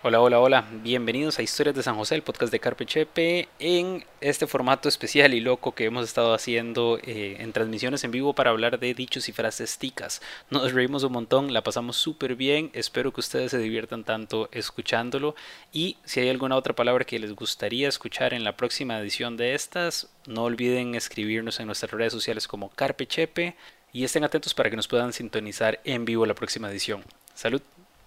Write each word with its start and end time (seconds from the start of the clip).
Hola, 0.00 0.20
hola, 0.20 0.38
hola. 0.38 0.64
Bienvenidos 0.84 1.40
a 1.40 1.42
Historias 1.42 1.74
de 1.74 1.82
San 1.82 1.96
José, 1.96 2.14
el 2.14 2.22
podcast 2.22 2.52
de 2.52 2.60
Carpe 2.60 2.86
Chepe, 2.86 3.48
en 3.58 4.04
este 4.20 4.46
formato 4.46 4.88
especial 4.88 5.34
y 5.34 5.40
loco 5.40 5.74
que 5.74 5.86
hemos 5.86 6.04
estado 6.04 6.34
haciendo 6.34 7.00
eh, 7.02 7.38
en 7.40 7.52
transmisiones 7.52 8.04
en 8.04 8.12
vivo 8.12 8.32
para 8.32 8.50
hablar 8.50 8.78
de 8.78 8.94
dichos 8.94 9.28
y 9.28 9.32
frases 9.32 9.76
ticas. 9.76 10.22
Nos 10.50 10.72
reímos 10.72 11.02
un 11.02 11.10
montón, 11.10 11.52
la 11.52 11.64
pasamos 11.64 11.96
súper 11.96 12.36
bien. 12.36 12.70
Espero 12.74 13.12
que 13.12 13.18
ustedes 13.18 13.50
se 13.50 13.58
diviertan 13.58 14.04
tanto 14.04 14.48
escuchándolo. 14.52 15.34
Y 15.72 15.96
si 16.04 16.20
hay 16.20 16.28
alguna 16.28 16.54
otra 16.54 16.76
palabra 16.76 17.04
que 17.04 17.18
les 17.18 17.34
gustaría 17.34 17.88
escuchar 17.88 18.34
en 18.34 18.44
la 18.44 18.56
próxima 18.56 19.00
edición 19.00 19.36
de 19.36 19.56
estas, 19.56 20.10
no 20.28 20.44
olviden 20.44 20.94
escribirnos 20.94 21.58
en 21.58 21.66
nuestras 21.66 21.90
redes 21.90 22.12
sociales 22.12 22.46
como 22.46 22.70
Carpe 22.70 23.08
Chepe 23.08 23.56
y 23.92 24.04
estén 24.04 24.22
atentos 24.22 24.54
para 24.54 24.70
que 24.70 24.76
nos 24.76 24.86
puedan 24.86 25.12
sintonizar 25.12 25.80
en 25.82 26.04
vivo 26.04 26.24
la 26.24 26.34
próxima 26.34 26.70
edición. 26.70 27.02
Salud. 27.34 27.62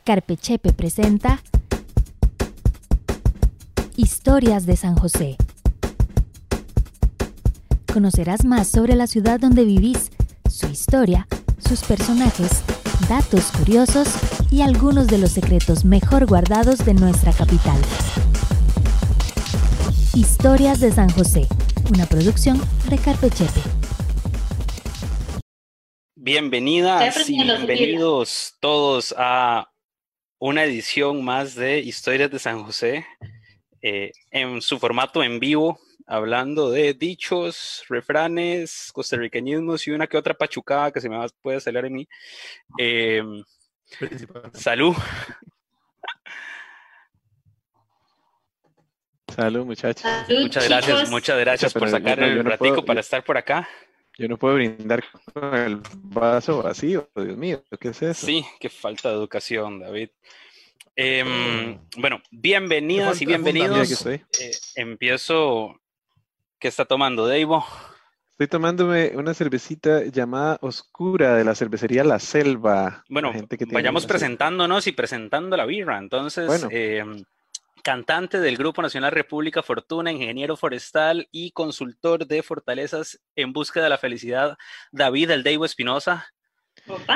Carpe 0.05 0.37
Chepe 0.37 0.71
presenta 0.71 1.43
Historias 4.03 4.65
de 4.65 4.75
San 4.75 4.95
José. 4.95 5.37
Conocerás 7.93 8.43
más 8.45 8.67
sobre 8.67 8.95
la 8.95 9.05
ciudad 9.05 9.39
donde 9.39 9.63
vivís, 9.63 10.09
su 10.49 10.65
historia, 10.69 11.27
sus 11.59 11.83
personajes, 11.83 12.63
datos 13.07 13.51
curiosos 13.51 14.07
y 14.49 14.63
algunos 14.63 15.05
de 15.05 15.19
los 15.19 15.29
secretos 15.29 15.85
mejor 15.85 16.25
guardados 16.25 16.83
de 16.83 16.95
nuestra 16.95 17.31
capital. 17.31 17.79
Historias 20.15 20.79
de 20.79 20.91
San 20.91 21.11
José, 21.11 21.47
una 21.93 22.07
producción 22.07 22.59
de 22.89 22.97
Carpechepe. 22.97 23.61
Bienvenidas 26.15 27.29
y 27.29 27.43
bienvenidos 27.43 28.55
todos 28.59 29.13
a 29.15 29.71
una 30.39 30.63
edición 30.63 31.23
más 31.23 31.53
de 31.53 31.81
Historias 31.81 32.31
de 32.31 32.39
San 32.39 32.63
José. 32.63 33.05
Eh, 33.81 34.11
en 34.29 34.61
su 34.61 34.77
formato 34.77 35.23
en 35.23 35.39
vivo, 35.39 35.79
hablando 36.05 36.69
de 36.69 36.93
dichos, 36.93 37.83
refranes, 37.89 38.91
costarriqueñismos 38.93 39.87
y 39.87 39.91
una 39.91 40.07
que 40.07 40.17
otra 40.17 40.33
pachucada 40.33 40.91
que 40.91 41.01
se 41.01 41.09
me 41.09 41.17
puede 41.41 41.59
salir 41.59 41.85
en 41.85 41.93
mí. 41.93 42.07
Em, 42.77 43.43
salud. 44.53 44.95
Salud, 49.35 49.65
muchachos. 49.65 50.03
muchas 50.29 50.67
gracias, 50.67 51.09
muchas 51.09 51.39
gracias 51.39 51.73
por 51.73 51.89
sacar 51.89 52.21
el 52.21 52.43
ratico 52.43 52.83
para 52.83 52.99
estar 52.99 53.23
por 53.23 53.37
acá. 53.37 53.67
Yo 54.17 54.27
no 54.27 54.37
puedo 54.37 54.55
brindar 54.55 55.03
con 55.33 55.55
el 55.55 55.81
vaso 55.95 56.61
vacío, 56.61 57.09
Dios 57.15 57.37
mío, 57.37 57.63
¿qué 57.79 57.89
es 57.89 58.01
eso? 58.01 58.25
Sí, 58.25 58.45
qué 58.59 58.69
falta 58.69 59.09
de 59.09 59.15
educación, 59.15 59.79
David. 59.79 60.09
Em, 61.03 61.79
bueno, 61.97 62.21
bienvenidas 62.29 63.19
y 63.23 63.25
bienvenidos. 63.25 64.05
Eh, 64.05 64.21
empiezo. 64.75 65.81
¿Qué 66.59 66.67
está 66.67 66.85
tomando, 66.85 67.25
Deivo? 67.25 67.65
Estoy 68.33 68.47
tomándome 68.47 69.13
una 69.15 69.33
cervecita 69.33 70.03
llamada 70.05 70.59
Oscura 70.61 71.35
de 71.35 71.43
la 71.43 71.55
cervecería 71.55 72.03
La 72.03 72.19
Selva. 72.19 73.03
Bueno, 73.09 73.33
vayamos 73.71 74.05
presentándonos 74.05 74.85
y 74.85 74.91
presentando 74.91 75.57
la 75.57 75.65
birra. 75.65 75.97
Entonces, 75.97 76.67
em, 76.69 77.23
cantante 77.81 78.39
del 78.39 78.55
Grupo 78.55 78.83
Nacional 78.83 79.11
República 79.11 79.63
Fortuna, 79.63 80.11
ingeniero 80.11 80.55
forestal 80.55 81.27
y 81.31 81.49
consultor 81.49 82.27
de 82.27 82.43
fortalezas 82.43 83.19
en 83.35 83.53
busca 83.53 83.81
de 83.81 83.89
la 83.89 83.97
felicidad, 83.97 84.55
David 84.91 85.31
El 85.31 85.41
Deivo 85.41 85.65
Espinosa. 85.65 86.31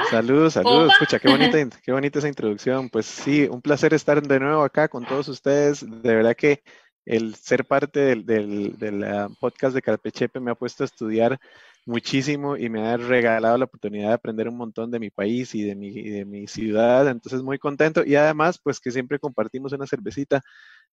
Saludos, 0.09 0.53
saludos. 0.53 0.91
Escucha, 0.93 1.19
qué 1.19 1.29
bonita, 1.29 1.69
qué 1.83 1.91
bonita 1.91 2.19
esa 2.19 2.27
introducción. 2.27 2.89
Pues 2.89 3.05
sí, 3.05 3.47
un 3.49 3.61
placer 3.61 3.93
estar 3.93 4.21
de 4.21 4.39
nuevo 4.39 4.63
acá 4.63 4.87
con 4.87 5.05
todos 5.05 5.27
ustedes. 5.27 5.85
De 5.87 6.15
verdad 6.15 6.35
que 6.35 6.63
el 7.05 7.35
ser 7.35 7.65
parte 7.65 7.99
del, 7.99 8.25
del, 8.25 9.05
podcast 9.39 9.75
de 9.75 9.81
Carpechepe 9.81 10.39
me 10.39 10.51
ha 10.51 10.55
puesto 10.55 10.83
a 10.83 10.85
estudiar 10.85 11.39
muchísimo 11.85 12.57
y 12.57 12.67
me 12.67 12.81
ha 12.87 12.97
regalado 12.97 13.57
la 13.57 13.65
oportunidad 13.65 14.07
de 14.07 14.13
aprender 14.15 14.49
un 14.49 14.57
montón 14.57 14.89
de 14.89 14.99
mi 14.99 15.11
país 15.11 15.53
y 15.53 15.61
de 15.61 15.75
mi, 15.75 15.91
de 15.91 16.25
mi 16.25 16.47
ciudad. 16.47 17.07
Entonces, 17.07 17.43
muy 17.43 17.59
contento. 17.59 18.03
Y 18.05 18.15
además, 18.15 18.59
pues 18.61 18.79
que 18.79 18.91
siempre 18.91 19.19
compartimos 19.19 19.73
una 19.73 19.87
cervecita. 19.87 20.41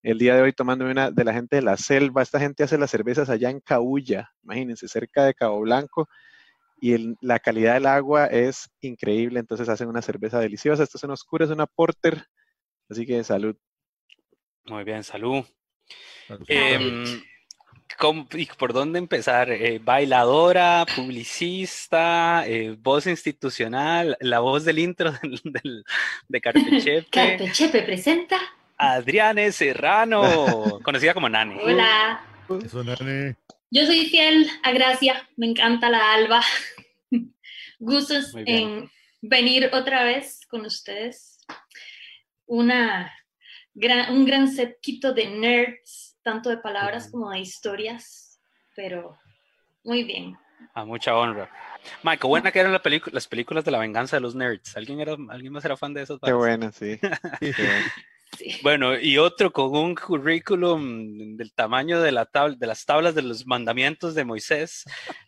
El 0.01 0.17
día 0.19 0.35
de 0.35 0.41
hoy 0.41 0.53
tomándome 0.53 0.91
una 0.91 1.11
de 1.11 1.23
la 1.23 1.33
gente 1.33 1.55
de 1.55 1.61
la 1.61 1.77
selva. 1.77 2.21
Esta 2.21 2.39
gente 2.39 2.63
hace 2.63 2.77
las 2.77 2.91
cervezas 2.91 3.29
allá 3.29 3.49
en 3.49 3.59
Caulla, 3.59 4.31
imagínense, 4.43 4.87
cerca 4.87 5.25
de 5.25 5.33
Cabo 5.33 5.61
Blanco 5.61 6.07
y 6.79 7.15
la 7.21 7.39
calidad 7.39 7.75
del 7.75 7.85
agua 7.85 8.25
es 8.27 8.69
increíble, 8.81 9.39
entonces 9.39 9.69
hacen 9.69 9.87
una 9.87 10.01
cerveza 10.01 10.39
deliciosa. 10.39 10.83
Esto 10.83 10.97
es 10.97 11.03
una 11.03 11.13
oscura, 11.13 11.45
es 11.45 11.51
una 11.51 11.65
porter, 11.65 12.25
así 12.89 13.05
que 13.05 13.23
salud. 13.23 13.55
Muy 14.65 14.83
bien, 14.83 15.03
salud. 15.03 15.45
Em, 16.47 17.21
¿Por 18.57 18.73
dónde 18.73 18.99
empezar? 18.99 19.49
Eh, 19.51 19.79
bailadora, 19.79 20.85
publicista, 20.95 22.43
eh, 22.47 22.75
voz 22.77 23.07
institucional, 23.07 24.17
la 24.19 24.39
voz 24.39 24.65
del 24.65 24.79
intro 24.79 25.11
del, 25.43 25.83
de 26.27 26.41
Carpechepe. 26.41 27.07
Carpechepe 27.11 27.81
presenta. 27.83 28.39
Adriane 28.77 29.51
Serrano, 29.51 30.79
conocida 30.83 31.13
como 31.13 31.29
Nani. 31.29 31.57
Hola. 31.63 32.25
Eso, 32.65 32.83
Nani. 32.83 33.35
Yo 33.75 33.87
soy 33.87 34.05
fiel 34.05 34.47
a 34.61 34.71
Gracia, 34.71 35.27
me 35.35 35.47
encanta 35.47 35.89
la 35.89 36.13
alba. 36.13 36.43
Gustos 37.79 38.31
en 38.35 38.87
venir 39.19 39.71
otra 39.73 40.03
vez 40.03 40.45
con 40.47 40.63
ustedes. 40.67 41.39
Una 42.45 43.11
un 43.73 44.25
gran 44.25 44.47
setquito 44.47 45.11
de 45.11 45.25
nerds, 45.25 46.19
tanto 46.21 46.51
de 46.51 46.57
palabras 46.57 47.09
como 47.09 47.31
de 47.31 47.39
historias, 47.39 48.39
pero 48.75 49.17
muy 49.83 50.03
bien. 50.03 50.37
A 50.75 50.85
mucha 50.85 51.17
honra. 51.17 51.49
Michael, 52.03 52.29
buena 52.29 52.51
que 52.51 52.59
eran 52.59 52.79
las 53.11 53.27
películas 53.27 53.65
de 53.65 53.71
la 53.71 53.79
venganza 53.79 54.17
de 54.17 54.21
los 54.21 54.35
nerds. 54.35 54.77
¿Alguien, 54.77 54.99
era, 54.99 55.17
¿alguien 55.29 55.51
más 55.51 55.65
era 55.65 55.77
fan 55.77 55.95
de 55.95 56.03
esos? 56.03 56.19
Qué 56.23 56.31
buena, 56.31 56.71
sí. 56.71 56.99
Bueno, 58.61 58.97
y 58.99 59.17
otro 59.17 59.51
con 59.51 59.75
un 59.75 59.95
currículum 59.95 61.35
del 61.37 61.53
tamaño 61.53 62.01
de, 62.01 62.11
la 62.11 62.29
de 62.57 62.67
las 62.67 62.85
tablas 62.85 63.15
de 63.15 63.21
los 63.21 63.45
mandamientos 63.45 64.15
de 64.15 64.25
Moisés, 64.25 64.83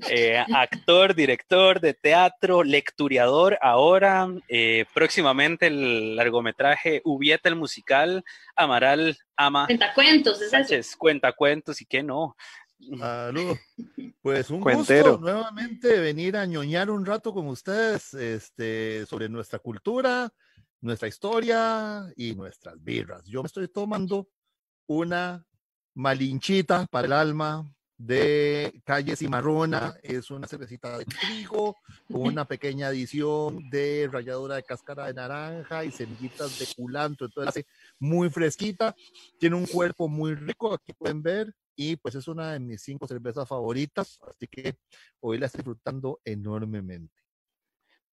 eh, 0.09 0.37
actor, 0.55 1.15
director 1.15 1.79
de 1.79 1.93
teatro, 1.93 2.63
lecturiador, 2.63 3.57
ahora 3.61 4.27
eh, 4.47 4.85
próximamente 4.93 5.67
el 5.67 6.15
largometraje 6.15 7.01
Ubieta 7.03 7.49
el 7.49 7.55
musical, 7.55 8.23
Amaral 8.55 9.17
Ama. 9.35 9.65
Cuentacuentos, 9.67 10.41
es 10.41 10.51
Sánchez, 10.51 10.95
Cuentacuentos 10.95 11.81
y 11.81 11.85
qué 11.85 12.03
no. 12.03 12.35
Salud. 12.97 13.57
Pues 14.21 14.49
un 14.49 14.59
gusto 14.59 15.19
nuevamente 15.19 15.99
venir 15.99 16.35
a 16.35 16.47
ñoñar 16.47 16.89
un 16.89 17.05
rato 17.05 17.31
con 17.31 17.47
ustedes 17.47 18.11
este, 18.15 19.05
sobre 19.05 19.29
nuestra 19.29 19.59
cultura, 19.59 20.33
nuestra 20.85 21.07
historia 21.07 22.13
y 22.15 22.35
nuestras 22.35 22.81
birras. 22.81 23.23
Yo 23.25 23.41
me 23.41 23.47
estoy 23.47 23.67
tomando 23.67 24.29
una 24.87 25.43
malinchita 25.95 26.85
para 26.91 27.07
el 27.07 27.13
alma 27.13 27.75
de 27.97 28.83
Calle 28.85 29.15
Cimarrona. 29.15 29.95
Es 30.03 30.29
una 30.29 30.47
cervecita 30.47 30.95
de 30.97 31.05
trigo 31.05 31.75
con 32.11 32.21
una 32.21 32.45
pequeña 32.47 32.87
adición 32.87 33.67
de 33.71 34.07
ralladura 34.11 34.57
de 34.57 34.63
cáscara 34.63 35.07
de 35.07 35.15
naranja 35.15 35.83
y 35.85 35.91
semillitas 35.91 36.59
de 36.59 36.67
culantro. 36.75 37.25
Entonces 37.25 37.49
hace 37.49 37.67
muy 37.97 38.29
fresquita. 38.29 38.95
Tiene 39.39 39.55
un 39.55 39.65
cuerpo 39.65 40.07
muy 40.07 40.35
rico, 40.35 40.71
aquí 40.71 40.93
pueden 40.93 41.23
ver. 41.23 41.51
Y 41.75 41.95
pues 41.95 42.13
es 42.13 42.27
una 42.27 42.53
de 42.53 42.59
mis 42.59 42.83
cinco 42.83 43.07
cervezas 43.07 43.47
favoritas. 43.47 44.19
Así 44.29 44.47
que 44.47 44.77
hoy 45.19 45.39
la 45.39 45.47
estoy 45.47 45.59
disfrutando 45.59 46.21
enormemente. 46.23 47.24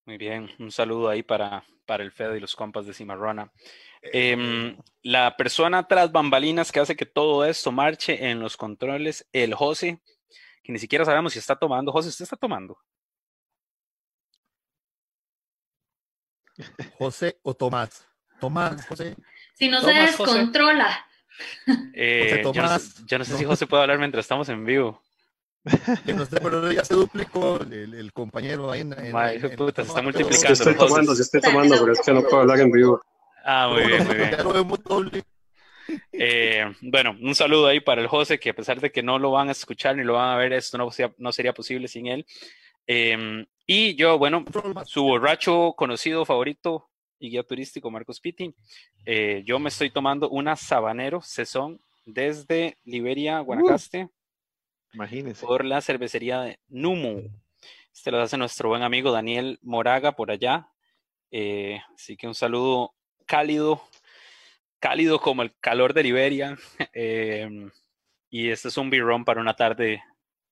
Muy 0.05 0.19
bien, 0.19 0.51
un 0.59 0.73
saludo 0.73 1.09
ahí 1.09 1.23
para, 1.23 1.65
para 1.87 2.03
el 2.03 2.11
Fede 2.11 2.37
y 2.37 2.41
los 2.41 2.57
compas 2.57 2.87
de 2.87 2.95
Cimarrona. 2.95 3.53
Em, 4.03 4.77
la 5.03 5.37
persona 5.37 5.87
tras 5.87 6.11
bambalinas 6.11 6.73
que 6.73 6.81
hace 6.81 6.97
que 6.97 7.07
todo 7.07 7.45
esto 7.45 7.71
marche 7.71 8.31
en 8.31 8.41
los 8.41 8.57
controles, 8.57 9.29
el 9.33 9.55
José, 9.55 10.03
que 10.63 10.73
ni 10.73 10.81
siquiera 10.81 11.05
sabemos 11.05 11.33
si 11.33 11.39
está 11.39 11.57
tomando. 11.57 11.93
José, 11.93 12.09
¿usted 12.09 12.25
está 12.25 12.37
tomando? 12.37 12.79
José 16.99 17.39
o 17.43 17.55
Tomás. 17.55 18.07
Tomás, 18.41 18.87
José. 18.87 19.17
Si 19.55 19.69
no 19.69 19.81
se 19.81 19.93
descontrola. 19.93 21.07
Eh, 21.95 22.43
yo, 22.45 23.19
no 23.19 23.25
sé, 23.25 23.37
si 23.37 23.45
José 23.45 23.67
puede 23.67 23.83
hablar 23.83 23.99
mientras 23.99 24.25
estamos 24.25 24.49
en 24.49 24.65
vivo. 24.65 25.03
Que 26.05 26.13
no 26.13 26.27
sé, 26.27 26.41
pero 26.41 26.73
ya 26.73 26.85
se 26.85 26.95
duplicó 26.95 27.61
el, 27.61 28.13
compañero 28.13 28.71
ahí 28.71 28.81
en. 28.81 28.93
en, 28.93 29.57
puta, 29.57 29.83
se 29.83 29.89
está 29.89 30.03
multiplicando. 30.03 30.53
estoy 30.53 30.75
tomando, 30.75 31.15
sí 31.15 31.23
estoy 31.23 31.41
tomando, 31.41 31.77
pero 31.81 31.93
es 31.93 32.01
que 32.01 32.13
no 32.13 32.23
puedo 32.23 32.41
hablar 32.41 32.61
en 32.61 32.73
vivo. 32.73 33.01
Ah, 33.45 33.69
muy 33.73 33.87
bien, 33.87 34.07
muy 34.07 34.17
bien. 34.17 35.25
Eh, 36.13 36.65
bueno, 36.81 37.17
un 37.21 37.35
saludo 37.35 37.67
ahí 37.67 37.81
para 37.81 38.01
el 38.01 38.07
José, 38.07 38.39
que 38.39 38.51
a 38.51 38.55
pesar 38.55 38.81
de 38.81 38.91
que 38.91 39.03
no 39.03 39.19
lo 39.19 39.33
van 39.33 39.49
a 39.49 39.53
escuchar 39.53 39.97
ni 39.97 40.05
lo 40.05 40.15
van 40.15 40.31
a 40.31 40.37
ver, 40.37 40.53
esto 40.53 40.79
no, 40.79 40.89
no 41.19 41.33
sería 41.33 41.53
posible 41.53 41.89
sin 41.89 42.07
él. 42.07 42.27
Eh, 42.87 43.45
y 43.67 43.95
yo, 43.95 44.19
bueno, 44.19 44.45
su 44.85 45.03
borracho 45.03 45.75
conocido 45.77 46.25
favorito, 46.25 46.89
y 47.23 47.31
guía 47.31 47.45
turístico 47.45 47.91
Marcos 47.91 48.21
Pitti. 48.21 48.53
Eh, 49.07 49.43
yo 49.47 49.59
me 49.59 49.69
estoy 49.69 49.91
tomando 49.91 50.29
una 50.29 50.57
Sabanero 50.57 51.23
Sesón 51.23 51.81
desde 52.05 52.77
Liberia, 52.85 53.39
Guanacaste. 53.41 54.09
Imagínense. 54.93 55.45
Por 55.45 55.65
la 55.65 55.81
cervecería 55.81 56.41
de 56.41 56.61
Numu. 56.69 57.31
Este 57.93 58.11
lo 58.11 58.21
hace 58.21 58.37
nuestro 58.37 58.71
buen 58.71 58.83
amigo 58.83 59.13
Daniel 59.13 59.59
Moraga 59.63 60.13
por 60.13 60.31
allá. 60.31 60.69
Eh, 61.31 61.81
así 61.95 62.17
que 62.17 62.27
un 62.27 62.35
saludo 62.35 62.95
cálido, 63.27 63.83
cálido 64.79 65.21
como 65.21 65.43
el 65.43 65.55
calor 65.61 65.95
de 65.95 66.03
Liberia. 66.03 66.57
Em, 66.93 67.71
y 68.31 68.51
este 68.51 68.69
es 68.69 68.77
un 68.77 68.91
birrón 68.91 69.25
para 69.25 69.41
una 69.41 69.55
tarde 69.55 70.03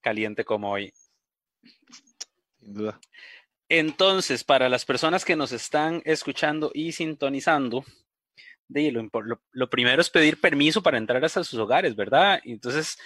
caliente 0.01 0.45
como 0.45 0.71
hoy. 0.71 0.93
Sin 2.59 2.75
duda. 2.75 3.01
Entonces, 3.69 4.45
para 4.45 4.69
las 4.69 4.85
personas 4.85 5.25
que 5.25 5.37
nos 5.37 5.53
están 5.53 6.03
escuchando 6.05 6.73
y 6.75 6.93
sintonizando, 6.93 7.85
lo, 8.69 9.41
lo, 9.53 9.71
primero 9.71 10.03
es 10.03 10.11
pedir 10.11 10.41
permiso 10.41 10.83
para 10.83 10.99
entrar 10.99 11.25
hasta 11.25 11.45
sus 11.45 11.59
hogares, 11.59 11.95
¿verdad? 11.97 12.41
Entonces, 12.45 12.99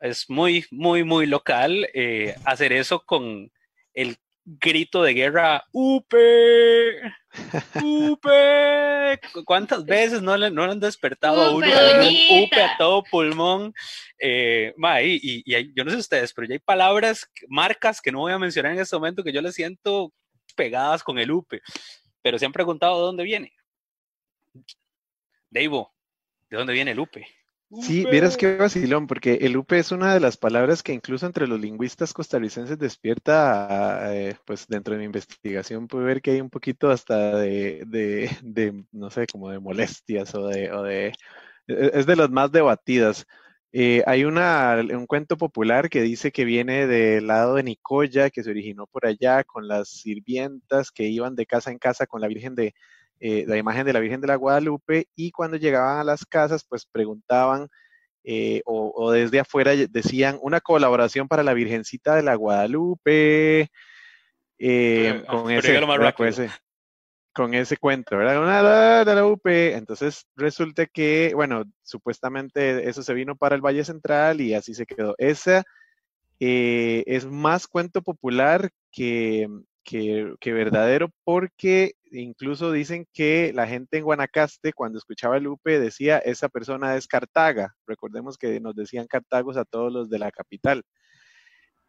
es 0.00 0.28
muy, 0.28 0.64
muy, 0.70 1.04
muy 1.04 1.26
local 1.26 1.88
eh, 1.94 2.34
hacer 2.44 2.72
eso 2.72 3.04
con 3.04 3.50
el 3.94 4.16
grito 4.44 5.02
de 5.02 5.12
guerra, 5.12 5.62
¡Upe! 5.72 7.00
¡Upe! 7.82 9.20
¿Cuántas 9.44 9.84
veces 9.84 10.22
no 10.22 10.36
le, 10.36 10.50
no 10.50 10.64
han 10.64 10.80
despertado 10.80 11.42
a 11.42 11.54
uno 11.54 11.66
¡Upe! 11.66 12.62
a 12.62 12.76
todo 12.78 13.02
pulmón? 13.04 13.74
Eh, 14.18 14.72
y, 15.02 15.42
y, 15.44 15.74
yo 15.74 15.84
no 15.84 15.90
sé 15.90 15.98
ustedes, 15.98 16.32
pero 16.32 16.48
ya 16.48 16.54
hay 16.54 16.60
palabras, 16.60 17.30
marcas 17.48 18.00
que 18.00 18.10
no 18.10 18.20
voy 18.20 18.32
a 18.32 18.38
mencionar 18.38 18.72
en 18.72 18.80
este 18.80 18.96
momento 18.96 19.22
que 19.22 19.32
yo 19.32 19.42
le 19.42 19.52
siento 19.52 20.12
pegadas 20.56 21.02
con 21.02 21.18
el 21.18 21.30
UPE. 21.30 21.60
Pero 22.22 22.38
se 22.38 22.46
han 22.46 22.52
preguntado 22.52 22.96
de 22.96 23.02
dónde 23.02 23.24
viene. 23.24 23.52
Deivo, 25.50 25.94
¿de 26.50 26.56
dónde 26.56 26.72
viene 26.72 26.92
el 26.92 27.00
UPE? 27.00 27.26
Sí, 27.70 28.06
vieras 28.10 28.38
qué 28.38 28.56
vacilón, 28.56 29.06
porque 29.06 29.34
el 29.42 29.54
UPE 29.56 29.78
es 29.78 29.92
una 29.92 30.14
de 30.14 30.20
las 30.20 30.38
palabras 30.38 30.82
que 30.82 30.94
incluso 30.94 31.26
entre 31.26 31.46
los 31.46 31.60
lingüistas 31.60 32.14
costarricenses 32.14 32.78
despierta, 32.78 34.14
eh, 34.14 34.36
pues 34.46 34.66
dentro 34.68 34.94
de 34.94 34.98
mi 35.00 35.04
investigación 35.04 35.86
pude 35.86 36.04
ver 36.04 36.22
que 36.22 36.30
hay 36.30 36.40
un 36.40 36.48
poquito 36.48 36.90
hasta 36.90 37.36
de, 37.36 37.84
de, 37.86 38.84
no 38.90 39.10
sé, 39.10 39.26
como 39.26 39.50
de 39.50 39.58
molestias 39.60 40.34
o 40.34 40.46
de, 40.46 40.72
o 40.72 40.82
de, 40.82 41.08
e, 41.66 41.90
es 41.92 42.06
de 42.06 42.16
las 42.16 42.30
más 42.30 42.50
debatidas. 42.50 43.26
Eh, 43.72 44.02
hay 44.06 44.24
una, 44.24 44.78
un 44.80 45.06
cuento 45.06 45.36
popular 45.36 45.90
que 45.90 46.00
dice 46.00 46.32
que 46.32 46.46
viene 46.46 46.86
del 46.86 47.26
lado 47.26 47.56
de 47.56 47.64
Nicoya, 47.64 48.30
que 48.30 48.42
se 48.42 48.50
originó 48.50 48.86
por 48.86 49.04
allá 49.06 49.44
con 49.44 49.68
las 49.68 49.90
sirvientas 49.90 50.90
que 50.90 51.04
iban 51.04 51.36
de 51.36 51.44
casa 51.44 51.70
en 51.70 51.78
casa 51.78 52.06
con 52.06 52.22
la 52.22 52.28
Virgen 52.28 52.54
de, 52.54 52.74
eh, 53.20 53.44
la 53.48 53.56
imagen 53.56 53.84
de 53.84 53.92
la 53.92 53.98
Virgen 53.98 54.20
de 54.20 54.28
la 54.28 54.36
Guadalupe 54.36 55.08
y 55.16 55.32
cuando 55.32 55.56
llegaban 55.56 55.98
a 55.98 56.04
las 56.04 56.24
casas 56.24 56.64
pues 56.68 56.86
preguntaban 56.86 57.68
eh, 58.22 58.62
o, 58.64 59.10
desde 59.10 59.40
afuera 59.40 59.72
decían 59.74 60.38
una 60.40 60.60
colaboración 60.60 61.26
para 61.26 61.42
la 61.42 61.54
Virgencita 61.54 62.14
de 62.14 62.22
la 62.22 62.36
Guadalupe 62.36 63.70
eh, 64.58 65.24
con, 65.26 65.50
ese, 65.50 65.80
con, 67.32 67.54
ese, 67.54 67.76
cuento, 67.76 68.16
¿verdad? 68.16 68.42
Una 68.42 69.04
de 69.04 69.14
la 69.14 69.24
UP. 69.24 69.46
Entonces 69.46 70.26
resulta 70.36 70.86
que, 70.86 71.32
bueno, 71.34 71.64
supuestamente 71.82 72.88
eso 72.88 73.02
se 73.02 73.14
vino 73.14 73.36
para 73.36 73.54
el 73.54 73.62
Valle 73.64 73.84
Central 73.84 74.40
y 74.40 74.54
así 74.54 74.74
se 74.74 74.84
quedó. 74.84 75.14
Esa 75.18 75.64
es 76.40 77.26
más 77.26 77.66
cuento 77.66 78.02
popular 78.02 78.70
que, 78.90 79.48
que, 79.88 80.52
verdadero 80.52 81.10
porque 81.24 81.94
incluso 82.12 82.72
dicen 82.72 83.06
que 83.12 83.52
la 83.54 83.66
gente 83.66 83.98
en 83.98 84.04
Guanacaste 84.04 84.72
cuando 84.72 84.98
escuchaba 84.98 85.36
el 85.36 85.46
UPE 85.46 85.80
decía 85.80 86.18
esa 86.18 86.48
persona 86.48 86.96
es 86.96 87.06
Cartaga. 87.06 87.74
Recordemos 87.86 88.36
que 88.38 88.60
nos 88.60 88.74
decían 88.74 89.06
Cartagos 89.06 89.56
a 89.56 89.64
todos 89.64 89.92
los 89.92 90.10
de 90.10 90.18
la 90.18 90.30
capital. 90.30 90.82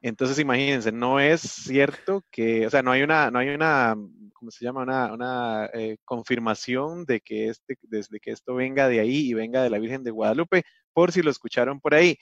Entonces 0.01 0.39
imagínense, 0.39 0.91
no 0.93 1.19
es 1.19 1.41
cierto 1.41 2.23
que, 2.31 2.65
o 2.65 2.69
sea, 2.69 2.81
no 2.81 2.91
hay 2.91 3.03
una, 3.03 3.31
no 3.31 3.39
hay 3.39 3.49
una, 3.49 3.95
¿cómo 4.33 4.49
se 4.49 4.63
llama? 4.63 4.83
Una, 4.83 5.13
una 5.13 5.69
eh, 5.73 5.97
confirmación 6.05 7.03
de 7.05 7.19
que 7.19 7.49
este, 7.49 7.77
desde 7.81 8.19
que 8.21 8.31
esto 8.31 8.55
venga 8.55 8.87
de 8.87 9.01
ahí 9.01 9.29
y 9.29 9.33
venga 9.33 9.61
de 9.61 9.69
la 9.69 9.77
Virgen 9.79 10.03
de 10.03 10.11
Guadalupe, 10.11 10.63
por 10.93 11.11
si 11.11 11.21
lo 11.21 11.29
escucharon 11.31 11.81
por 11.81 11.95
ahí. 11.95 12.17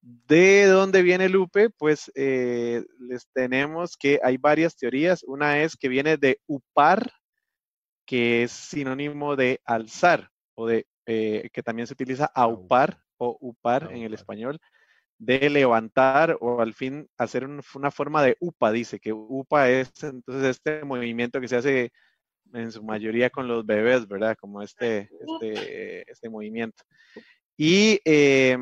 ¿De 0.00 0.66
dónde 0.66 1.02
viene 1.02 1.28
Lupe? 1.28 1.68
Pues 1.70 2.12
eh, 2.14 2.84
les 3.00 3.26
tenemos 3.32 3.96
que 3.96 4.20
hay 4.22 4.36
varias 4.36 4.76
teorías. 4.76 5.24
Una 5.24 5.62
es 5.62 5.76
que 5.76 5.88
viene 5.88 6.16
de 6.16 6.38
upar, 6.46 7.10
que 8.06 8.44
es 8.44 8.52
sinónimo 8.52 9.36
de 9.36 9.60
alzar, 9.64 10.30
o 10.54 10.66
de 10.66 10.86
eh, 11.06 11.50
que 11.52 11.62
también 11.62 11.86
se 11.86 11.94
utiliza 11.94 12.26
aupar 12.26 13.00
o 13.18 13.36
upar 13.40 13.90
en 13.92 14.02
el 14.02 14.14
español, 14.14 14.60
de 15.18 15.50
levantar 15.50 16.36
o 16.40 16.60
al 16.60 16.74
fin 16.74 17.08
hacer 17.16 17.46
una 17.46 17.90
forma 17.90 18.22
de 18.22 18.36
upa, 18.40 18.70
dice 18.70 19.00
que 19.00 19.12
upa 19.12 19.70
es 19.70 19.90
entonces 20.02 20.44
este 20.44 20.84
movimiento 20.84 21.40
que 21.40 21.48
se 21.48 21.56
hace 21.56 21.92
en 22.52 22.72
su 22.72 22.82
mayoría 22.82 23.30
con 23.30 23.48
los 23.48 23.64
bebés, 23.64 24.06
¿verdad? 24.06 24.36
Como 24.38 24.62
este, 24.62 25.10
este, 25.20 26.10
este 26.10 26.28
movimiento. 26.28 26.84
Y 27.56 28.00
eh, 28.04 28.58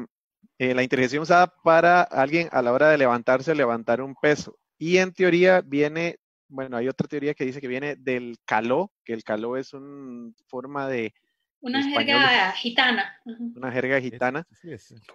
eh, 0.59 0.75
la 0.75 0.83
inteligencia 0.83 1.21
usada 1.21 1.53
para 1.63 2.03
alguien 2.03 2.49
a 2.53 2.63
la 2.63 2.73
hora 2.73 2.89
de 2.89 2.99
levantarse 2.99 3.53
o 3.53 3.55
levantar 3.55 4.01
un 4.01 4.15
peso. 4.15 4.57
Y 4.79 4.99
en 4.99 5.13
teoría 5.13 5.61
viene, 5.61 6.19
bueno, 6.55 6.77
hay 6.77 6.89
otra 6.89 7.09
teoría 7.09 7.35
que 7.35 7.45
dice 7.45 7.61
que 7.61 7.67
viene 7.67 7.97
del 7.97 8.39
caló, 8.45 8.93
que 9.05 9.13
el 9.13 9.25
caló 9.25 9.57
es 9.57 9.75
una 9.75 10.33
forma 10.47 10.89
de... 10.89 11.13
Una 11.61 11.83
jerga 11.83 12.53
gitana. 12.53 13.21
Una 13.25 13.73
jerga 13.73 14.01
gitana 14.01 14.47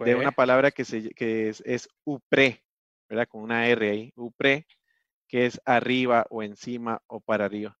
de 0.04 0.14
una 0.16 0.32
palabra 0.32 0.70
que, 0.70 0.84
se, 0.84 1.10
que 1.10 1.48
es, 1.48 1.62
es 1.64 1.88
upre, 2.04 2.62
¿verdad? 3.08 3.26
Con 3.26 3.42
una 3.42 3.66
R 3.68 3.88
ahí, 3.88 4.12
upre, 4.16 4.66
que 5.28 5.46
es 5.46 5.60
arriba 5.64 6.26
o 6.28 6.42
encima 6.42 7.00
o 7.06 7.20
para 7.20 7.46
arriba. 7.46 7.78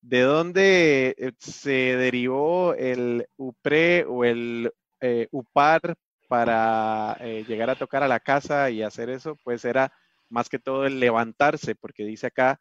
¿De 0.00 0.20
dónde 0.20 1.16
eh, 1.18 1.32
se 1.38 1.96
derivó 1.96 2.74
el 2.74 3.26
upre 3.36 4.04
o 4.06 4.24
el 4.24 4.70
eh, 5.00 5.26
upar 5.32 5.96
para 6.28 7.16
eh, 7.20 7.44
llegar 7.48 7.70
a 7.70 7.74
tocar 7.76 8.02
a 8.02 8.08
la 8.08 8.20
casa 8.20 8.70
y 8.70 8.82
hacer 8.82 9.10
eso, 9.10 9.36
pues 9.42 9.64
era 9.64 9.92
más 10.28 10.48
que 10.48 10.58
todo 10.58 10.86
el 10.86 11.00
levantarse, 11.00 11.74
porque 11.74 12.04
dice 12.04 12.28
acá 12.28 12.60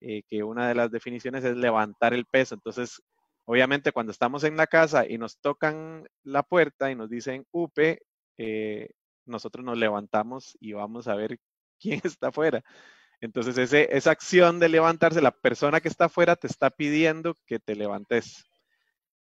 eh, 0.00 0.22
que 0.28 0.42
una 0.42 0.68
de 0.68 0.74
las 0.74 0.90
definiciones 0.90 1.44
es 1.44 1.56
levantar 1.56 2.14
el 2.14 2.26
peso. 2.26 2.54
Entonces, 2.54 3.02
obviamente 3.44 3.92
cuando 3.92 4.12
estamos 4.12 4.44
en 4.44 4.56
la 4.56 4.66
casa 4.66 5.06
y 5.08 5.18
nos 5.18 5.38
tocan 5.38 6.06
la 6.22 6.42
puerta 6.42 6.90
y 6.90 6.94
nos 6.94 7.10
dicen 7.10 7.46
UPE, 7.52 8.02
eh, 8.38 8.90
nosotros 9.24 9.64
nos 9.64 9.78
levantamos 9.78 10.56
y 10.60 10.72
vamos 10.72 11.08
a 11.08 11.14
ver 11.14 11.38
quién 11.80 12.00
está 12.04 12.28
afuera. 12.28 12.62
Entonces, 13.20 13.56
ese, 13.58 13.88
esa 13.96 14.10
acción 14.10 14.60
de 14.60 14.68
levantarse, 14.68 15.22
la 15.22 15.30
persona 15.30 15.80
que 15.80 15.88
está 15.88 16.06
afuera 16.06 16.36
te 16.36 16.46
está 16.46 16.70
pidiendo 16.70 17.34
que 17.46 17.58
te 17.58 17.74
levantes. 17.74 18.44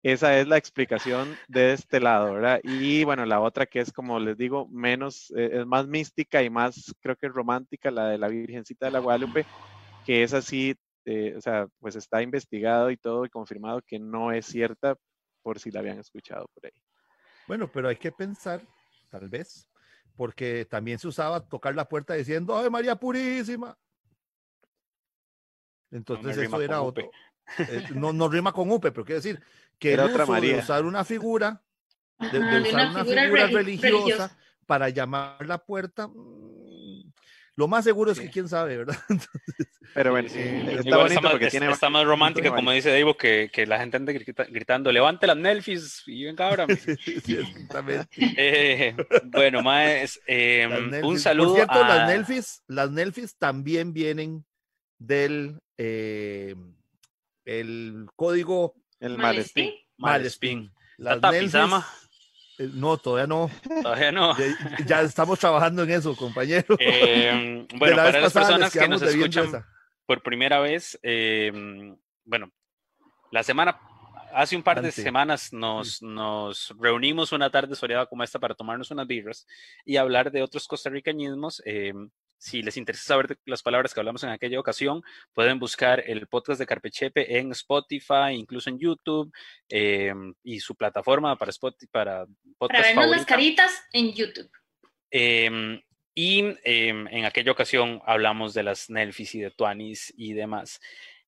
Esa 0.03 0.39
es 0.39 0.47
la 0.47 0.59
explicación 0.59 1.35
de 1.49 1.73
este 1.73 1.99
lado, 1.99 2.35
¿verdad? 2.35 2.61
Y 2.63 3.05
bueno, 3.05 3.25
la 3.25 3.41
otra 3.41 3.65
que 3.65 3.81
es, 3.81 3.91
como 3.91 4.19
les 4.21 4.37
digo, 4.37 4.69
menos, 4.69 5.33
eh, 5.35 5.61
es 5.61 5.67
más 5.67 5.87
mística 5.87 6.43
y 6.43 6.51
más, 6.51 6.95
creo 7.01 7.17
que 7.17 7.29
romántica, 7.29 7.91
la 7.91 8.09
de 8.09 8.19
la 8.19 8.29
Virgencita 8.29 8.87
de 8.87 8.93
la 8.93 8.99
Guadalupe, 8.99 9.47
que 10.05 10.23
es 10.23 10.33
así, 10.33 10.77
eh, 11.05 11.35
o 11.37 11.41
sea, 11.41 11.67
pues 11.81 11.97
está 11.97 12.23
investigado 12.23 12.91
y 12.91 12.97
todo 12.97 13.25
y 13.25 13.31
confirmado 13.31 13.81
que 13.87 13.99
no 13.99 14.33
es 14.33 14.47
cierta 14.47 14.97
por 15.43 15.59
si 15.59 15.71
la 15.71 15.81
habían 15.81 15.99
escuchado 15.99 16.47
por 16.55 16.67
ahí. 16.67 16.73
Bueno, 17.47 17.71
pero 17.71 17.89
hay 17.89 17.97
que 17.97 18.13
pensar, 18.13 18.63
tal 19.11 19.29
vez, 19.29 19.69
porque 20.17 20.65
también 20.65 20.99
se 20.99 21.09
usaba 21.09 21.47
tocar 21.47 21.75
la 21.75 21.89
puerta 21.89 22.15
diciendo, 22.15 22.57
¡ay, 22.57 22.71
María 22.71 22.97
Purísima! 22.97 23.77
Entonces 25.91 26.37
eso 26.37 26.61
era 26.61 26.83
otro. 26.83 27.11
Eh, 27.59 27.85
no, 27.95 28.13
no 28.13 28.29
rima 28.29 28.53
con 28.53 28.71
UPE, 28.71 28.91
pero 28.91 29.05
quiere 29.05 29.21
decir 29.21 29.43
que 29.79 29.93
Era 29.93 30.07
otra 30.07 30.25
María. 30.27 30.55
de 30.55 30.63
usar 30.63 30.85
una 30.85 31.05
figura, 31.05 31.63
de, 32.19 32.39
usar 32.39 32.91
una, 32.91 33.05
figura, 33.05 33.47
religiosa, 33.49 34.37
para 34.67 34.89
llamar 34.89 35.47
la 35.47 35.59
puerta, 35.59 36.09
mm, 36.09 36.64
lo 37.57 37.69
más 37.69 37.85
seguro 37.85 38.11
es 38.11 38.19
que 38.19 38.31
quién 38.31 38.49
sabe, 38.49 38.79
¿verdad? 38.79 38.97
Pero 39.95 40.11
bueno, 40.11 40.29
está 40.29 40.97
bonito 40.97 41.31
porque 41.31 41.49
tiene... 41.49 41.71
Está 41.71 41.89
más 41.89 42.05
romántica, 42.05 42.51
como 42.51 42.73
dice 42.73 42.91
Dave, 42.91 43.17
que, 43.17 43.51
que, 43.53 43.65
la 43.65 43.79
gente 43.79 43.97
anda 43.97 44.13
gritando, 44.13 44.91
levante 44.91 45.27
las 45.27 45.37
Nelfis 45.37 46.03
y 46.07 46.25
venga 46.25 46.49
ahora. 46.49 46.67
sí, 47.25 47.37
exactamente. 47.37 48.09
Eh, 48.37 48.97
bueno, 49.25 49.63
más, 49.63 50.21
em, 50.27 51.05
un 51.05 51.21
saludo 51.21 51.51
Por 51.51 51.57
cierto, 51.57 51.81
las, 51.81 52.09
Nelfis, 52.09 52.63
las 52.67 52.91
Nelfis 52.91 53.37
también 53.37 53.93
vienen 53.93 54.45
del 54.99 55.61
eh, 55.79 56.57
el 57.45 58.07
código 58.17 58.75
el 58.99 59.19
Malespín. 59.19 59.71
Malespín. 59.97 60.73
Las 60.97 61.21
Nelfis, 61.21 61.55
eh, 61.55 61.69
no, 62.59 62.97
todavía 62.99 63.27
no. 63.27 63.51
Todavía 63.83 64.13
no. 64.13 64.37
Ya, 64.87 65.03
estamos 65.03 65.39
trabajando 65.39 65.83
en 65.83 65.91
eso, 65.91 66.15
compañero. 66.17 66.77
Eh, 66.79 67.67
bueno, 67.77 67.97
para 67.97 68.21
las 68.21 68.33
personas 68.33 68.73
que 68.73 68.89
nos 68.89 69.03
escuchan 69.03 69.65
por 70.07 70.23
primera 70.23 70.61
vez, 70.61 70.99
eh, 71.03 71.53
bueno, 72.25 72.53
la 73.31 73.43
semana, 73.43 73.81
hace 74.33 74.57
un 74.57 74.63
par 74.63 74.83
de 74.83 74.93
semanas 74.93 75.53
nos, 75.53 76.03
nos 76.03 76.75
reunimos 76.79 77.33
una 77.33 77.51
tarde 77.51 77.75
soleada 77.75 78.07
como 78.07 78.23
esta 78.23 78.39
para 78.39 78.55
tomarnos 78.55 78.91
unas 78.91 79.07
birras 79.07 79.47
y 79.85 79.97
hablar 79.97 80.31
de 80.31 80.43
otros 80.43 80.69
costarricanismos. 80.69 81.63
Em, 81.65 82.11
si 82.45 82.63
les 82.63 82.77
interesa 82.77 83.05
saber 83.05 83.39
las 83.47 83.63
palabras 83.63 83.95
que 83.95 84.01
hablamos 84.01 84.23
en 84.23 84.29
aquella 84.29 84.61
ocasión, 84.61 85.03
pueden 85.33 85.59
buscar 85.59 86.05
el 86.07 86.27
podcast 86.27 86.61
de 86.61 86.67
Carpechepe 86.67 87.39
en 87.39 87.53
Spotify, 87.53 88.33
incluso 88.35 88.69
en 88.69 88.79
YouTube 88.79 89.33
em, 89.71 90.35
y 90.43 90.61
su 90.61 90.75
plataforma 90.75 91.39
para 91.39 91.49
Spotify, 91.49 91.87
para 91.91 92.27
podcast. 92.59 92.83
Para 92.83 93.01
vernos 93.01 93.17
las 93.17 93.25
caritas 93.25 93.73
en 93.95 94.13
YouTube. 94.13 94.51
Em, 95.11 95.81
y 96.15 96.41
em, 96.65 97.09
en 97.09 97.25
aquella 97.25 97.51
ocasión 97.51 98.03
hablamos 98.05 98.53
de 98.53 98.63
las 98.63 98.91
Nelfis 98.91 99.35
y 99.37 99.41
de 99.41 99.51
Tuanis 99.51 100.13
y 100.15 100.35
demás. 100.35 100.83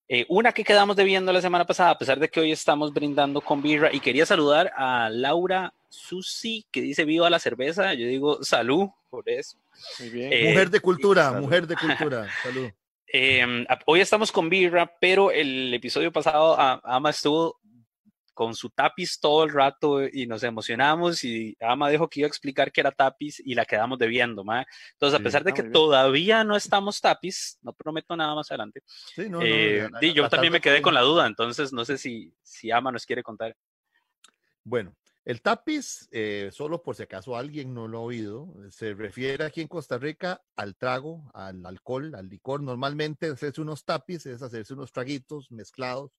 Eh, 0.08 0.24
una 0.28 0.52
que 0.52 0.62
quedamos 0.62 0.94
debiendo 0.94 1.32
la 1.32 1.40
semana 1.40 1.66
pasada, 1.66 1.90
a 1.90 1.98
pesar 1.98 2.20
de 2.20 2.28
que 2.28 2.38
hoy 2.38 2.52
estamos 2.52 2.92
brindando 2.92 3.40
con 3.40 3.60
birra, 3.60 3.90
y 3.92 3.98
quería 3.98 4.24
saludar 4.24 4.72
a 4.76 5.08
Laura 5.10 5.74
Susi, 5.88 6.64
que 6.70 6.80
dice 6.80 7.04
viva 7.04 7.28
la 7.28 7.40
cerveza. 7.40 7.94
Yo 7.94 8.06
digo 8.06 8.42
salud 8.44 8.88
por 9.10 9.28
eso. 9.28 9.56
Eh, 10.00 10.50
mujer 10.50 10.70
de 10.70 10.80
cultura, 10.80 11.32
mujer 11.32 11.66
de 11.66 11.76
cultura. 11.76 12.28
Salud. 12.42 12.70
Em, 13.08 13.66
hoy 13.86 14.00
estamos 14.00 14.30
con 14.30 14.48
Birra, 14.48 14.92
pero 15.00 15.30
el 15.30 15.72
episodio 15.72 16.12
pasado 16.12 16.56
Ama 16.58 17.10
estuvo 17.10 17.60
con 18.36 18.54
su 18.54 18.68
tapiz 18.68 19.18
todo 19.18 19.44
el 19.44 19.50
rato 19.50 20.06
y 20.06 20.26
nos 20.26 20.42
emocionamos 20.42 21.24
y 21.24 21.56
Ama 21.58 21.88
dijo 21.88 22.06
que 22.06 22.20
iba 22.20 22.26
a 22.26 22.28
explicar 22.28 22.70
qué 22.70 22.82
era 22.82 22.92
tapiz 22.92 23.40
y 23.42 23.54
la 23.54 23.64
quedamos 23.64 23.98
debiendo, 23.98 24.44
¿ma? 24.44 24.66
Entonces, 24.92 25.18
a 25.18 25.22
pesar 25.22 25.42
de 25.42 25.52
ah, 25.52 25.54
que 25.54 25.62
todavía 25.62 26.44
no 26.44 26.54
estamos 26.54 27.00
tapiz, 27.00 27.58
no 27.62 27.72
prometo 27.72 28.14
nada 28.14 28.34
más 28.34 28.50
adelante. 28.50 28.82
Sí, 28.86 29.30
no, 29.30 29.40
eh, 29.42 29.88
yo 30.14 30.28
también 30.28 30.52
me 30.52 30.60
quedé 30.60 30.82
con 30.82 30.92
la 30.92 31.00
duda, 31.00 31.26
entonces 31.26 31.72
no 31.72 31.86
sé 31.86 31.96
si, 31.96 32.30
si 32.42 32.70
Ama 32.70 32.92
nos 32.92 33.06
quiere 33.06 33.22
contar. 33.22 33.56
Bueno, 34.62 34.94
el 35.24 35.40
tapiz, 35.40 36.06
eh, 36.10 36.50
solo 36.52 36.82
por 36.82 36.94
si 36.94 37.04
acaso 37.04 37.36
alguien 37.36 37.72
no 37.72 37.88
lo 37.88 37.98
ha 37.98 38.02
oído, 38.02 38.52
se 38.68 38.92
refiere 38.92 39.44
aquí 39.44 39.62
en 39.62 39.68
Costa 39.68 39.96
Rica 39.96 40.42
al 40.56 40.76
trago, 40.76 41.30
al 41.32 41.64
alcohol, 41.64 42.14
al 42.14 42.28
licor. 42.28 42.62
Normalmente 42.62 43.30
hacerse 43.30 43.62
unos 43.62 43.86
tapiz 43.86 44.26
es 44.26 44.42
hacerse 44.42 44.74
unos 44.74 44.92
traguitos 44.92 45.50
mezclados 45.50 46.10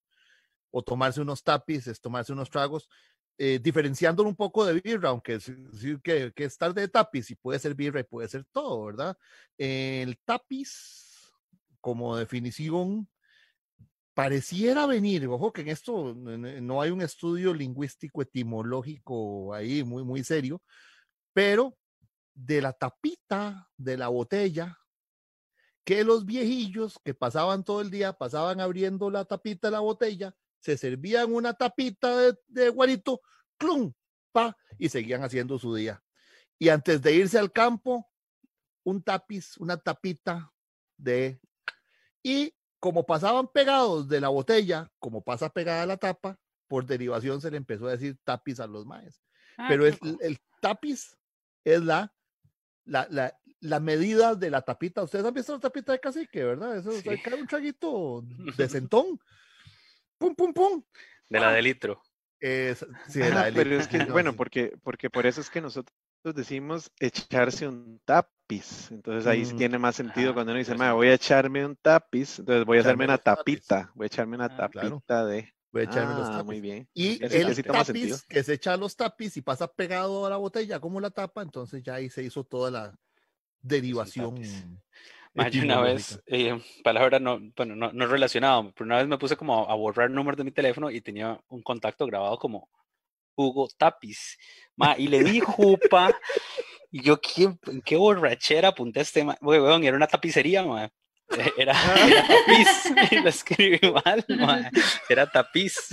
o 0.72 0.82
tomarse 0.82 1.22
unos 1.22 1.44
tapiz 1.44 1.88
es 1.88 2.00
tomarse 2.00 2.34
unos 2.34 2.50
tragos, 2.50 2.90
eh, 3.38 3.60
diferenciándolo 3.62 4.30
un 4.30 4.36
poco 4.36 4.66
de 4.66 4.82
birra, 4.82 5.10
aunque 5.10 5.34
decir 5.34 6.02
que, 6.02 6.32
que 6.34 6.46
es 6.46 6.58
tarde 6.58 6.82
de 6.82 6.88
tapiz 6.88 7.30
y 7.30 7.36
puede 7.36 7.60
ser 7.60 7.76
birra 7.76 8.00
y 8.00 8.04
puede 8.04 8.28
ser 8.28 8.46
todo, 8.52 8.86
¿verdad? 8.86 9.18
El 9.58 10.18
tapiz, 10.26 11.32
como 11.80 12.18
definición, 12.18 13.08
pareciera 14.18 14.88
venir, 14.88 15.28
ojo 15.28 15.54
que 15.54 15.62
en 15.62 15.68
esto 15.68 16.16
no 16.16 16.82
hay 16.82 16.90
un 16.90 17.04
estudio 17.04 17.54
lingüístico 17.54 18.24
etimológico 18.24 19.54
ahí 19.54 19.84
muy, 19.84 20.04
muy 20.04 20.24
serio, 20.24 20.60
pero 21.34 21.78
de 22.34 22.62
la 22.62 22.74
tapita 22.74 23.70
de 23.78 23.96
la 23.96 24.08
botella, 24.08 24.76
que 25.84 26.04
los 26.04 26.26
viejillos 26.26 27.00
que 27.06 27.14
pasaban 27.14 27.64
todo 27.64 27.80
el 27.82 27.92
día, 27.92 28.14
pasaban 28.14 28.60
abriendo 28.60 29.12
la 29.12 29.24
tapita 29.26 29.68
de 29.68 29.74
la 29.74 29.82
botella, 29.82 30.36
se 30.60 30.78
servían 30.78 31.34
una 31.34 31.54
tapita 31.54 32.16
de, 32.18 32.38
de 32.48 32.70
guarito, 32.70 33.22
¡clum! 33.58 33.94
Pa, 34.32 34.56
y 34.78 34.90
seguían 34.90 35.24
haciendo 35.24 35.58
su 35.58 35.74
día. 35.74 36.04
Y 36.60 36.70
antes 36.70 37.02
de 37.02 37.14
irse 37.14 37.38
al 37.38 37.52
campo, 37.52 38.08
un 38.84 39.04
tapiz, 39.04 39.58
una 39.58 39.78
tapita 39.78 40.52
de... 40.98 41.40
Y 42.24 42.54
como 42.80 43.06
pasaban 43.06 43.48
pegados 43.48 44.08
de 44.08 44.22
la 44.22 44.30
botella, 44.30 44.92
como 45.00 45.24
pasa 45.24 45.50
pegada 45.50 45.86
la 45.86 45.98
tapa, 45.98 46.40
por 46.68 46.86
derivación 46.86 47.42
se 47.42 47.52
le 47.52 47.58
empezó 47.58 47.88
a 47.88 47.92
decir 47.92 48.18
tapiz 48.24 48.60
a 48.60 48.68
los 48.68 48.86
maes. 48.86 49.22
Ah, 49.58 49.66
Pero 49.70 49.88
el, 49.88 49.98
el, 50.22 50.40
tapiz 50.62 51.18
es 51.64 51.82
la, 51.82 52.14
la, 52.86 53.08
la, 53.10 53.38
la, 53.62 53.80
medida 53.80 54.36
de 54.36 54.50
la 54.50 54.62
tapita. 54.62 55.04
Ustedes 55.04 55.26
han 55.26 55.34
visto 55.34 55.54
la 55.54 55.60
tapita 55.60 55.94
de 55.94 56.00
cacique, 56.00 56.44
¿verdad? 56.44 56.78
Eso 56.78 56.92
sí. 56.92 57.04
cae 57.24 57.42
un 57.42 57.48
chaguito 57.48 58.24
de 58.58 58.70
centón. 58.70 59.20
Pum, 60.18 60.36
pum, 60.36 60.54
pum. 60.54 60.84
De 61.30 61.40
la 61.40 61.52
de 61.52 61.62
litro. 61.62 62.02
Es, 62.40 62.86
sí, 63.08 63.20
de 63.20 63.30
la 63.32 63.46
de 63.46 63.52
Pero 63.52 63.80
es 63.80 63.88
que, 63.88 64.06
bueno, 64.06 64.36
porque, 64.36 64.78
porque 64.84 65.10
por 65.10 65.26
eso 65.26 65.42
es 65.42 65.50
que 65.50 65.62
nosotros 65.62 65.94
decimos 66.36 66.92
echarse 67.00 67.68
un 67.68 68.00
tapiz. 68.06 68.92
Entonces 68.92 69.28
ahí 69.28 69.44
mm, 69.44 69.58
tiene 69.58 69.78
más 69.78 69.96
sentido 69.96 70.34
cuando 70.34 70.52
uno 70.52 70.60
dice, 70.60 70.76
voy 70.76 71.08
a 71.08 71.14
echarme 71.14 71.66
un 71.66 71.76
tapiz, 71.76 72.40
entonces 72.40 72.66
voy 72.66 72.78
a 72.78 72.82
hacerme 72.82 73.06
una 73.06 73.18
tapita, 73.18 73.92
voy 73.96 74.06
a 74.06 74.08
echarme 74.08 74.36
una 74.36 74.46
ah, 74.46 74.58
tapita 74.58 75.26
de... 75.26 75.54
Voy 75.70 75.82
a 75.82 75.86
echarme 75.86 76.16
los 76.16 76.30
ah, 76.30 76.44
Muy 76.44 76.62
bien. 76.62 76.88
Y 76.94 77.22
el 77.24 77.64
tapiz 77.64 78.24
que 78.24 78.42
se 78.42 78.54
echa 78.54 78.78
los 78.78 78.96
tapiz 78.96 79.36
y 79.36 79.42
pasa 79.42 79.68
pegado 79.68 80.26
a 80.26 80.30
la 80.30 80.38
botella 80.38 80.80
como 80.80 81.02
la 81.02 81.12
tapa, 81.12 81.42
entonces 81.42 81.84
ya 81.84 81.96
ahí 81.96 82.10
se 82.10 82.24
hizo 82.24 82.46
toda 82.46 82.72
la 82.72 83.00
derivación. 83.62 84.42
una 85.64 85.82
vez, 85.82 86.22
eh, 86.28 86.60
palabra 86.84 87.20
no, 87.20 87.40
bueno, 87.56 87.76
no, 87.76 87.92
no 87.94 88.08
relacionado, 88.08 88.72
pero 88.74 88.86
una 88.86 88.98
vez 88.98 89.08
me 89.08 89.18
puse 89.18 89.38
como 89.38 89.70
a 89.70 89.76
borrar 89.76 90.10
números 90.10 90.38
de 90.38 90.44
mi 90.44 90.52
teléfono 90.52 90.90
y 90.90 91.02
tenía 91.02 91.40
un 91.50 91.62
contacto 91.62 92.06
grabado 92.06 92.38
como 92.38 92.70
Hugo 93.36 93.70
Tapiz. 93.78 94.38
Ma, 94.76 94.96
y 94.98 95.08
le 95.08 95.24
di 95.24 95.40
jupa. 95.40 96.14
y 96.92 97.02
yo, 97.04 97.20
¿qué, 97.22 97.56
qué 97.86 97.96
borrachera 97.96 98.70
apunté 98.70 99.02
este? 99.02 99.24
Ma? 99.24 99.38
era 99.42 99.96
una 99.96 100.08
tapicería, 100.08 100.64
ma. 100.64 100.90
Era, 101.58 101.74
tapiz, 101.74 102.94
y 103.12 103.20
lo 103.20 103.30
escribí 103.30 103.80
mal, 103.92 104.24
ma. 104.40 104.72
era 105.10 105.30
tapiz, 105.30 105.90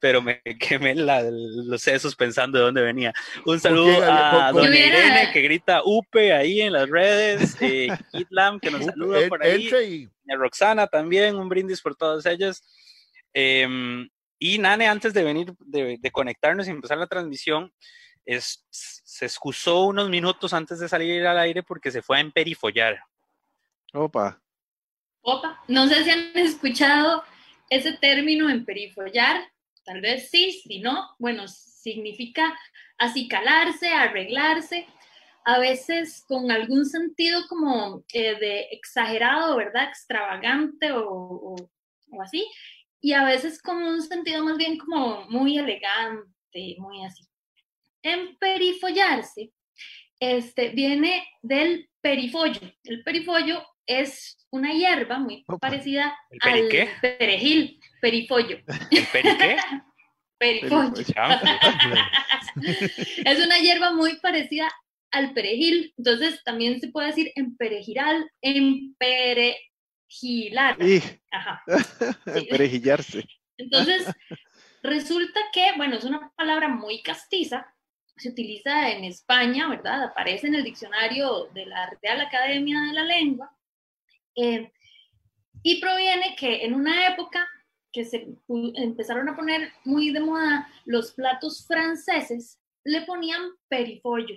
pero 0.00 0.20
me 0.20 0.42
quemé 0.58 0.96
la, 0.96 1.22
los 1.22 1.80
sesos 1.80 2.16
pensando 2.16 2.58
de 2.58 2.64
dónde 2.64 2.82
venía. 2.82 3.12
Un 3.44 3.60
saludo 3.60 4.02
a 4.02 4.50
Don 4.52 4.74
Irene 4.74 5.30
que 5.32 5.42
grita 5.42 5.82
UPE 5.84 6.32
ahí 6.32 6.60
en 6.60 6.72
las 6.72 6.88
redes, 6.88 7.56
eh, 7.60 7.88
Kitlam 8.10 8.58
que 8.58 8.70
nos 8.70 8.84
saluda 8.84 9.28
por 9.28 9.44
ahí, 9.44 9.70
y 10.26 10.32
a 10.32 10.36
Roxana 10.36 10.88
también, 10.88 11.36
un 11.36 11.48
brindis 11.48 11.80
por 11.80 11.94
todas 11.94 12.26
ellas. 12.26 12.62
Eh, 13.32 14.08
y 14.40 14.58
Nane, 14.58 14.88
antes 14.88 15.12
de 15.14 15.24
venir, 15.24 15.52
de, 15.58 16.10
conectarnos 16.12 16.68
y 16.68 16.70
empezar 16.70 16.98
la 16.98 17.06
transmisión, 17.06 17.72
es, 18.24 18.64
se 18.70 19.24
excusó 19.24 19.84
unos 19.84 20.08
minutos 20.08 20.52
antes 20.52 20.78
de 20.78 20.88
salir 20.88 21.26
al 21.26 21.38
aire 21.38 21.62
porque 21.62 21.90
se 21.90 22.02
fue 22.02 22.18
a 22.18 22.20
emperifollar. 22.20 23.00
Opa. 23.92 24.40
No 25.68 25.88
sé 25.88 26.04
si 26.04 26.10
han 26.10 26.30
escuchado 26.34 27.22
ese 27.70 27.92
término 27.92 28.48
emperifollar. 28.48 29.42
Tal 29.84 30.00
vez 30.00 30.30
sí, 30.30 30.52
si 30.52 30.80
no, 30.80 31.08
bueno, 31.18 31.48
significa 31.48 32.58
acicalarse, 32.98 33.88
arreglarse, 33.88 34.86
a 35.44 35.58
veces 35.58 36.24
con 36.26 36.50
algún 36.50 36.84
sentido 36.84 37.46
como 37.48 38.04
eh, 38.12 38.38
de 38.38 38.60
exagerado, 38.72 39.56
¿verdad? 39.56 39.84
Extravagante 39.88 40.92
o, 40.92 41.56
o 42.10 42.22
así 42.22 42.46
y 43.00 43.12
a 43.12 43.24
veces 43.24 43.62
con 43.62 43.82
un 43.82 44.02
sentido 44.02 44.44
más 44.44 44.56
bien 44.56 44.78
como 44.78 45.24
muy 45.28 45.58
elegante, 45.58 46.76
muy 46.78 47.04
así. 47.04 47.24
Emperifollarse 48.02 49.52
este, 50.20 50.70
viene 50.70 51.26
del 51.42 51.88
perifollo. 52.00 52.60
El 52.84 53.02
perifollo 53.04 53.64
es 53.88 54.38
una 54.50 54.72
hierba 54.72 55.18
muy 55.18 55.44
parecida 55.60 56.16
al 56.40 56.68
perejil, 57.00 57.80
perifollo. 58.00 58.58
¿El 58.90 59.06
periqué? 59.12 59.56
perifollo. 60.38 60.92
es 63.24 63.44
una 63.44 63.58
hierba 63.58 63.92
muy 63.92 64.16
parecida 64.20 64.70
al 65.10 65.32
perejil, 65.32 65.92
entonces 65.96 66.42
también 66.44 66.80
se 66.80 66.88
puede 66.88 67.08
decir 67.08 67.32
emperejiral, 67.34 68.30
empere, 68.42 69.56
Gilar. 70.06 70.76
Ajá. 71.30 71.62
Perejillarse. 72.50 73.26
Entonces, 73.56 74.06
resulta 74.82 75.40
que, 75.52 75.72
bueno, 75.76 75.96
es 75.96 76.04
una 76.04 76.32
palabra 76.36 76.68
muy 76.68 77.02
castiza, 77.02 77.74
se 78.16 78.30
utiliza 78.30 78.90
en 78.90 79.04
España, 79.04 79.68
¿verdad? 79.68 80.04
Aparece 80.04 80.46
en 80.46 80.56
el 80.56 80.64
diccionario 80.64 81.46
de 81.54 81.66
la 81.66 81.90
Real 82.02 82.20
Academia 82.20 82.80
de 82.80 82.92
la 82.92 83.04
Lengua, 83.04 83.50
eh, 84.40 84.72
y 85.62 85.80
proviene 85.80 86.36
que 86.36 86.64
en 86.64 86.74
una 86.74 87.08
época 87.08 87.46
que 87.92 88.04
se 88.04 88.28
empezaron 88.74 89.28
a 89.28 89.36
poner 89.36 89.72
muy 89.84 90.10
de 90.10 90.20
moda 90.20 90.68
los 90.84 91.12
platos 91.12 91.66
franceses, 91.66 92.60
le 92.84 93.02
ponían 93.02 93.42
perifollo. 93.68 94.36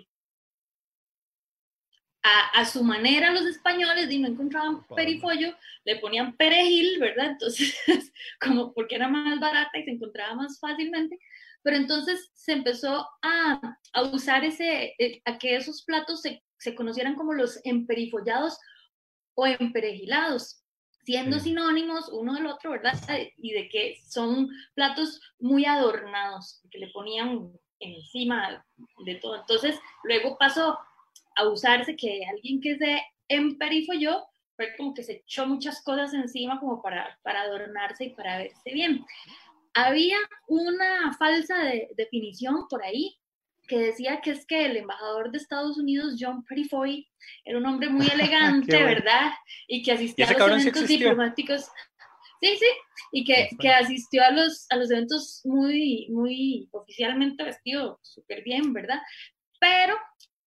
A, 2.23 2.65
su 2.65 2.83
manera 2.83 3.31
los 3.31 3.47
españoles 3.47 4.11
y 4.11 4.19
no 4.19 4.27
encontraban 4.27 4.85
peripollo, 4.95 5.55
le 5.85 5.95
ponían 5.97 6.37
perejil, 6.37 6.99
¿verdad? 6.99 7.31
Entonces, 7.31 7.75
como 8.39 8.73
porque 8.73 8.95
era 8.95 9.07
más 9.07 9.39
barata 9.39 9.79
y 9.79 9.83
se 9.83 9.91
encontraba 9.91 10.35
más 10.35 10.59
fácilmente, 10.59 11.17
pero 11.63 11.77
entonces 11.77 12.29
se 12.35 12.53
empezó 12.53 13.07
a, 13.23 13.77
a 13.93 14.01
usar 14.03 14.45
ese, 14.45 14.93
eh, 14.99 15.21
a 15.25 15.39
que 15.39 15.55
esos 15.55 15.83
platos 15.83 16.21
se, 16.21 16.43
se, 16.59 16.75
conocieran 16.75 17.15
como 17.15 17.33
los 17.33 17.59
emperifollados 17.63 18.59
o 19.35 19.45
emperejilados. 19.45 20.57
siendo 21.03 21.39
sinónimos 21.39 22.09
uno 22.09 22.35
del 22.35 22.45
otro, 22.47 22.71
¿verdad? 22.71 22.93
Y 23.37 23.51
de 23.53 23.69
que 23.69 23.97
son 24.07 24.49
platos 24.75 25.19
muy 25.39 25.65
adornados, 25.65 26.61
que 26.69 26.79
le 26.79 26.89
ponían 26.89 27.51
encima 27.79 28.63
de 29.05 29.15
todo. 29.15 29.37
Entonces, 29.37 29.79
luego 30.03 30.37
pasó 30.37 30.77
a 31.35 31.47
usarse 31.47 31.95
que 31.95 32.21
alguien 32.25 32.61
que 32.61 32.77
se 32.77 33.01
emperifolló 33.27 34.25
fue 34.55 34.75
como 34.77 34.93
que 34.93 35.03
se 35.03 35.13
echó 35.13 35.47
muchas 35.47 35.81
cosas 35.83 36.13
encima 36.13 36.59
como 36.59 36.81
para, 36.81 37.17
para 37.23 37.41
adornarse 37.41 38.05
y 38.05 38.09
para 38.11 38.37
verse 38.37 38.71
bien. 38.71 39.03
Había 39.73 40.17
una 40.47 41.13
falsa 41.17 41.55
definición 41.95 42.67
por 42.69 42.83
ahí 42.83 43.17
que 43.71 43.79
decía 43.79 44.19
que 44.19 44.31
es 44.31 44.45
que 44.45 44.65
el 44.65 44.75
embajador 44.75 45.31
de 45.31 45.37
Estados 45.37 45.77
Unidos, 45.77 46.17
John 46.19 46.43
Perifoy, 46.43 47.07
era 47.45 47.57
un 47.57 47.65
hombre 47.65 47.87
muy 47.87 48.05
elegante, 48.13 48.83
¿verdad? 48.83 49.31
Y 49.65 49.81
que 49.81 49.93
asistía 49.93 50.27
a 50.27 50.47
los 50.47 50.61
eventos 50.61 50.87
diplomáticos. 50.89 51.69
Sí, 52.41 52.57
sí, 52.59 52.65
y 53.13 53.23
que, 53.23 53.47
que, 53.57 53.69
asistió 53.69 54.25
a 54.25 54.31
los, 54.31 54.65
a 54.71 54.75
los 54.75 54.91
eventos 54.91 55.39
muy, 55.45 56.09
muy 56.09 56.67
oficialmente 56.71 57.45
vestido 57.45 57.97
súper 58.01 58.43
bien, 58.43 58.73
¿verdad? 58.73 58.99
Pero 59.57 59.95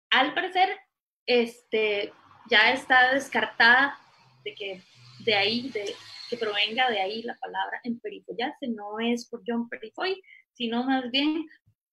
al 0.09 0.33
parecer, 0.33 0.77
este, 1.25 2.11
ya 2.49 2.73
está 2.73 3.13
descartada 3.13 3.97
de 4.43 4.53
que 4.53 4.81
de 5.19 5.35
ahí, 5.35 5.69
de, 5.69 5.95
que 6.29 6.35
provenga 6.35 6.89
de 6.89 6.99
ahí 6.99 7.21
la 7.21 7.37
palabra 7.37 7.79
emperifollarse, 7.83 8.67
no 8.67 8.99
es 8.99 9.29
por 9.29 9.43
John 9.47 9.69
Perifoy, 9.69 10.21
sino 10.51 10.83
más 10.83 11.09
bien 11.09 11.45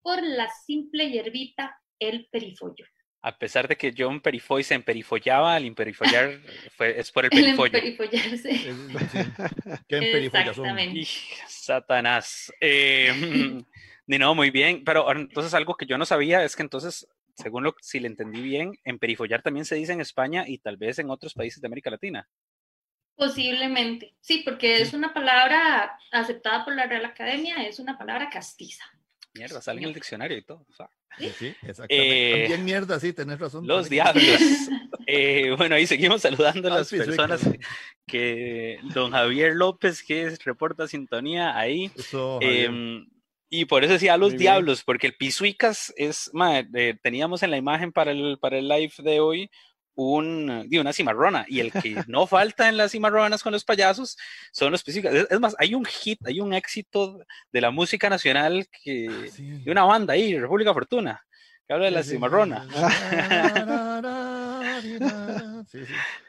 por 0.02 0.22
la 0.22 0.48
simple 0.66 1.10
hierbita 1.10 1.78
el 1.98 2.28
perifollo. 2.30 2.86
A 3.22 3.36
pesar 3.36 3.68
de 3.68 3.76
que 3.76 3.92
John 3.96 4.20
Perifoy 4.20 4.64
se 4.64 4.74
emperifollaba, 4.74 5.54
al 5.54 5.66
emperifollar 5.66 6.40
fue, 6.76 6.98
es 6.98 7.12
por 7.12 7.24
el 7.26 7.30
perifollo. 7.30 7.76
El 7.76 7.86
emperifollarse. 7.86 8.74
¿Qué 9.86 10.16
Exactamente. 10.16 11.06
Satanás. 11.46 12.50
Eh, 12.60 13.12
no, 14.06 14.34
muy 14.34 14.50
bien. 14.50 14.84
Pero 14.84 15.10
entonces 15.12 15.52
algo 15.52 15.74
que 15.74 15.84
yo 15.84 15.98
no 15.98 16.06
sabía 16.06 16.42
es 16.44 16.56
que 16.56 16.62
entonces, 16.62 17.06
según 17.36 17.62
lo 17.64 17.74
si 17.82 18.00
le 18.00 18.06
entendí 18.06 18.40
bien, 18.40 18.72
emperifollar 18.84 19.42
también 19.42 19.66
se 19.66 19.74
dice 19.74 19.92
en 19.92 20.00
España 20.00 20.44
y 20.46 20.58
tal 20.58 20.78
vez 20.78 20.98
en 20.98 21.10
otros 21.10 21.34
países 21.34 21.60
de 21.60 21.66
América 21.66 21.90
Latina. 21.90 22.26
Posiblemente, 23.16 24.14
sí, 24.20 24.40
porque 24.46 24.80
es 24.80 24.94
una 24.94 25.12
palabra 25.12 25.98
aceptada 26.10 26.64
por 26.64 26.74
la 26.74 26.86
Real 26.86 27.04
Academia, 27.04 27.56
es 27.64 27.78
una 27.78 27.98
palabra 27.98 28.30
castiza. 28.30 28.82
Mierda, 29.34 29.60
sale 29.60 29.80
en 29.80 29.88
el 29.88 29.94
diccionario 29.94 30.36
y 30.36 30.42
todo. 30.42 30.66
¿Sí? 31.18 31.54
exactamente. 31.62 31.88
Eh, 31.88 32.40
También 32.42 32.64
mierda, 32.64 32.98
sí, 32.98 33.12
tenés 33.12 33.38
razón. 33.38 33.66
Los 33.66 33.88
diablos. 33.88 34.24
Eh, 35.12 35.56
bueno, 35.56 35.74
ahí 35.74 35.88
seguimos 35.88 36.22
saludando 36.22 36.68
a 36.68 36.76
las 36.76 36.88
personas 36.88 37.40
que, 38.06 38.78
don 38.94 39.10
Javier 39.10 39.56
López, 39.56 40.04
que 40.04 40.36
reporta 40.44 40.86
sintonía 40.86 41.58
ahí. 41.58 41.90
Em, 42.40 43.08
y 43.48 43.64
por 43.64 43.82
eso 43.82 43.94
decía 43.94 44.16
los 44.16 44.36
diablos, 44.36 44.84
porque 44.84 45.08
el 45.08 45.16
Pisuicas 45.16 45.92
es, 45.96 46.30
eh, 46.74 46.96
teníamos 47.02 47.42
en 47.42 47.50
la 47.50 47.56
imagen 47.56 47.90
para 47.90 48.12
el, 48.12 48.38
para 48.40 48.58
el 48.58 48.68
live 48.68 48.92
de 48.98 49.18
hoy 49.18 49.50
un, 49.94 50.68
una 50.70 50.92
cimarrona 50.92 51.44
y 51.48 51.60
el 51.60 51.72
que 51.72 52.02
no 52.06 52.26
falta 52.26 52.68
en 52.68 52.76
las 52.76 52.92
cimarronas 52.92 53.42
con 53.42 53.52
los 53.52 53.64
payasos 53.64 54.16
son 54.52 54.72
los 54.72 54.80
específicos. 54.80 55.26
Es, 55.30 55.40
más, 55.40 55.54
hay 55.58 55.74
un 55.74 55.84
hit, 55.84 56.18
hay 56.26 56.40
un 56.40 56.54
éxito 56.54 57.18
de 57.52 57.60
la 57.60 57.70
música 57.70 58.08
nacional 58.08 58.66
que, 58.82 59.08
ah, 59.10 59.62
de 59.64 59.70
una 59.70 59.84
banda 59.84 60.14
ahí, 60.14 60.38
República 60.38 60.72
Fortuna, 60.72 61.24
que 61.66 61.74
habla 61.74 61.86
de 61.86 61.90
la 61.90 62.02
cimarrona. 62.02 62.66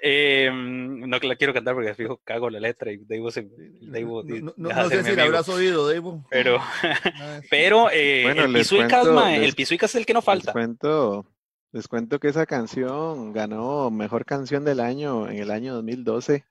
Em, 0.01 1.09
no 1.09 1.19
que 1.19 1.27
la 1.27 1.35
quiero 1.35 1.53
cantar 1.53 1.73
porque 1.73 1.93
fijo 1.93 2.19
cago 2.23 2.49
la 2.49 2.59
letra 2.59 2.91
y 2.91 2.97
Dave 2.97 3.31
se, 3.31 3.43
no, 3.43 4.53
no, 4.57 4.89
sé 4.89 5.03
si 5.03 5.15
la 5.15 5.23
habrás 5.23 5.47
oído 5.47 5.87
Dave 5.87 6.21
pero 6.29 6.59
ah, 6.83 7.39
pero 7.49 7.89
eh, 7.91 8.29
el, 8.29 8.53
pisuicas, 8.53 9.07
el 9.33 9.53
pisuicas 9.53 9.91
es 9.91 9.95
el 9.95 10.05
que 10.05 10.13
no 10.13 10.21
falta. 10.21 10.51
cuento 10.51 11.25
les 11.71 11.87
cuento 11.87 12.19
que 12.19 12.27
esa 12.27 12.45
canción 12.45 13.31
ganó 13.31 13.89
Mejor 13.91 14.25
Canción 14.25 14.65
del 14.65 14.79
Año 14.79 15.29
en 15.29 15.37
el 15.37 15.51
año 15.51 15.73
2012 15.75 16.45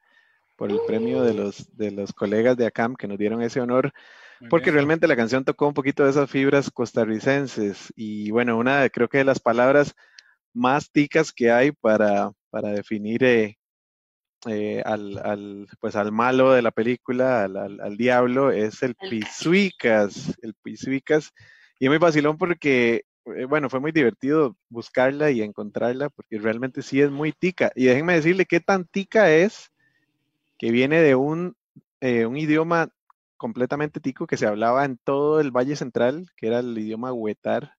por 0.57 0.71
el 0.71 0.81
premio 0.87 1.23
de 1.23 1.35
los, 1.35 1.77
de 1.77 1.90
los 1.90 2.12
colegas 2.12 2.57
de 2.57 2.66
ACAM 2.66 2.94
que 2.94 3.09
nos 3.09 3.18
dieron 3.18 3.42
ese 3.42 3.61
honor, 3.61 3.92
porque 4.51 4.71
realmente 4.71 5.09
la 5.09 5.16
canción 5.16 5.44
tocó 5.44 5.66
un 5.66 5.75
poquito 5.75 6.05
de 6.05 6.11
esas 6.11 6.31
fibras 6.31 6.71
costarricenses 6.71 7.92
y 7.97 8.31
bueno, 8.31 8.59
una 8.59 8.83
de, 8.83 8.90
creo 8.90 9.09
que 9.09 9.18
de 9.18 9.25
las 9.25 9.40
palabras 9.40 9.94
más 10.53 10.90
ticas 10.90 11.33
que 11.33 11.51
hay 11.51 11.73
para, 11.73 12.33
para 12.51 12.71
definir 12.71 13.25
eh, 13.25 13.59
eh, 14.47 14.83
al, 14.85 15.18
al, 15.18 15.68
pues 15.81 15.97
al 15.97 16.12
malo 16.12 16.53
de 16.53 16.62
la 16.62 16.71
película, 16.71 17.44
al, 17.44 17.57
al, 17.57 17.97
diablo, 17.97 18.51
es 18.51 18.83
el 18.83 18.94
pisuicas, 18.94 20.35
el 20.42 20.55
pisuicas. 20.55 21.31
Y 21.79 21.87
es 21.87 21.90
muy 21.90 21.99
vacilón 21.99 22.38
porque 22.38 23.05
eh, 23.26 23.44
bueno, 23.44 23.68
fue 23.68 23.80
muy 23.80 23.92
divertido 23.92 24.56
buscarla 24.68 25.30
y 25.30 25.42
encontrarla 25.42 26.09
porque 26.11 26.38
realmente 26.38 26.83
sí 26.83 27.00
es 27.00 27.11
muy 27.11 27.33
tica. 27.33 27.72
Y 27.74 27.87
déjenme 27.87 28.14
decirle 28.14 28.46
qué 28.46 28.61
tan 28.61 28.87
tica 28.87 29.30
es 29.30 29.70
que 30.59 30.70
viene 30.70 31.00
de 31.00 31.14
un, 31.14 31.56
eh, 32.00 32.26
un 32.26 32.37
idioma 32.37 32.88
completamente 33.37 34.00
tico 34.00 34.26
que 34.26 34.37
se 34.37 34.46
hablaba 34.46 34.85
en 34.85 34.98
todo 34.98 35.40
el 35.40 35.50
Valle 35.50 35.76
Central, 35.76 36.26
que 36.37 36.48
era 36.48 36.59
el 36.59 36.76
idioma 36.76 37.12
huetar, 37.12 37.74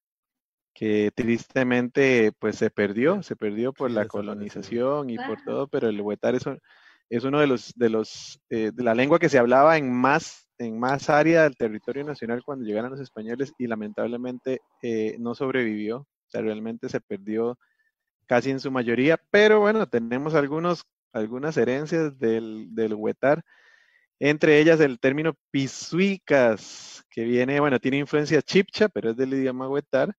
que 0.73 1.12
tristemente 1.13 2.32
pues 2.39 2.58
se 2.58 2.71
perdió, 2.71 3.21
se 3.21 3.36
perdió 3.36 3.73
por 3.73 3.91
la 3.91 4.08
colonización 4.08 5.10
y 5.10 5.17
por 5.17 5.43
todo, 5.43 5.67
pero 5.67 5.89
el 5.89 6.01
huetar 6.01 6.34
es, 6.34 6.45
es 7.10 7.23
uno 7.23 7.39
de 7.39 7.47
los, 7.47 7.73
de 7.75 7.89
los, 7.89 8.41
eh, 8.49 8.71
de 8.73 8.84
la 8.84 8.95
lengua 8.95 9.19
que 9.19 9.30
se 9.30 9.38
hablaba 9.38 9.77
en 9.77 9.93
más 9.93 10.47
en 10.62 10.80
más 10.80 11.10
área 11.10 11.43
del 11.43 11.58
territorio 11.58 12.04
nacional 12.04 12.43
cuando 12.43 12.65
llegaron 12.65 12.91
los 12.91 13.00
españoles 13.00 13.54
y 13.58 13.67
lamentablemente 13.67 14.62
eh, 14.84 15.15
no 15.19 15.34
sobrevivió, 15.34 15.97
o 15.97 16.30
sea, 16.30 16.41
realmente 16.41 16.88
se 16.88 17.02
perdió 17.02 17.58
casi 18.28 18.52
en 18.52 18.60
su 18.60 18.71
mayoría, 18.71 19.19
pero 19.32 19.60
bueno, 19.60 19.88
tenemos 19.88 20.36
algunos, 20.36 20.84
algunas 21.13 21.58
herencias 21.58 22.17
del, 22.19 22.67
del 22.76 22.93
huetar, 22.93 23.43
entre 24.19 24.60
ellas 24.60 24.80
el 24.80 25.00
término 25.00 25.34
pisuicas, 25.50 27.04
que 27.10 27.24
viene, 27.24 27.60
bueno, 27.60 27.80
tiene 27.80 27.97
influencia 27.97 28.41
chipcha, 28.43 28.88
pero 28.88 29.10
es 29.10 29.17
del 29.17 29.34
idioma 29.34 29.67
huetar, 29.67 30.13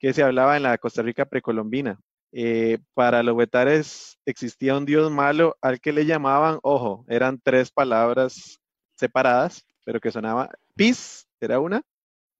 que 0.00 0.12
se 0.12 0.24
hablaba 0.24 0.56
en 0.56 0.64
la 0.64 0.76
Costa 0.78 1.02
Rica 1.02 1.26
precolombina. 1.26 2.00
Eh, 2.32 2.78
para 2.92 3.22
los 3.22 3.36
huetares 3.36 4.18
existía 4.26 4.76
un 4.76 4.84
dios 4.84 5.12
malo 5.12 5.56
al 5.62 5.80
que 5.80 5.92
le 5.92 6.06
llamaban, 6.06 6.58
ojo, 6.62 7.04
eran 7.08 7.40
tres 7.42 7.70
palabras 7.70 8.58
separadas, 8.96 9.64
pero 9.86 10.00
que 10.00 10.10
sonaba 10.10 10.50
pis, 10.74 11.28
era 11.40 11.60
una, 11.60 11.80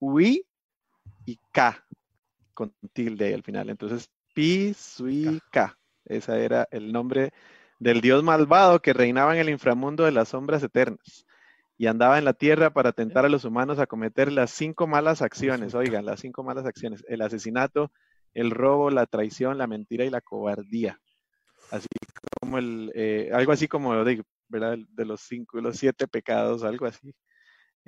ui 0.00 0.44
y 1.24 1.38
k, 1.52 1.86
con 2.52 2.74
tilde 2.92 3.32
al 3.32 3.44
final. 3.44 3.70
Entonces, 3.70 4.10
pis, 4.34 4.98
ui, 4.98 5.40
k. 5.52 5.78
Ese 6.04 6.44
era 6.44 6.66
el 6.72 6.92
nombre 6.92 7.32
del 7.78 8.00
dios 8.00 8.24
malvado 8.24 8.80
que 8.82 8.92
reinaba 8.92 9.32
en 9.32 9.40
el 9.40 9.48
inframundo 9.48 10.04
de 10.04 10.10
las 10.10 10.30
sombras 10.30 10.60
eternas 10.64 11.24
y 11.78 11.86
andaba 11.86 12.18
en 12.18 12.24
la 12.24 12.32
tierra 12.32 12.70
para 12.70 12.90
tentar 12.90 13.24
a 13.24 13.28
los 13.28 13.44
humanos 13.44 13.78
a 13.78 13.86
cometer 13.86 14.32
las 14.32 14.50
cinco 14.50 14.88
malas 14.88 15.22
acciones. 15.22 15.76
Oigan, 15.76 16.04
las 16.04 16.18
cinco 16.18 16.42
malas 16.42 16.66
acciones: 16.66 17.04
el 17.06 17.22
asesinato, 17.22 17.92
el 18.34 18.50
robo, 18.50 18.90
la 18.90 19.06
traición, 19.06 19.56
la 19.56 19.68
mentira 19.68 20.04
y 20.04 20.10
la 20.10 20.20
cobardía. 20.20 20.98
Así 21.70 21.86
como 22.40 22.58
el, 22.58 22.90
eh, 22.96 23.30
algo 23.32 23.52
así 23.52 23.68
como 23.68 24.02
de, 24.02 24.24
¿verdad? 24.48 24.78
de 24.88 25.04
los 25.04 25.20
cinco, 25.20 25.60
los 25.60 25.76
siete 25.76 26.08
pecados, 26.08 26.64
algo 26.64 26.86
así. 26.86 27.14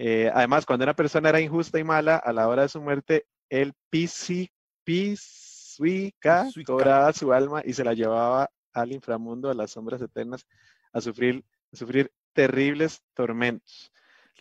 Eh, 0.00 0.30
además, 0.32 0.64
cuando 0.64 0.84
una 0.84 0.94
persona 0.94 1.28
era 1.28 1.40
injusta 1.40 1.78
y 1.78 1.84
mala, 1.84 2.16
a 2.16 2.32
la 2.32 2.46
hora 2.46 2.62
de 2.62 2.68
su 2.68 2.80
muerte, 2.80 3.26
el 3.50 3.72
pisi, 3.90 4.48
pisuica 4.84 6.48
cobraba 6.64 7.12
su 7.12 7.32
alma 7.32 7.62
y 7.64 7.72
se 7.72 7.82
la 7.82 7.94
llevaba 7.94 8.48
al 8.72 8.92
inframundo, 8.92 9.50
a 9.50 9.54
las 9.54 9.72
sombras 9.72 10.00
eternas, 10.00 10.46
a 10.92 11.00
sufrir, 11.00 11.44
a 11.72 11.76
sufrir 11.76 12.12
terribles 12.32 13.02
tormentos. 13.12 13.92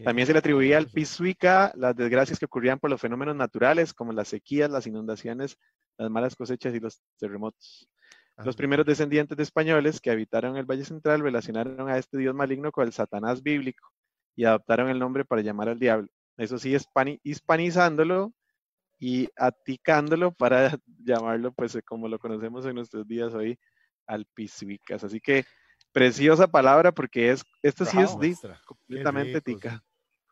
También 0.04 0.28
se 0.28 0.34
le 0.34 0.40
atribuía 0.40 0.78
al 0.78 0.86
pisuica 0.86 1.74
las 1.76 1.96
desgracias 1.96 2.38
que 2.38 2.46
ocurrían 2.46 2.78
por 2.78 2.92
los 2.92 3.02
fenómenos 3.02 3.36
naturales, 3.36 3.96
como 3.96 4.14
las 4.14 4.28
sequías, 4.28 4.70
las 4.70 4.86
inundaciones, 4.86 5.58
las 5.98 6.12
malas 6.12 6.36
cosechas 6.36 6.76
y 6.76 6.80
los 6.80 7.02
terremotos. 7.18 7.90
Los 8.46 8.56
primeros 8.56 8.86
descendientes 8.86 9.36
de 9.36 9.42
españoles 9.42 10.00
que 10.00 10.12
habitaron 10.12 10.56
el 10.56 10.66
Valle 10.66 10.86
Central 10.86 11.22
relacionaron 11.22 11.90
a 11.90 11.98
este 11.98 12.20
dios 12.20 12.36
maligno 12.36 12.72
con 12.72 12.86
el 12.86 12.94
Satanás 12.94 13.42
bíblico 13.42 13.92
y 14.38 14.46
adoptaron 14.46 14.88
el 14.90 15.00
nombre 15.00 15.26
para 15.26 15.42
llamar 15.42 15.68
al 15.68 15.80
diablo. 15.80 16.08
Eso 16.38 16.60
sí, 16.60 16.78
hispanizándolo 17.24 18.32
y 19.00 19.28
aticándolo 19.36 20.32
para 20.32 20.80
llamarlo, 21.04 21.52
pues 21.52 21.76
eh, 21.76 21.82
como 21.82 22.08
lo 22.08 22.20
conocemos 22.20 22.66
en 22.66 22.76
nuestros 22.76 23.06
días 23.08 23.34
hoy, 23.34 23.60
al 24.06 24.26
pisuicas. 24.28 25.04
Así 25.04 25.20
que 25.20 25.44
preciosa 25.92 26.48
palabra 26.48 26.92
porque 26.92 27.32
es, 27.32 27.44
esto 27.64 27.84
sí 27.84 27.98
es 28.00 28.12
completamente 28.66 29.42
tica. 29.42 29.84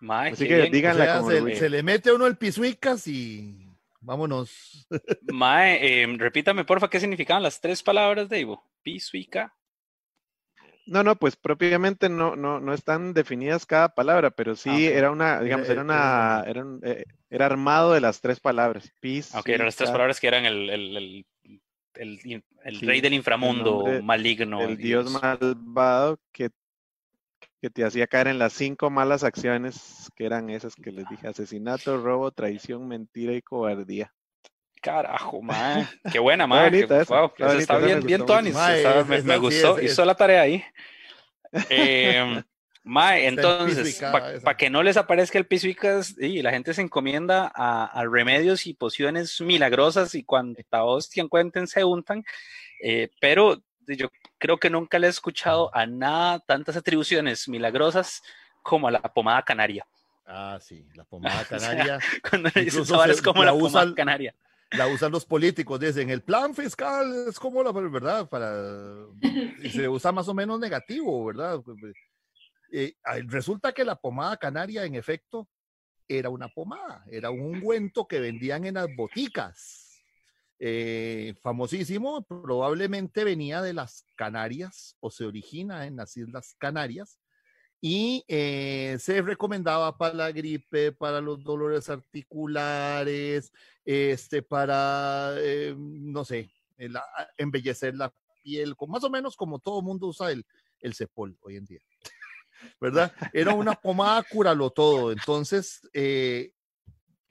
Así 0.07 0.47
que 0.47 0.69
díganla 0.69 1.23
se, 1.23 1.69
le 1.69 1.81
mete 1.81 2.11
uno 2.11 2.27
el 2.27 2.37
pisuicas 2.37 3.07
y 3.07 3.67
vámonos. 3.99 4.87
Mae, 5.33 6.03
em, 6.03 6.19
repítame 6.19 6.63
porfa 6.63 6.89
qué 6.89 6.99
significaban 6.99 7.41
las 7.41 7.59
tres 7.59 7.81
palabras 7.81 8.29
de 8.29 8.41
Ivo. 8.41 8.63
Pisuica. 8.83 9.55
No, 10.85 11.03
no, 11.03 11.15
pues 11.15 11.35
propiamente 11.35 12.09
no, 12.09 12.35
no, 12.35 12.59
no 12.59 12.73
están 12.73 13.13
definidas 13.13 13.65
cada 13.65 13.89
palabra, 13.89 14.29
pero 14.29 14.55
sí 14.55 14.69
ah, 14.69 14.91
era 14.91 15.11
una, 15.11 15.41
digamos, 15.41 15.67
era 15.67 15.81
una, 15.81 16.43
era, 16.45 16.63
eh, 16.83 17.05
era, 17.29 17.47
armado 17.47 17.93
de 17.93 18.01
las 18.01 18.21
tres 18.21 18.39
palabras. 18.39 18.91
Peace. 18.99 19.35
Ok, 19.35 19.49
eran 19.49 19.65
las 19.65 19.75
tres 19.75 19.89
palabras 19.89 20.19
que 20.19 20.27
eran 20.27 20.45
el, 20.45 20.69
el, 20.69 21.25
el, 21.95 22.43
el 22.63 22.81
rey 22.81 23.01
del 23.01 23.13
inframundo 23.13 24.01
maligno. 24.03 24.61
El 24.61 24.77
dios, 24.77 25.11
malvado 25.11 26.19
que, 26.31 26.49
que 27.61 27.69
te 27.71 27.83
hacía 27.83 28.05
caer 28.05 28.27
en 28.27 28.37
las 28.37 28.53
cinco 28.53 28.91
malas 28.91 29.23
acciones 29.23 30.11
que 30.15 30.25
eran 30.25 30.51
esas 30.51 30.75
que 30.75 30.91
les 30.91 31.09
dije, 31.09 31.27
asesinato, 31.27 31.97
robo, 31.97 32.31
traición, 32.31 32.87
mentira 32.87 33.33
y 33.33 33.41
cobardía. 33.41 34.13
Carajo, 34.85 35.41
man. 35.41 35.89
Qué 36.11 36.19
buena, 36.19 36.45
man. 36.45 36.71
wow, 37.07 37.31
está 37.57 37.79
bien, 37.79 38.05
bien, 38.05 38.23
Tony. 38.23 38.51
Me, 39.23 39.37
gustó, 39.37 39.81
hizo 39.81 40.05
la 40.05 40.13
tarea 40.15 40.41
ahí. 40.41 40.63
Eh, 41.69 42.43
mae, 42.83 43.27
entonces, 43.27 44.03
para 44.43 44.57
que 44.57 44.69
no 44.69 44.83
les 44.83 44.97
aparezca 44.97 45.37
el 45.37 45.47
pisuicas, 45.47 46.13
y 46.19 46.41
la 46.41 46.51
gente 46.51 46.73
se 46.73 46.81
encomienda 46.81 47.49
a, 47.55 48.03
remedios 48.11 48.67
y 48.67 48.73
pociones 48.73 49.39
milagrosas 49.39 50.15
y 50.15 50.25
cuando 50.25 50.59
hostia 50.71 51.23
encuentren 51.23 51.65
se 51.65 51.85
untan. 51.85 52.25
Eh, 52.83 53.09
pero 53.21 53.63
yo 53.87 54.09
creo 54.37 54.57
que 54.57 54.69
nunca 54.69 54.99
le 54.99 55.07
he 55.07 55.09
escuchado 55.09 55.73
a 55.73 55.85
nada 55.85 56.39
tantas 56.39 56.75
atribuciones 56.75 57.47
milagrosas 57.47 58.21
como 58.61 58.89
a 58.89 58.91
la 58.91 59.01
pomada 59.01 59.41
canaria. 59.43 59.87
Ah, 60.25 60.59
sí, 60.59 60.85
la 60.93 61.03
pomada 61.05 61.45
canaria. 61.45 61.99
cuando 62.29 62.49
dices 62.49 63.21
como 63.21 63.45
la, 63.45 63.53
pomada 63.53 63.95
canaria 63.95 64.35
la 64.77 64.87
usan 64.87 65.11
los 65.11 65.25
políticos, 65.25 65.79
dicen 65.79 66.09
el 66.09 66.21
plan 66.21 66.53
fiscal 66.53 67.27
es 67.27 67.39
como 67.39 67.63
la 67.63 67.71
verdad, 67.71 68.27
para 68.29 69.07
y 69.63 69.69
se 69.69 69.87
usa 69.87 70.11
más 70.11 70.27
o 70.27 70.33
menos 70.33 70.59
negativo, 70.59 71.25
¿verdad? 71.25 71.61
Eh, 72.71 72.95
resulta 73.27 73.71
que 73.71 73.85
la 73.85 73.95
pomada 73.95 74.37
canaria, 74.37 74.85
en 74.85 74.95
efecto, 74.95 75.47
era 76.07 76.29
una 76.29 76.49
pomada, 76.49 77.03
era 77.09 77.29
un 77.29 77.41
ungüento 77.41 78.07
que 78.07 78.19
vendían 78.19 78.65
en 78.65 78.75
las 78.75 78.87
boticas. 78.95 79.81
Eh, 80.57 81.35
famosísimo, 81.41 82.23
probablemente 82.23 83.25
venía 83.25 83.61
de 83.61 83.73
las 83.73 84.05
Canarias 84.15 84.95
o 85.01 85.11
se 85.11 85.25
origina 85.25 85.85
en 85.85 85.97
las 85.97 86.15
Islas 86.15 86.55
Canarias 86.57 87.19
y 87.81 88.23
eh, 88.27 88.97
se 88.99 89.21
recomendaba 89.21 89.97
para 89.97 90.13
la 90.13 90.31
gripe, 90.31 90.91
para 90.91 91.19
los 91.19 91.43
dolores 91.43 91.89
articulares, 91.89 93.51
este, 93.85 94.41
para, 94.41 95.35
eh, 95.37 95.75
no 95.77 96.25
sé, 96.25 96.51
embellecer 97.37 97.95
la 97.95 98.13
piel, 98.43 98.75
más 98.87 99.03
o 99.03 99.09
menos 99.09 99.35
como 99.35 99.59
todo 99.59 99.81
mundo 99.81 100.07
usa 100.07 100.31
el, 100.31 100.45
el 100.79 100.93
cepol 100.93 101.37
hoy 101.41 101.57
en 101.57 101.65
día. 101.65 101.79
¿Verdad? 102.81 103.13
Era 103.31 103.53
una 103.53 103.73
pomada 103.73 104.23
curalo 104.23 104.69
todo. 104.71 105.11
Entonces, 105.11 105.81
eh, 105.93 106.51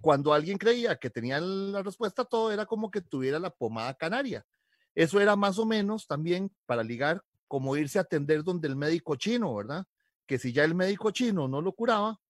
cuando 0.00 0.32
alguien 0.32 0.58
creía 0.58 0.96
que 0.96 1.10
tenía 1.10 1.40
la 1.40 1.82
respuesta 1.82 2.22
a 2.22 2.26
todo, 2.26 2.52
era 2.52 2.66
como 2.66 2.90
que 2.90 3.00
tuviera 3.00 3.38
la 3.38 3.50
pomada 3.50 3.94
canaria. 3.94 4.46
Eso 4.94 5.20
era 5.20 5.34
más 5.34 5.58
o 5.58 5.66
menos 5.66 6.06
también 6.06 6.52
para 6.66 6.82
ligar 6.82 7.22
como 7.48 7.76
irse 7.76 7.98
a 7.98 8.02
atender 8.02 8.42
donde 8.42 8.68
el 8.68 8.76
médico 8.76 9.16
chino, 9.16 9.54
¿verdad? 9.54 9.86
que 10.26 10.38
si 10.38 10.52
ya 10.52 10.64
el 10.64 10.74
médico 10.74 11.10
chino 11.10 11.48
no 11.48 11.60
lo 11.60 11.72
curaba, 11.72 12.20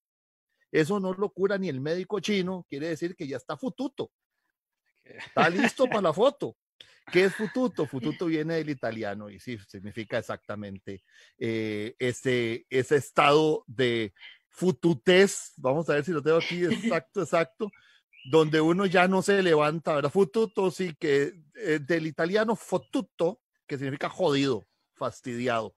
eso 0.80 0.98
no 0.98 1.12
lo 1.12 1.30
cura 1.30 1.56
ni 1.56 1.68
el 1.68 1.80
médico 1.80 2.18
chino, 2.18 2.66
quiere 2.68 2.88
decir 2.88 3.14
que 3.14 3.28
ya 3.28 3.36
está 3.36 3.56
fututo. 3.56 4.10
Está 5.04 5.48
listo 5.48 5.86
para 5.86 6.02
la 6.02 6.12
foto. 6.12 6.56
¿Qué 7.12 7.26
es 7.26 7.34
fututo? 7.34 7.86
Fututo 7.86 8.26
viene 8.26 8.54
del 8.54 8.70
italiano 8.70 9.30
y 9.30 9.38
sí, 9.38 9.56
significa 9.68 10.18
exactamente 10.18 11.04
eh, 11.38 11.94
ese, 11.98 12.66
ese 12.70 12.96
estado 12.96 13.62
de 13.68 14.12
fututez, 14.48 15.52
vamos 15.56 15.88
a 15.88 15.94
ver 15.94 16.04
si 16.04 16.12
lo 16.12 16.22
tengo 16.22 16.38
aquí 16.38 16.64
exacto, 16.64 17.22
exacto, 17.22 17.70
donde 18.24 18.60
uno 18.60 18.86
ya 18.86 19.06
no 19.06 19.22
se 19.22 19.42
levanta, 19.42 19.94
¿verdad? 19.94 20.10
Fututo, 20.10 20.70
sí, 20.70 20.94
que 20.98 21.34
eh, 21.54 21.78
del 21.80 22.06
italiano 22.06 22.56
fotuto, 22.56 23.40
que 23.66 23.76
significa 23.76 24.08
jodido, 24.08 24.64
fastidiado. 24.94 25.76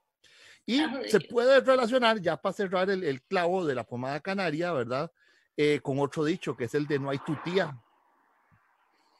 Y 0.67 0.83
se 1.07 1.21
puede 1.21 1.61
relacionar, 1.61 2.19
ya 2.19 2.35
para 2.35 2.51
cerrar 2.51 2.89
el, 2.89 3.21
clavo 3.21 3.65
de 3.65 3.73
la 3.73 3.85
pomada 3.85 4.19
canaria, 4.19 4.73
¿verdad? 4.73 5.09
Eh, 5.55 5.79
con 5.81 5.97
otro 5.97 6.25
dicho, 6.25 6.57
que 6.57 6.65
es 6.65 6.75
el 6.75 6.85
de 6.85 6.99
no 6.99 7.09
hay 7.09 7.19
tu 7.19 7.37
tía. 7.37 7.81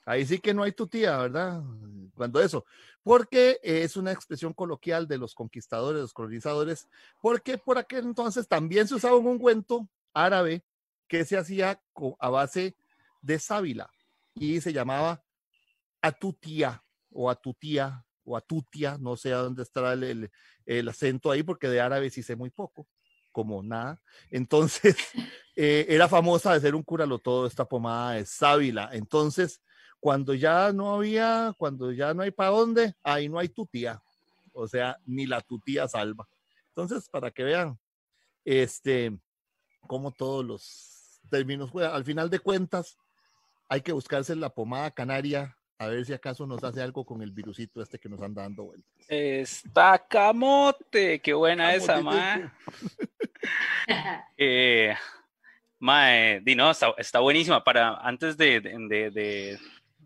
Ahí 0.06 0.26
sí 0.26 0.40
que 0.40 0.54
no 0.54 0.64
hay 0.64 0.74
tu 0.74 0.88
tía, 0.88 1.18
¿verdad? 1.18 1.64
Cuando 2.16 2.42
eso, 2.42 2.66
porque 3.02 3.62
es 3.64 3.96
una 3.96 4.12
expresión 4.12 4.52
coloquial 4.52 5.08
de 5.08 5.18
los 5.18 5.34
conquistadores, 5.34 6.02
los 6.02 6.14
colonizadores, 6.14 6.90
porque 7.22 7.58
por 7.58 7.78
aquel 7.78 8.04
entonces 8.04 8.46
también 8.46 8.86
se 8.86 8.96
usaba 8.96 9.16
un 9.16 9.28
ungüento 9.28 9.88
árabe 10.14 10.66
que 11.08 11.24
se 11.24 11.38
hacía 11.38 11.82
a 12.20 12.30
base 12.30 12.76
de 13.22 13.40
sábila 13.40 13.90
y 14.34 14.60
se 14.60 14.74
llamaba 14.74 15.24
atutía 16.02 16.84
o 17.10 17.30
atutía 17.30 18.04
o 18.28 18.36
atutia, 18.36 18.98
no 19.00 19.16
sé 19.16 19.34
a 19.34 19.38
dónde 19.38 19.64
estará 19.64 19.94
el, 19.94 20.30
el, 20.66 20.90
acento 20.90 21.32
ahí, 21.32 21.44
porque 21.44 21.70
de 21.70 21.80
árabe 21.80 22.10
sí 22.10 22.22
sé 22.22 22.36
muy 22.36 22.50
poco, 22.50 22.86
como 23.32 23.64
nada. 23.64 24.02
Entonces, 24.30 24.98
eh, 25.56 25.86
era 25.88 26.10
famosa 26.10 26.54
de 26.54 26.60
ser 26.60 26.76
un 26.76 26.84
curalo 26.84 27.20
todo 27.20 27.48
esta 27.48 27.64
pomada 27.66 28.12
de 28.14 28.26
sábila. 28.26 28.90
Entonces, 28.92 29.62
cuando 30.02 30.34
ya 30.34 30.74
no 30.74 30.94
había, 30.94 31.56
cuando 31.58 31.94
ya 31.94 32.14
no 32.14 32.22
hay 32.22 32.32
para 32.32 32.50
dónde, 32.50 32.94
ahí 33.02 33.30
no 33.30 33.40
hay 33.40 33.48
tu 33.48 33.66
tía. 33.66 34.04
O 34.52 34.68
sea, 34.68 34.98
ni 35.06 35.26
la 35.26 35.40
tu 35.40 35.60
tía 35.60 35.88
salva. 35.88 36.28
Entonces, 36.68 37.08
para 37.10 37.32
que 37.32 37.44
vean, 37.44 37.80
este, 38.44 39.18
como 39.88 40.12
todos 40.12 40.44
los 40.44 41.22
términos, 41.30 41.74
al 41.76 42.04
final 42.04 42.30
de 42.30 42.40
cuentas, 42.40 42.98
hay 43.70 43.82
que 43.82 43.94
buscarse 43.94 44.36
la 44.36 44.50
pomada 44.50 44.92
canaria 44.92 45.57
a 45.80 45.88
ver 45.88 46.06
si 46.06 46.14
acaso 46.14 46.48
nos 46.48 46.64
hace 46.64 46.82
algo 46.82 47.06
con 47.06 47.22
el 47.22 47.32
virusito 47.32 47.82
este 47.82 48.00
que 48.00 48.10
nos 48.10 48.22
anda 48.22 48.42
dando 48.42 48.66
vueltas. 48.66 49.06
Está 49.08 50.00
camote, 50.08 51.20
qué 51.20 51.34
buena 51.34 51.74
esa, 51.76 52.02
ma. 52.02 52.54
eh, 54.38 54.96
mae, 55.80 56.42
di 56.42 56.56
no, 56.56 56.72
está, 56.72 57.20
buenísima. 57.20 57.64
Para, 57.64 57.98
antes 57.98 58.38
de, 58.38 58.60
de, 58.60 59.12
de, 59.12 59.60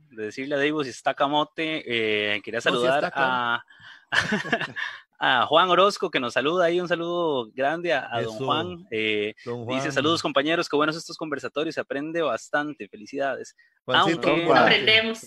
decirle 0.09 0.55
a 0.55 0.59
Diego 0.59 0.83
si 0.83 0.89
está 0.89 1.13
camote, 1.13 1.83
eh, 1.85 2.41
quería 2.41 2.59
saludar 2.59 3.11
a, 3.15 3.63
a 5.23 5.45
Juan 5.45 5.69
Orozco, 5.69 6.09
que 6.09 6.19
nos 6.19 6.33
saluda 6.33 6.65
ahí, 6.65 6.81
un 6.81 6.87
saludo 6.87 7.51
grande 7.53 7.93
a, 7.93 8.09
don, 8.23 8.37
Juan. 8.37 8.87
Eh, 8.89 9.35
dice, 9.67 9.91
saludos 9.91 10.23
compañeros, 10.23 10.67
qué 10.67 10.75
buenos 10.75 10.95
estos 10.95 11.15
conversatorios, 11.15 11.75
se 11.75 11.81
aprende 11.81 12.23
bastante, 12.23 12.89
felicidades. 12.89 13.55
Aunque, 13.85 14.47
aprendemos. 14.51 15.23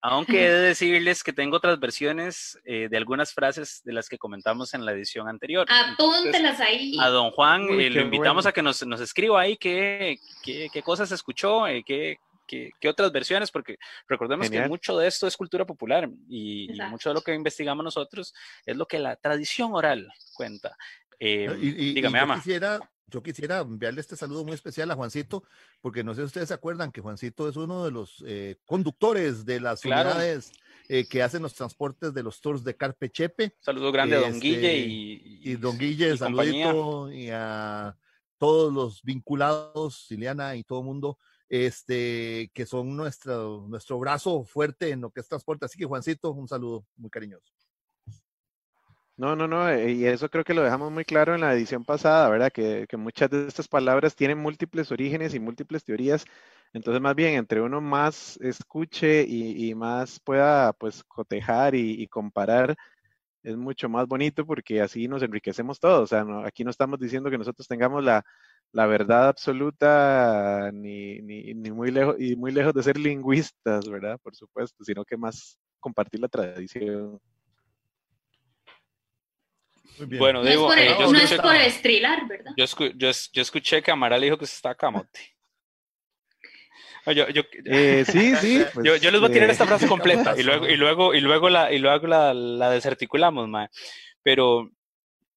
Aunque 0.00 0.46
he 0.46 0.50
de 0.50 0.60
decirles 0.68 1.22
que 1.22 1.34
tengo 1.34 1.58
otras 1.58 1.78
versiones 1.78 2.58
eh, 2.64 2.88
de 2.90 2.96
algunas 2.96 3.34
frases 3.34 3.82
de 3.84 3.92
las 3.92 4.08
que 4.08 4.16
comentamos 4.16 4.72
en 4.72 4.86
la 4.86 4.92
edición 4.92 5.28
anterior. 5.28 5.66
Apúntelas 5.68 6.58
ahí. 6.60 6.96
A 6.98 7.10
don 7.10 7.30
Juan 7.30 7.68
eh, 7.78 7.90
lo 7.90 8.00
invitamos 8.00 8.46
a 8.46 8.52
que 8.52 8.62
nos, 8.62 8.86
nos 8.86 9.02
escriba 9.02 9.42
ahí 9.42 9.58
qué, 9.58 10.20
qué, 10.42 10.68
qué 10.72 10.82
cosas 10.82 11.12
escuchó, 11.12 11.66
eh, 11.66 11.84
qué, 11.86 12.16
qué, 12.46 12.70
qué, 12.80 12.88
otras 12.88 13.12
versiones, 13.12 13.50
porque 13.50 13.78
recordemos 14.08 14.50
que 14.50 14.68
mucho 14.68 14.96
de 14.98 15.06
esto 15.06 15.26
es 15.26 15.36
cultura 15.36 15.64
popular 15.64 16.08
y, 16.28 16.68
mucho 16.90 17.10
de 17.10 17.14
lo 17.14 17.22
que 17.22 17.34
investigamos 17.34 17.84
nosotros 17.84 18.34
es 18.64 18.76
lo 18.76 18.86
que 18.86 18.98
la 18.98 19.16
tradición 19.16 19.74
oral 19.74 20.08
cuenta. 20.34 20.76
y, 21.18 21.94
dígame, 21.94 22.18
ama. 22.18 22.36
Quisiera 22.36 22.80
yo 23.14 23.22
quisiera 23.22 23.60
enviarle 23.60 24.00
este 24.00 24.16
saludo 24.16 24.44
muy 24.44 24.54
especial 24.54 24.90
a 24.90 24.96
Juancito, 24.96 25.44
porque 25.80 26.02
no 26.02 26.14
sé 26.14 26.22
si 26.22 26.26
ustedes 26.26 26.48
se 26.48 26.54
acuerdan 26.54 26.90
que 26.90 27.00
Juancito 27.00 27.48
es 27.48 27.56
uno 27.56 27.84
de 27.84 27.90
los 27.90 28.24
eh, 28.26 28.56
conductores 28.66 29.44
de 29.44 29.60
las 29.60 29.84
unidades 29.84 30.52
eh, 30.88 31.06
que 31.06 31.22
hacen 31.22 31.42
los 31.42 31.54
transportes 31.54 32.12
de 32.12 32.22
los 32.22 32.40
tours 32.40 32.64
de 32.64 32.76
Carpe 32.76 33.10
Chepe. 33.10 33.56
Saludo 33.60 33.92
grande 33.92 34.16
a 34.16 34.20
Don 34.20 34.40
Guille 34.40 34.78
este, 34.78 34.78
y, 34.78 35.40
y, 35.44 35.56
Don 35.56 35.78
Guille, 35.78 36.16
saludito 36.16 37.12
y 37.12 37.30
a 37.30 37.96
todos 38.38 38.72
los 38.72 39.02
vinculados, 39.02 40.06
Siliana 40.08 40.56
y 40.56 40.64
todo 40.64 40.80
el 40.80 40.86
mundo, 40.86 41.18
este, 41.54 42.50
que 42.52 42.66
son 42.66 42.96
nuestro, 42.96 43.64
nuestro 43.68 43.98
brazo 44.00 44.44
fuerte 44.44 44.90
en 44.90 45.02
lo 45.02 45.10
que 45.10 45.20
es 45.20 45.28
transporte. 45.28 45.64
Así 45.64 45.78
que 45.78 45.84
Juancito, 45.84 46.32
un 46.32 46.48
saludo 46.48 46.84
muy 46.96 47.10
cariñoso. 47.10 47.52
No, 49.16 49.36
no, 49.36 49.46
no, 49.46 49.68
eh, 49.68 49.92
y 49.92 50.06
eso 50.06 50.28
creo 50.28 50.42
que 50.42 50.54
lo 50.54 50.64
dejamos 50.64 50.90
muy 50.90 51.04
claro 51.04 51.36
en 51.36 51.42
la 51.42 51.54
edición 51.54 51.84
pasada, 51.84 52.28
¿verdad? 52.28 52.50
Que, 52.50 52.88
muchas 52.96 53.30
de 53.30 53.46
estas 53.46 53.68
palabras 53.68 54.16
tienen 54.16 54.38
múltiples 54.38 54.90
orígenes 54.90 55.32
y 55.34 55.38
múltiples 55.38 55.84
teorías, 55.84 56.24
entonces 56.72 57.00
más 57.00 57.14
bien 57.14 57.34
entre 57.34 57.60
uno 57.60 57.80
más 57.80 58.36
escuche 58.38 59.22
y, 59.22 59.72
más 59.76 60.18
pueda 60.18 60.72
pues 60.72 61.04
cotejar 61.04 61.76
y, 61.76 62.08
comparar, 62.08 62.76
es 63.44 63.56
mucho 63.56 63.88
más 63.88 64.08
bonito 64.08 64.44
porque 64.46 64.80
así 64.80 65.06
nos 65.06 65.22
enriquecemos 65.22 65.78
todos, 65.78 66.00
o 66.00 66.06
sea, 66.06 66.24
aquí 66.44 66.64
no 66.64 66.70
estamos 66.70 66.98
diciendo 66.98 67.30
que 67.30 67.38
nosotros 67.38 67.68
tengamos 67.68 68.02
la, 68.02 68.24
verdad 68.72 69.28
absoluta 69.28 70.70
ni, 70.72 71.20
ni, 71.20 71.54
ni 71.54 71.70
muy 71.70 71.92
lejos 71.92 72.16
y 72.18 72.34
muy 72.34 72.50
lejos 72.50 72.74
de 72.74 72.82
ser 72.82 72.98
lingüistas, 72.98 73.88
¿verdad? 73.88 74.18
Por 74.20 74.34
supuesto, 74.34 74.82
sino 74.82 75.04
que 75.04 75.16
más 75.16 75.58
compartir 75.78 76.18
la 76.18 76.28
tradición. 76.28 77.20
Bueno, 80.18 80.42
no 80.42 80.50
digo, 80.50 80.72
es 80.72 80.94
por, 80.94 81.12
no 81.12 81.18
es 81.18 81.34
por 81.34 81.54
estrilar, 81.54 82.26
¿verdad? 82.26 82.52
Yo, 82.56 82.64
yo, 82.96 83.10
yo, 83.32 83.42
escuché 83.42 83.82
que 83.82 83.92
Amaral 83.92 84.22
dijo 84.22 84.38
que 84.38 84.46
se 84.46 84.56
está 84.56 84.74
camote. 84.74 85.33
Yo, 87.06 87.28
yo, 87.28 87.42
eh, 87.66 88.04
sí, 88.06 88.34
sí. 88.36 88.64
Pues, 88.74 88.86
yo, 88.86 88.96
yo, 88.96 89.10
les 89.10 89.20
voy 89.20 89.30
a 89.30 89.32
tirar 89.32 89.50
esta 89.50 89.66
frase 89.66 89.86
completa 89.88 90.34
y 90.38 90.42
luego, 90.42 90.68
y 90.68 90.76
luego, 90.76 91.14
y 91.14 91.20
luego 91.20 91.48
la, 91.50 91.72
y 91.72 91.78
luego 91.78 92.06
la, 92.06 92.32
la 92.32 92.70
desarticulamos, 92.70 93.48
ma. 93.48 93.68
Pero 94.22 94.70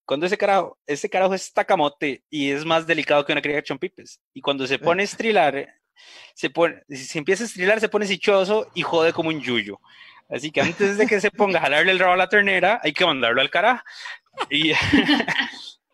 cuando 0.05 0.25
ese 0.25 0.37
carajo, 0.37 0.79
ese 0.87 1.09
carajo 1.09 1.33
es 1.33 1.51
tacamote 1.51 2.23
y 2.29 2.51
es 2.51 2.63
más 2.63 2.87
delicado 2.87 3.25
que 3.25 3.33
una 3.33 3.41
cría 3.41 3.57
de 3.57 3.63
chompipes. 3.63 4.21
Y 4.33 4.41
cuando 4.41 4.65
se 4.65 4.79
pone 4.79 5.01
a 5.01 5.05
estrilar, 5.05 5.67
se 6.33 6.49
pone, 6.49 6.81
si 6.89 7.17
empieza 7.17 7.43
a 7.43 7.47
estrilar, 7.47 7.79
se 7.81 7.89
pone 7.89 8.07
sichoso 8.07 8.71
y 8.73 8.83
jode 8.83 9.11
como 9.11 9.29
un 9.29 9.41
yuyo. 9.41 9.79
Así 10.29 10.51
que 10.51 10.61
antes 10.61 10.97
de 10.97 11.07
que 11.07 11.19
se 11.19 11.31
ponga 11.31 11.59
a 11.59 11.63
jalarle 11.63 11.91
el 11.91 11.99
rabo 11.99 12.13
a 12.13 12.17
la 12.17 12.29
ternera, 12.29 12.79
hay 12.83 12.93
que 12.93 13.05
mandarlo 13.05 13.41
al 13.41 13.49
carajo. 13.49 13.83
Y 14.49 14.71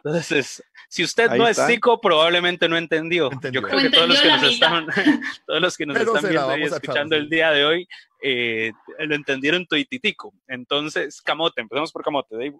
entonces, 0.04 0.64
si 0.94 1.04
usted 1.04 1.32
no 1.32 1.48
es 1.48 1.60
tico, 1.66 2.00
probablemente 2.00 2.70
no 2.70 2.78
entendió. 2.78 3.32
Yo 3.52 3.64
creo 3.64 3.80
que 3.80 3.90
todos 3.90 4.10
los 4.10 4.22
que 4.22 4.28
nos 4.28 4.44
están, 4.44 4.86
todos 5.48 5.60
los 5.60 5.76
que 5.76 5.88
nos 5.88 5.98
están 5.98 6.30
viendo 6.30 6.58
y 6.60 6.64
escuchando 6.66 7.16
el 7.16 7.28
día 7.32 7.50
de 7.50 7.66
hoy 7.66 7.88
eh, 8.22 8.72
lo 9.00 9.16
entendieron 9.16 9.66
toititico. 9.66 10.32
Entonces, 10.48 11.20
camote, 11.24 11.62
empezamos 11.62 11.92
por 11.92 12.04
camote, 12.04 12.36
Dave. 12.36 12.56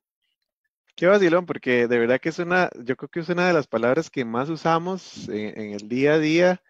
Qué 0.96 1.06
vacilón, 1.06 1.46
porque 1.46 1.88
de 1.88 2.00
verdad 2.00 2.20
que 2.20 2.30
es 2.30 2.40
una, 2.40 2.72
yo 2.84 2.96
creo 2.96 3.10
que 3.10 3.20
es 3.20 3.30
una 3.30 3.46
de 3.46 3.54
las 3.54 3.68
palabras 3.68 4.10
que 4.10 4.26
más 4.26 4.50
usamos 4.50 5.30
en 5.30 5.74
el 5.74 5.88
día 5.88 6.14
a 6.14 6.20
día 6.20 6.62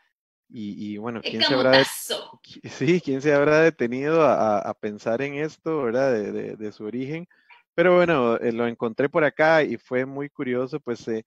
y, 0.50 0.98
bueno, 0.98 1.22
¿quién 1.22 1.44
se, 1.44 1.54
habrá 1.54 1.82
sí, 1.84 3.00
¿quién 3.00 3.22
se 3.22 3.34
habrá 3.34 3.62
detenido 3.62 4.22
a, 4.22 4.74
pensar 4.82 5.22
en 5.22 5.36
esto, 5.36 5.82
¿verdad? 5.84 6.12
De, 6.12 6.72
su 6.74 6.84
origen. 6.84 7.26
Pero 7.74 7.96
bueno, 7.96 8.36
eh, 8.36 8.52
lo 8.52 8.68
encontré 8.68 9.08
por 9.08 9.24
acá 9.24 9.64
y 9.64 9.78
fue 9.78 10.06
muy 10.06 10.30
curioso, 10.30 10.82
pues 10.82 11.08
eh, 11.08 11.24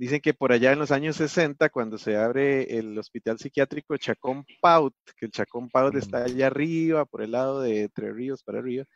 dicen 0.00 0.22
que 0.22 0.32
por 0.32 0.50
allá 0.50 0.72
en 0.72 0.78
los 0.78 0.92
años 0.92 1.16
60, 1.16 1.68
cuando 1.68 1.98
se 1.98 2.16
abre 2.16 2.78
el 2.78 2.98
hospital 2.98 3.38
psiquiátrico 3.38 3.98
Chacón 3.98 4.46
Paut, 4.58 4.94
que 5.14 5.26
el 5.26 5.30
Chacón 5.30 5.68
Paut 5.68 5.94
está 5.94 6.24
allá 6.24 6.46
arriba, 6.46 7.04
por 7.04 7.20
el 7.20 7.32
lado 7.32 7.60
de 7.60 7.90
Tres 7.90 8.14
Ríos, 8.14 8.42
para 8.42 8.60
arriba, 8.60 8.86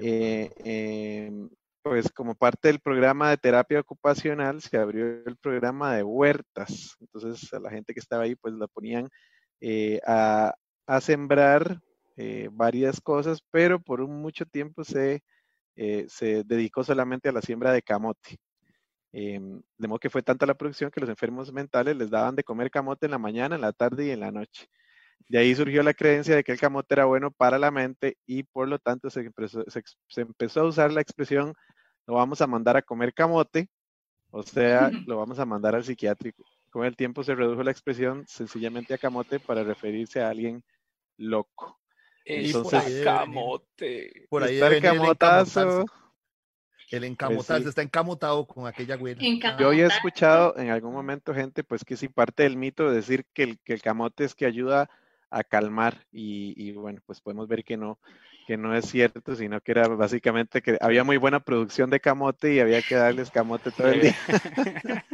eh, 0.00 0.50
em, 0.64 1.50
pues 1.82 2.10
como 2.10 2.34
parte 2.34 2.68
del 2.68 2.80
programa 2.80 3.28
de 3.28 3.36
terapia 3.36 3.80
ocupacional 3.80 4.62
se 4.62 4.78
abrió 4.78 5.22
el 5.26 5.36
programa 5.36 5.94
de 5.94 6.02
huertas. 6.02 6.96
Entonces 6.98 7.52
a 7.52 7.60
la 7.60 7.68
gente 7.70 7.92
que 7.92 8.00
estaba 8.00 8.22
ahí 8.22 8.34
pues 8.34 8.54
la 8.54 8.68
ponían 8.68 9.06
eh, 9.60 10.00
a, 10.06 10.54
sembrar 11.02 11.78
eh, 12.16 12.48
varias 12.50 13.02
cosas, 13.02 13.42
pero 13.50 13.82
por 13.82 14.00
un 14.00 14.22
mucho 14.22 14.46
tiempo 14.46 14.82
se, 14.82 15.20
eh, 15.76 16.06
se 16.08 16.42
dedicó 16.44 16.84
solamente 16.84 17.28
a 17.28 17.32
la 17.32 17.42
siembra 17.42 17.70
de 17.70 17.82
camote. 17.82 18.38
Em, 19.12 19.62
de 19.78 19.88
modo 19.88 19.98
que 19.98 20.10
fue 20.10 20.22
tanta 20.22 20.44
la 20.44 20.54
producción 20.54 20.90
que 20.90 21.00
los 21.00 21.08
enfermos 21.08 21.52
mentales 21.52 21.96
les 21.96 22.10
daban 22.10 22.36
de 22.36 22.44
comer 22.44 22.70
camote 22.70 23.06
en 23.06 23.12
la 23.12 23.18
mañana, 23.18 23.54
en 23.54 23.62
la 23.62 23.72
tarde 23.72 24.06
y 24.06 24.10
en 24.10 24.20
la 24.20 24.30
noche. 24.30 24.68
De 25.28 25.38
ahí 25.38 25.54
surgió 25.54 25.82
la 25.82 25.94
creencia 25.94 26.36
de 26.36 26.44
que 26.44 26.52
el 26.52 26.60
camote 26.60 26.94
era 26.94 27.04
bueno 27.06 27.30
para 27.30 27.58
la 27.58 27.70
mente 27.70 28.16
y 28.26 28.44
por 28.44 28.68
lo 28.68 28.78
tanto 28.78 29.10
se 29.10 29.20
empezó, 29.20 30.60
a 30.60 30.64
usar 30.64 30.92
la 30.92 31.00
expresión 31.00 31.54
lo 32.06 32.14
vamos 32.14 32.40
a 32.40 32.46
mandar 32.46 32.76
a 32.76 32.82
comer 32.82 33.12
camote, 33.12 33.68
o 34.30 34.42
sea, 34.42 34.90
lo 35.06 35.18
vamos 35.18 35.38
a 35.38 35.44
mandar 35.44 35.74
al 35.74 35.84
psiquiátrico. 35.84 36.44
Con 36.70 36.84
el 36.86 36.96
tiempo 36.96 37.22
se 37.22 37.34
redujo 37.34 37.62
la 37.62 37.70
expresión 37.70 38.26
sencillamente 38.26 38.94
a 38.94 38.98
camote 38.98 39.40
para 39.40 39.62
referirse 39.64 40.20
a 40.20 40.30
alguien 40.30 40.62
loco. 41.16 41.78
Entonces, 42.24 42.82
por 42.82 43.04
camote. 43.04 44.26
Por 44.28 44.42
ahí 44.42 44.54
está 44.54 44.68
el 44.68 44.82
camotazo. 44.82 45.84
El 46.90 47.04
encamotarse, 47.04 47.62
pues 47.62 47.66
está 47.66 47.82
encamotado 47.82 48.46
con 48.46 48.66
aquella 48.66 48.96
güera. 48.96 49.20
Yo 49.58 49.68
había 49.68 49.86
escuchado 49.86 50.56
en 50.56 50.70
algún 50.70 50.92
momento 50.92 51.34
gente, 51.34 51.62
pues 51.62 51.84
que 51.84 51.96
sí 51.96 52.08
parte 52.08 52.44
del 52.44 52.56
mito 52.56 52.88
de 52.88 52.96
decir 52.96 53.26
que 53.34 53.42
el, 53.42 53.58
que 53.60 53.74
el 53.74 53.82
camote 53.82 54.24
es 54.24 54.34
que 54.34 54.46
ayuda 54.46 54.88
a 55.30 55.44
calmar 55.44 56.06
y, 56.10 56.72
bueno, 56.72 57.00
pues 57.04 57.20
podemos 57.20 57.48
ver 57.48 57.64
que 57.64 57.76
no, 57.76 57.98
que 58.46 58.56
no 58.56 58.74
es 58.74 58.86
cierto, 58.86 59.36
sino 59.36 59.60
que 59.60 59.72
era 59.72 59.88
básicamente 59.88 60.62
que 60.62 60.78
había 60.80 61.04
muy 61.04 61.18
buena 61.18 61.40
producción 61.40 61.90
de 61.90 62.00
camote 62.00 62.54
y 62.54 62.60
había 62.60 62.80
que 62.82 62.94
darles 62.94 63.30
camote 63.30 63.70
todo 63.70 63.88
el 63.88 64.00
día. 64.00 64.16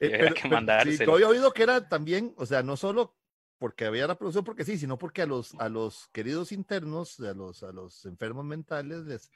eh, 0.00 0.32
que 0.34 0.96
sí, 0.96 1.04
yo 1.04 1.14
había 1.14 1.28
oído 1.28 1.52
que 1.52 1.62
era 1.62 1.88
también, 1.88 2.32
o 2.36 2.46
sea, 2.46 2.62
no 2.62 2.76
solo 2.76 3.14
porque 3.58 3.84
había 3.84 4.06
la 4.06 4.16
producción, 4.16 4.44
porque 4.44 4.64
sí, 4.64 4.78
sino 4.78 4.98
porque 4.98 5.22
a 5.22 5.26
los, 5.26 5.54
a 5.56 5.68
los 5.68 6.08
queridos 6.12 6.52
internos, 6.52 7.20
a 7.20 7.34
los, 7.34 7.62
a 7.62 7.72
los 7.72 8.06
enfermos 8.06 8.44
mentales, 8.44 9.00
les, 9.00 9.30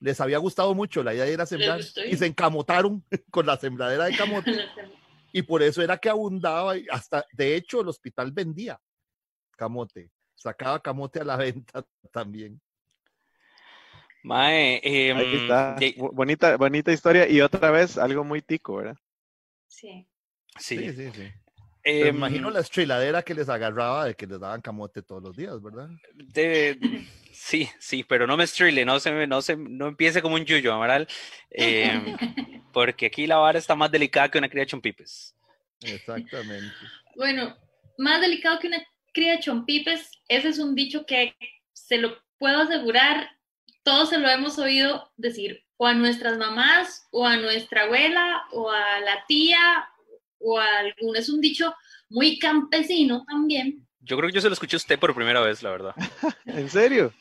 les 0.00 0.20
había 0.20 0.38
gustado 0.38 0.74
mucho 0.74 1.02
la 1.02 1.14
idea 1.14 1.24
de 1.24 1.32
ir 1.32 1.40
a 1.40 1.46
sembrar 1.46 1.80
y 1.80 2.16
se 2.16 2.26
encamotaron 2.26 3.04
con 3.30 3.46
la 3.46 3.56
sembradera 3.56 4.06
de 4.06 4.16
camote. 4.16 4.52
y 5.32 5.42
por 5.42 5.62
eso 5.62 5.82
era 5.82 5.98
que 5.98 6.08
abundaba, 6.08 6.76
y 6.76 6.86
hasta, 6.90 7.24
de 7.32 7.56
hecho, 7.56 7.80
el 7.80 7.88
hospital 7.88 8.32
vendía 8.32 8.80
camote, 9.56 10.10
sacaba 10.34 10.80
camote 10.80 11.20
a 11.20 11.24
la 11.24 11.36
venta 11.36 11.84
también. 12.10 12.60
Mae, 14.22 14.80
em, 14.82 15.18
está. 15.18 15.76
Bonita, 15.96 16.56
bonita 16.56 16.92
historia 16.92 17.28
y 17.28 17.40
otra 17.40 17.70
vez 17.70 17.96
algo 17.96 18.24
muy 18.24 18.42
tico, 18.42 18.76
¿verdad? 18.76 18.96
Sí. 19.68 20.08
Sí, 20.58 20.92
sí, 20.92 21.10
sí. 21.12 21.30
me 21.84 22.08
em, 22.08 22.16
imagino 22.16 22.50
la 22.50 22.60
estriladera 22.60 23.22
que 23.22 23.34
les 23.34 23.48
agarraba 23.48 24.06
de 24.06 24.14
que 24.14 24.26
les 24.26 24.40
daban 24.40 24.62
camote 24.62 25.02
todos 25.02 25.22
los 25.22 25.36
días, 25.36 25.62
¿verdad? 25.62 25.90
Sí, 27.36 27.68
sí, 27.78 28.04
pero 28.04 28.26
no 28.26 28.36
me 28.36 28.44
estrile, 28.44 28.84
no 28.84 28.98
se, 29.00 29.26
no 29.26 29.42
se, 29.42 29.56
no 29.56 29.88
empiece 29.88 30.22
como 30.22 30.36
un 30.36 30.44
yuyo, 30.44 30.72
Amaral, 30.72 31.06
em, 31.50 32.16
porque 32.72 33.06
aquí 33.06 33.26
la 33.26 33.36
vara 33.36 33.58
está 33.58 33.74
más 33.74 33.90
delicada 33.90 34.30
que 34.30 34.38
una 34.38 34.48
cría 34.48 34.62
de 34.62 34.70
chompipes. 34.70 35.34
Exactamente. 35.80 36.74
Bueno, 37.14 37.56
más 37.98 38.20
delicado 38.20 38.58
que 38.58 38.68
una 38.68 38.82
cría 39.12 39.32
de 39.32 39.40
chompipes, 39.40 40.10
ese 40.28 40.48
es 40.48 40.58
un 40.58 40.74
dicho 40.74 41.06
que 41.06 41.34
se 41.72 41.98
lo 41.98 42.18
puedo 42.38 42.62
asegurar 42.62 43.36
todos 43.86 44.10
se 44.10 44.18
lo 44.18 44.28
hemos 44.28 44.58
oído 44.58 45.12
decir 45.16 45.64
o 45.76 45.86
a 45.86 45.94
nuestras 45.94 46.38
mamás 46.38 47.06
o 47.12 47.24
a 47.24 47.36
nuestra 47.36 47.84
abuela 47.84 48.42
o 48.50 48.68
a 48.68 48.98
la 48.98 49.24
tía 49.28 49.88
o 50.40 50.58
a 50.58 50.78
algún, 50.78 51.16
es 51.16 51.28
un 51.28 51.40
dicho 51.40 51.72
muy 52.08 52.36
campesino 52.40 53.24
también. 53.28 53.85
Yo 54.06 54.16
creo 54.16 54.28
que 54.28 54.34
yo 54.34 54.40
se 54.40 54.48
lo 54.48 54.54
escuché 54.54 54.76
a 54.76 54.78
usted 54.78 54.98
por 54.98 55.14
primera 55.14 55.40
vez, 55.40 55.62
la 55.62 55.70
verdad. 55.70 55.94
¿En 56.46 56.70
serio? 56.70 57.12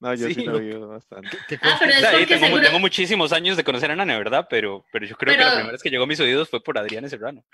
No, 0.00 0.14
yo 0.14 0.28
sí, 0.28 0.44
lo 0.44 0.58
he 0.58 0.62
oído 0.62 0.88
bastante. 0.88 1.38
ah, 1.62 1.76
pero 1.78 1.92
es 1.92 2.28
tengo, 2.28 2.60
tengo, 2.60 2.78
muchísimos 2.78 3.32
años 3.32 3.56
de 3.56 3.64
conocer 3.64 3.90
a 3.90 3.96
Nane, 3.96 4.16
¿verdad? 4.16 4.46
Pero, 4.48 4.84
pero 4.92 5.06
yo 5.06 5.16
creo 5.16 5.36
que 5.36 5.42
la 5.42 5.50
primera 5.52 5.72
vez 5.72 5.82
que 5.82 5.90
llegó 5.90 6.04
a 6.04 6.06
mis 6.06 6.20
oídos 6.20 6.48
fue 6.48 6.62
por 6.62 6.78
Adriana 6.78 7.08
Serrano. 7.08 7.44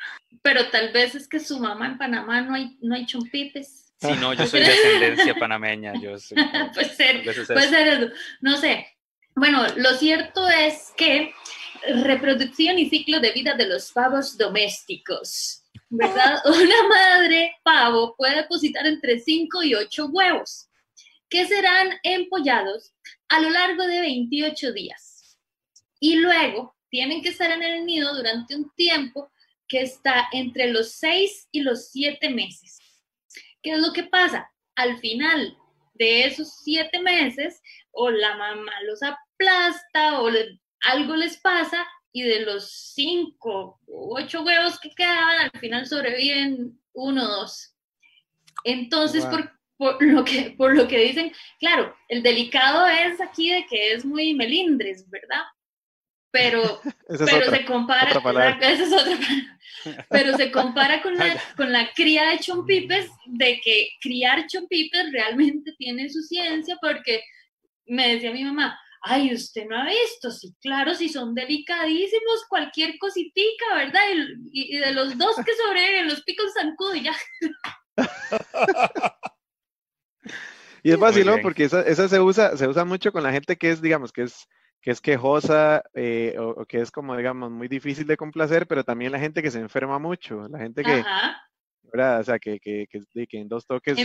Pero 0.43 0.69
tal 0.69 0.93
vez 0.93 1.15
es 1.15 1.29
que 1.29 1.41
su 1.41 1.59
mamá 1.59 1.87
en 1.87 1.99
Panamá 1.99 2.43
no 2.43 2.55
hay, 2.55 2.77
no 2.81 2.95
hay 2.95 3.07
chompipes. 3.07 3.95
Sí, 3.99 4.09
no, 4.21 4.35
yo 4.35 4.47
soy 4.47 4.61
de 4.61 4.73
ascendencia 4.73 5.35
panameña. 5.39 5.95
Yo 5.95 6.17
puede 6.75 6.89
ser, 6.89 7.23
puede 7.23 7.69
ser 7.69 7.89
eso. 7.89 8.13
No 8.41 8.57
sé. 8.59 8.87
Bueno, 9.35 9.67
lo 9.77 9.91
cierto 9.95 10.47
es 10.49 10.93
que 10.97 11.33
reproducción 12.03 12.79
y 12.79 12.89
ciclo 12.89 13.21
de 13.21 13.33
vida 13.33 13.55
de 13.55 13.67
los 13.67 13.93
pavos 13.93 14.37
domésticos. 14.37 15.64
Una 16.45 16.89
madre 16.89 17.57
pavo 17.63 18.15
puede 18.17 18.37
depositar 18.37 18.87
entre 18.87 19.21
5 19.21 19.63
y 19.63 19.75
8 19.75 20.07
huevos, 20.07 20.69
que 21.29 21.47
serán 21.47 21.91
empollados 22.03 22.93
a 23.29 23.41
lo 23.41 23.51
largo 23.51 23.87
de 23.87 24.01
28 24.01 24.73
días. 24.73 25.39
Y 26.01 26.17
luego 26.17 26.77
tienen 26.91 27.23
que 27.23 27.31
estar 27.31 27.51
en 27.51 27.63
el 27.63 27.87
nido 27.87 28.15
durante 28.15 28.57
un 28.57 28.71
tiempo 28.75 29.31
que 29.67 29.83
está 29.83 30.29
entre 30.33 30.71
los 30.71 30.93
6 30.93 31.49
y 31.53 31.61
los 31.61 31.91
7 31.91 32.31
meses. 32.31 32.79
¿Qué 33.63 33.73
es 33.73 33.79
lo 33.79 33.93
que 33.93 34.05
pasa? 34.05 34.53
Al 34.75 34.99
final 34.99 35.57
de 35.95 36.25
esos 36.25 36.61
siete 36.63 37.01
meses, 37.01 37.63
o 37.93 38.11
la 38.11 38.37
mamá 38.37 38.73
los 38.83 39.01
aplasta 39.03 40.21
o 40.21 40.29
algo 40.81 41.17
les 41.17 41.39
pasa 41.39 41.87
y 42.15 42.23
de 42.23 42.41
los 42.41 42.71
cinco 42.95 43.81
o 43.87 44.17
ocho 44.17 44.43
huevos 44.43 44.79
que 44.79 44.91
quedaban, 44.91 45.51
al 45.53 45.61
final 45.61 45.85
sobreviven 45.85 46.79
uno 46.93 47.25
o 47.25 47.29
dos. 47.41 47.75
Entonces, 48.63 49.27
por, 49.77 50.03
lo 50.03 50.25
que, 50.25 50.55
por 50.57 50.75
lo 50.75 50.87
que 50.87 50.99
dicen, 51.01 51.33
claro, 51.59 51.95
el 52.09 52.23
delicado 52.23 52.87
es 52.87 53.21
aquí 53.21 53.51
de 53.51 53.67
que 53.67 53.93
es 53.93 54.05
muy 54.05 54.33
melindres, 54.33 55.11
¿verdad? 55.11 55.43
pero, 56.35 56.81
pero 57.09 57.49
se 57.49 57.65
compara, 57.65 58.21
pero 60.11 60.37
se 60.37 60.51
compara 60.51 61.01
con 61.01 61.17
la, 61.17 61.41
con 61.57 61.71
la 61.71 61.93
cría 61.93 62.31
de 62.31 62.41
chompipes, 62.41 63.09
de 63.27 63.61
que 63.61 63.91
criar 64.01 64.45
chompipes 64.49 65.13
realmente 65.13 65.73
tiene 65.79 66.11
su 66.11 66.23
ciencia, 66.23 66.77
porque 66.83 67.23
me 67.87 68.15
decía 68.15 68.33
mi 68.33 68.43
mamá, 68.43 68.77
ay, 69.05 69.35
usted 69.35 69.67
no 69.67 69.77
ha 69.77 69.85
visto, 69.85 70.31
sí, 70.31 70.55
claro, 70.61 70.95
si 70.95 71.09
son 71.09 71.35
delicadísimos, 71.35 72.45
cualquier 72.49 72.99
cositica, 72.99 73.75
¿verdad? 73.77 74.03
Y, 74.51 74.79
de 74.79 74.93
los 74.93 75.17
dos 75.19 75.37
que 75.37 75.53
sobreviven, 75.55 76.09
los 76.09 76.23
picos 76.23 76.53
zancudo 76.55 76.95
y 76.95 77.03
ya. 77.05 77.15
y 80.83 80.91
es 80.91 80.99
fácil, 80.99 81.27
¿no? 81.27 81.39
Porque 81.43 81.65
esa, 81.65 81.83
esa, 81.83 82.09
se 82.09 82.21
usa, 82.21 82.57
se 82.57 82.67
usa 82.67 82.85
mucho 82.85 83.13
con 83.13 83.23
la 83.23 83.33
gente 83.33 83.57
que 83.57 83.71
es, 83.71 83.83
digamos, 83.83 84.13
que 84.13 84.23
es 84.23 84.49
que 84.81 84.91
es 84.91 85.01
quejosa 85.01 85.83
eh, 85.95 86.37
o, 86.39 86.67
que 86.67 86.83
es 86.83 86.91
como, 86.91 87.17
digamos, 87.17 87.51
muy 87.51 87.69
difícil 87.69 88.07
de 88.07 88.19
complacer, 88.19 88.67
pero 88.67 88.85
también 88.85 89.13
la 89.13 89.19
gente 89.19 89.43
que 89.43 89.51
se 89.51 89.59
enferma 89.59 89.99
mucho, 89.99 90.47
la 90.49 90.59
gente 90.59 90.83
que, 90.83 91.03
¿verdad? 91.85 92.21
O 92.21 92.25
sea, 92.25 92.39
que, 92.39 92.61
que, 92.61 92.87
que, 92.91 93.39
en 93.39 93.49
dos 93.49 93.67
toques... 93.67 93.97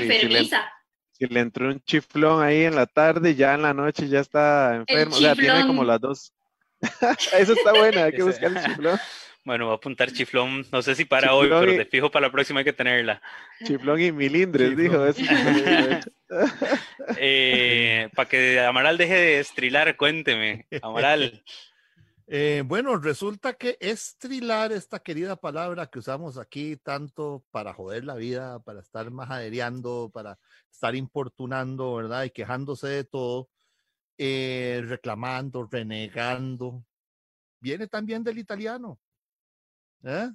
Si, 1.20 1.28
le, 1.28 1.40
entró 1.42 1.68
un 1.68 1.82
chiflón 1.82 2.42
ahí 2.42 2.64
en 2.64 2.76
la 2.76 2.86
tarde, 2.86 3.36
ya 3.36 3.54
en 3.54 3.62
la 3.62 3.74
noche 3.74 4.08
ya 4.08 4.22
está 4.22 4.76
enfermo, 4.76 5.16
o 5.16 5.20
sea, 5.20 5.36
tiene 5.36 5.68
como 5.68 5.84
las 5.84 6.00
dos... 6.00 6.34
Eso 7.38 7.54
está 7.54 7.74
bueno, 7.74 8.02
hay 8.04 8.14
que 8.14 8.24
buscar 8.24 8.52
el 8.52 8.64
chiflón. 8.64 9.00
Bueno, 9.46 9.66
voy 9.66 9.74
a 9.74 9.78
apuntar 9.78 10.12
chiflón, 10.12 10.66
no 10.72 10.82
sé 10.82 10.96
si 10.96 11.06
para 11.06 11.34
hoy, 11.34 11.50
pero 11.50 11.76
te 11.76 11.86
fijo 11.86 12.12
para 12.12 12.28
la 12.28 12.32
próxima 12.32 12.60
hay 12.60 12.66
que 12.66 12.74
tenerla. 12.74 13.22
Chiflón 13.66 14.00
y 14.00 14.12
milindres, 14.12 14.76
dijo. 14.78 15.04
eh, 17.18 18.10
para 18.14 18.30
que 18.30 18.60
Amaral 18.60 18.98
deje 18.98 19.14
de 19.16 19.40
estrilar, 19.40 19.96
cuénteme, 19.96 20.68
Amaral. 20.82 21.42
Eh, 22.32 22.62
bueno, 22.64 22.96
resulta 22.98 23.54
que 23.54 23.76
estrilar, 23.80 24.72
esta 24.72 25.00
querida 25.00 25.36
palabra 25.36 25.88
que 25.88 25.98
usamos 25.98 26.38
aquí 26.38 26.78
tanto 26.78 27.44
para 27.50 27.74
joder 27.74 28.06
la 28.06 28.14
vida, 28.14 28.60
para 28.60 28.82
estar 28.82 29.10
majadereando, 29.10 30.12
para 30.14 30.38
estar 30.72 30.96
importunando, 30.96 31.96
¿verdad? 31.96 32.26
Y 32.26 32.30
quejándose 32.30 32.88
de 32.88 33.04
todo, 33.04 33.50
eh, 34.20 34.84
reclamando, 34.86 35.68
renegando, 35.72 36.86
viene 37.60 37.88
también 37.88 38.24
del 38.24 38.38
italiano. 38.38 39.00
¿eh? 40.04 40.30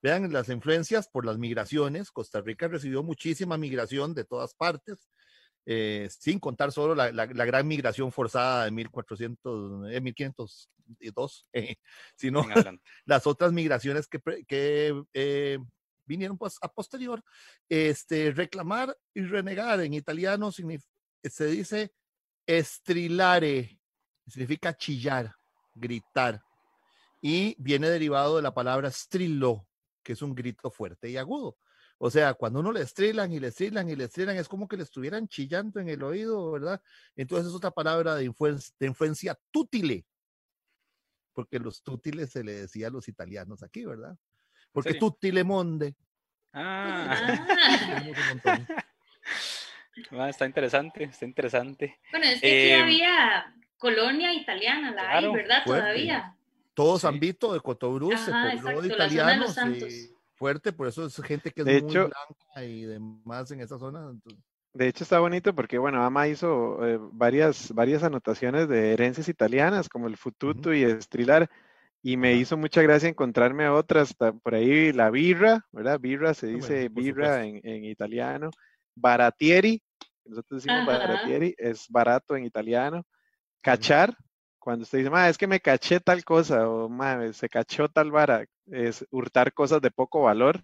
Vean 0.00 0.32
las 0.32 0.48
influencias 0.48 1.08
por 1.08 1.26
las 1.26 1.38
migraciones. 1.38 2.12
Costa 2.12 2.40
Rica 2.40 2.68
recibió 2.68 3.02
muchísima 3.02 3.58
migración 3.58 4.14
de 4.14 4.24
todas 4.24 4.54
partes, 4.54 5.10
eh, 5.66 6.08
sin 6.10 6.38
contar 6.38 6.70
solo 6.70 6.94
la, 6.94 7.26
gran 7.26 7.66
migración 7.66 8.12
forzada 8.12 8.66
de 8.66 8.70
1400, 8.70 10.70
1502, 10.86 11.46
eh, 11.52 11.76
sino 12.16 12.44
las 13.04 13.26
otras 13.26 13.52
migraciones 13.52 14.06
que, 14.06 14.20
que 14.46 15.58
vinieron 16.04 16.38
pues, 16.38 16.58
a 16.60 16.68
posterior. 16.68 17.22
Este, 17.68 18.32
reclamar 18.32 18.96
y 19.14 19.22
renegar 19.22 19.80
en 19.80 19.94
italiano 19.94 20.50
se 20.52 21.46
dice 21.46 21.92
estrilare, 22.46 23.78
significa 24.26 24.76
chillar, 24.76 25.34
gritar 25.74 26.42
y 27.20 27.54
viene 27.58 27.88
derivado 27.88 28.36
de 28.36 28.42
la 28.42 28.52
palabra 28.52 28.90
strillo, 28.90 29.66
que 30.02 30.14
es 30.14 30.22
un 30.22 30.34
grito 30.34 30.70
fuerte 30.70 31.08
y 31.08 31.16
agudo. 31.16 31.56
O 31.98 32.10
sea, 32.10 32.34
cuando 32.34 32.58
uno 32.58 32.72
le 32.72 32.80
estrilan 32.80 33.32
y 33.32 33.38
le 33.38 33.48
estrilan 33.48 33.88
y 33.88 33.94
le 33.94 34.04
estrilan, 34.04 34.36
es 34.36 34.48
como 34.48 34.66
que 34.66 34.76
le 34.76 34.82
estuvieran 34.82 35.28
chillando 35.28 35.78
en 35.78 35.88
el 35.88 36.02
oído, 36.02 36.50
¿verdad? 36.50 36.82
Entonces 37.14 37.48
es 37.48 37.54
otra 37.54 37.70
palabra 37.70 38.16
de, 38.16 38.24
influencia, 38.24 38.74
de 38.80 38.86
influencia 38.88 39.38
tútile, 39.52 40.04
porque 41.32 41.58
los 41.58 41.82
tútiles 41.82 42.30
se 42.30 42.44
le 42.44 42.52
decía 42.52 42.88
a 42.88 42.90
los 42.90 43.08
italianos 43.08 43.62
aquí, 43.62 43.84
¿verdad? 43.84 44.16
Porque 44.72 44.94
tutile 44.94 45.44
monde. 45.44 45.94
Ah. 46.52 47.46
ah. 50.12 50.28
está 50.28 50.46
interesante, 50.46 51.04
está 51.04 51.24
interesante. 51.24 51.98
Bueno, 52.10 52.26
es 52.26 52.40
que 52.40 52.46
aquí 52.46 52.70
em, 52.72 52.82
había 52.82 53.54
colonia 53.78 54.32
italiana, 54.32 54.90
la 54.92 55.10
hay, 55.10 55.32
¿verdad? 55.32 55.62
Todavía 55.64 56.36
todos 56.74 57.04
han 57.04 57.20
visto 57.20 57.52
de 57.52 57.60
Cotobruz, 57.60 58.18
se 58.20 58.32
pobló 58.62 58.82
de 58.82 58.88
italianos 58.88 59.56
fuerte, 60.34 60.72
por 60.72 60.88
eso 60.88 61.06
es 61.06 61.16
gente 61.22 61.50
que 61.52 61.62
es 61.62 61.82
muy 61.82 61.92
blanca 61.92 62.64
y 62.64 62.82
demás 62.82 63.50
en 63.50 63.60
esa 63.60 63.78
zona. 63.78 64.12
De 64.74 64.88
hecho 64.88 65.04
está 65.04 65.20
bonito 65.20 65.54
porque, 65.54 65.76
bueno, 65.78 66.02
Ama 66.02 66.28
hizo 66.28 66.86
eh, 66.86 66.98
varias, 67.12 67.72
varias 67.74 68.02
anotaciones 68.02 68.68
de 68.68 68.92
herencias 68.92 69.28
italianas, 69.28 69.88
como 69.88 70.06
el 70.06 70.16
fututo 70.16 70.72
y 70.72 70.82
estrilar, 70.82 71.50
y 72.02 72.16
me 72.16 72.34
hizo 72.34 72.56
mucha 72.56 72.80
gracia 72.80 73.08
encontrarme 73.08 73.68
otras, 73.68 74.14
por 74.14 74.54
ahí 74.54 74.92
la 74.92 75.10
birra, 75.10 75.66
¿verdad? 75.72 76.00
Birra 76.00 76.32
se 76.32 76.46
ah, 76.46 76.50
dice 76.50 76.88
birra 76.88 77.44
en, 77.44 77.84
italiano, 77.84 78.50
baratieri, 78.94 79.82
nosotros 80.24 80.62
decimos 80.62 80.86
baratieri, 80.86 81.54
es 81.58 81.86
barato 81.90 82.34
en 82.34 82.44
italiano, 82.44 83.04
cachar, 83.60 84.16
cuando 84.58 84.84
usted 84.84 84.98
dice, 84.98 85.10
es 85.28 85.38
que 85.38 85.46
me 85.46 85.60
caché 85.60 86.00
tal 86.00 86.24
cosa, 86.24 86.68
o 86.68 86.88
se 87.32 87.48
cachó 87.48 87.88
tal 87.88 88.10
vara, 88.10 88.46
es 88.66 89.04
hurtar 89.10 89.52
cosas 89.52 89.82
de 89.82 89.90
poco 89.90 90.22
valor. 90.22 90.62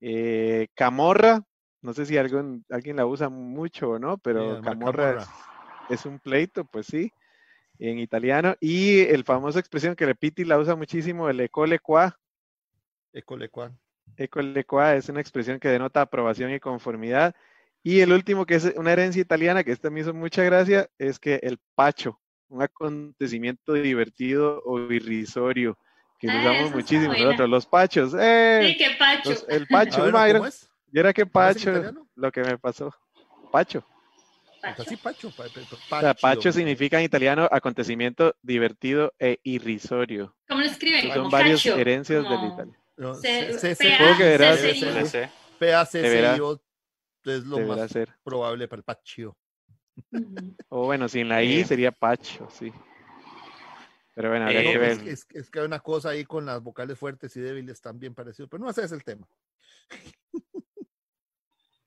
Eh, 0.00 0.68
camorra, 0.74 1.42
no 1.84 1.92
sé 1.92 2.06
si 2.06 2.16
alguien, 2.16 2.64
alguien 2.70 2.96
la 2.96 3.04
usa 3.04 3.28
mucho 3.28 3.90
o 3.90 3.98
no, 3.98 4.16
pero 4.16 4.62
camorra, 4.62 5.26
Es, 5.90 6.06
un 6.06 6.18
pleito, 6.18 6.64
pues 6.64 6.86
sí, 6.86 7.12
en 7.78 7.98
italiano. 7.98 8.56
Y 8.58 9.00
el 9.00 9.22
famoso 9.22 9.58
expresión 9.58 9.94
que 9.94 10.14
Piti 10.14 10.44
la 10.44 10.58
usa 10.58 10.74
muchísimo, 10.74 11.28
el 11.28 11.40
ecole 11.40 11.78
qua. 11.78 12.18
Ecole 13.12 13.50
qua. 13.50 13.70
Ecole 14.16 14.64
qua 14.64 14.96
es 14.96 15.10
una 15.10 15.20
expresión 15.20 15.60
que 15.60 15.68
denota 15.68 16.00
aprobación 16.00 16.52
y 16.54 16.58
conformidad. 16.58 17.34
Y 17.82 18.00
el 18.00 18.12
último, 18.12 18.46
que 18.46 18.54
es 18.54 18.72
una 18.76 18.92
herencia 18.92 19.20
italiana, 19.20 19.62
que 19.62 19.72
esta 19.72 19.90
me 19.90 20.00
hizo 20.00 20.14
mucha 20.14 20.42
gracia, 20.42 20.88
es 20.96 21.18
que 21.18 21.38
el 21.42 21.58
pacho 21.74 22.18
un 22.48 22.62
acontecimiento 22.62 23.74
divertido 23.74 24.62
o 24.64 24.78
irrisorio 24.90 25.76
que 26.18 26.30
ah, 26.30 26.40
usamos 26.40 26.74
muchísimo 26.74 27.12
nosotros, 27.12 27.50
los 27.50 27.66
pachos. 27.66 28.14
¡eh! 28.18 28.68
Sí, 28.68 28.76
qué 28.78 28.96
pacho. 28.98 29.48
el 29.48 29.66
pacho, 29.66 30.06
¿Y 30.94 31.00
era 31.00 31.12
qué 31.12 31.26
pacho? 31.26 31.72
Lo 32.14 32.30
que 32.30 32.40
me 32.42 32.56
pasó. 32.56 32.94
Pacho. 33.50 33.84
Pacho. 35.02 35.28
pacho, 35.36 36.14
pacho 36.20 36.52
significa 36.52 36.98
en 37.00 37.04
italiano 37.04 37.48
acontecimiento 37.50 38.36
divertido 38.40 39.12
e 39.18 39.40
irrisorio. 39.42 40.36
¿Cómo 40.48 40.60
lo 40.60 40.66
escriben? 40.68 41.12
Son 41.12 41.28
varias 41.30 41.66
herencias 41.66 42.22
del 42.22 42.44
italiano. 42.44 42.72
es 47.24 47.44
lo 47.44 47.58
más 47.58 47.92
probable 48.22 48.68
para 48.68 48.78
el 48.78 48.84
pacho. 48.84 49.36
O 50.68 50.84
bueno, 50.86 51.08
sin 51.08 51.28
la 51.28 51.42
I 51.42 51.64
sería 51.64 51.90
Pacho, 51.90 52.48
sí. 52.50 52.72
Pero 54.14 54.28
bueno, 54.28 54.44
habría 54.46 54.62
que 54.62 54.78
ver. 54.78 55.08
Es, 55.08 55.24
que 55.24 55.58
hay 55.58 55.64
una 55.64 55.80
cosa 55.80 56.10
ahí 56.10 56.24
con 56.24 56.46
las 56.46 56.62
vocales 56.62 56.96
fuertes 56.96 57.36
y 57.36 57.40
débiles 57.40 57.80
también 57.80 58.14
parecido, 58.14 58.48
pero 58.48 58.62
no 58.62 58.70
ese 58.70 58.84
es 58.84 58.92
el 58.92 59.02
tema. 59.02 59.26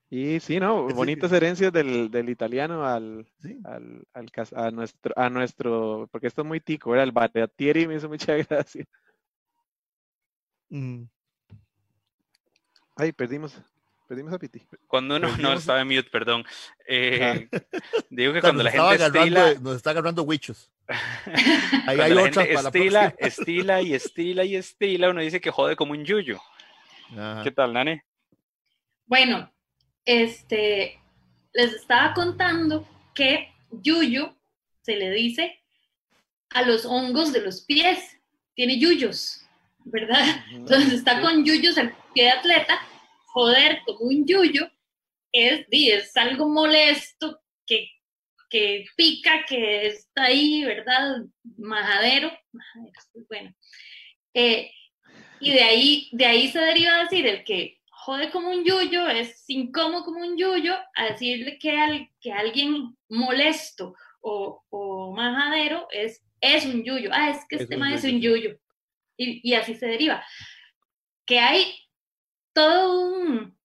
Y 0.10 0.40
sí, 0.40 0.60
¿no? 0.60 0.88
Bonitas 0.88 1.32
herencias 1.34 1.74
del, 1.74 2.10
del 2.10 2.30
italiano 2.30 2.86
al, 2.86 3.28
al, 3.66 4.08
al, 4.14 4.32
a 4.56 4.72
nuestro, 4.72 5.14
a 5.18 5.30
nuestro, 5.30 6.08
porque 6.12 6.28
esto 6.28 6.44
es 6.44 6.48
muy 6.48 6.62
tico, 6.62 6.94
era 6.94 7.04
el 7.04 7.12
Baratieri 7.12 7.88
me 7.88 7.96
hizo 7.96 8.08
mucha 8.08 8.34
gracia. 8.50 8.86
Mm. 10.70 11.04
Ay, 12.96 13.12
perdimos. 13.12 13.62
Pedimos 14.08 14.32
a 14.32 14.40
Piti. 14.40 14.66
Cuando 14.88 15.18
uno 15.18 15.36
no 15.38 15.52
estaba 15.52 15.82
en 15.82 15.88
mute, 15.90 16.10
perdón. 16.10 16.46
Eh, 16.88 17.50
digo 18.10 18.32
que 18.32 18.40
cuando 18.40 18.64
la 18.64 18.72
gente 18.72 19.06
estila, 19.06 19.54
nos 19.56 19.76
está 19.76 19.90
agarrando 19.90 20.24
huichos. 20.24 20.72
Ahí 21.86 22.00
hay 22.00 22.14
otra 22.14 22.46
estila, 22.46 23.14
estila 23.18 23.82
y 23.82 23.94
estila 23.94 24.46
y 24.46 24.56
estila, 24.56 25.10
uno 25.10 25.20
dice 25.20 25.42
que 25.42 25.52
jode 25.52 25.76
como 25.76 25.92
un 25.92 26.06
yuyo. 26.06 26.40
¿Qué 27.44 27.52
tal, 27.52 27.74
Nane? 27.74 28.06
Bueno, 29.06 29.52
este, 30.08 31.00
les 31.54 31.74
estaba 31.74 32.16
contando 32.16 32.88
que 33.14 33.54
yuyo 33.70 34.36
se 34.82 34.96
le 34.96 35.12
dice 35.12 35.62
a 36.50 36.64
los 36.64 36.86
hongos 36.86 37.32
de 37.32 37.42
los 37.42 37.62
pies. 37.62 38.18
Tiene 38.56 38.80
yuyos, 38.80 39.42
¿verdad? 39.86 40.44
Entonces 40.52 40.94
está 40.94 41.22
con 41.22 41.46
yuyos 41.46 41.78
el 41.78 41.94
pie 42.14 42.24
de 42.24 42.32
atleta 42.32 42.82
joder 43.38 43.82
como 43.86 44.10
un 44.10 44.26
yuyo 44.26 44.68
es, 45.32 45.68
es 45.70 46.18
algo 46.18 46.50
molesto 46.50 47.40
que, 47.68 47.88
que 48.50 48.86
pica, 48.96 49.46
que 49.48 49.86
está 49.86 50.24
ahí, 50.24 50.64
¿verdad? 50.64 51.22
Majadero, 51.58 52.32
bueno. 53.30 53.54
Eh, 54.34 54.72
y 55.40 55.52
de 55.52 55.62
ahí, 55.62 56.10
de 56.14 56.26
ahí 56.26 56.48
se 56.48 56.60
deriva 56.60 57.04
decir 57.04 57.28
el 57.28 57.44
que 57.44 57.77
jode 58.08 58.32
como 58.32 58.52
un 58.52 58.64
yuyo, 58.64 59.06
es 59.10 59.44
incómodo 59.50 60.06
como 60.06 60.22
un 60.22 60.38
yuyo, 60.38 60.74
a 60.96 61.12
decirle 61.12 61.60
que, 61.60 61.72
al, 61.72 62.10
que 62.22 62.32
alguien 62.32 62.96
molesto 63.10 63.96
o, 64.22 64.64
o, 64.70 65.14
majadero 65.14 65.88
es, 65.92 66.24
es 66.40 66.66
un 66.66 66.86
yuyo. 66.86 67.10
Ah, 67.12 67.32
es 67.32 67.44
que 67.50 67.58
este 67.58 67.76
man 67.76 67.92
es 67.92 68.06
un 68.06 68.22
yuyo. 68.22 68.58
Y, 69.18 69.42
y 69.44 69.56
así 69.56 69.76
se 69.76 69.88
deriva. 69.88 70.24
Que 71.26 71.40
hay 71.40 71.76
todo 72.54 73.12
un, 73.12 73.58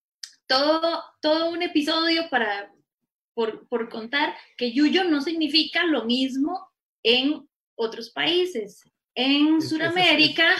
todo, 0.45 1.01
todo 1.21 1.49
un 1.49 1.61
episodio 1.61 2.29
para, 2.29 2.69
por, 3.33 3.89
contar 3.89 4.35
que 4.57 4.73
yuyo 4.73 5.05
no 5.05 5.21
significa 5.21 5.85
lo 5.85 6.03
mismo 6.03 6.69
en 7.01 7.47
otros 7.75 8.09
países. 8.09 8.83
En 9.15 9.61
Sudamérica, 9.61 10.53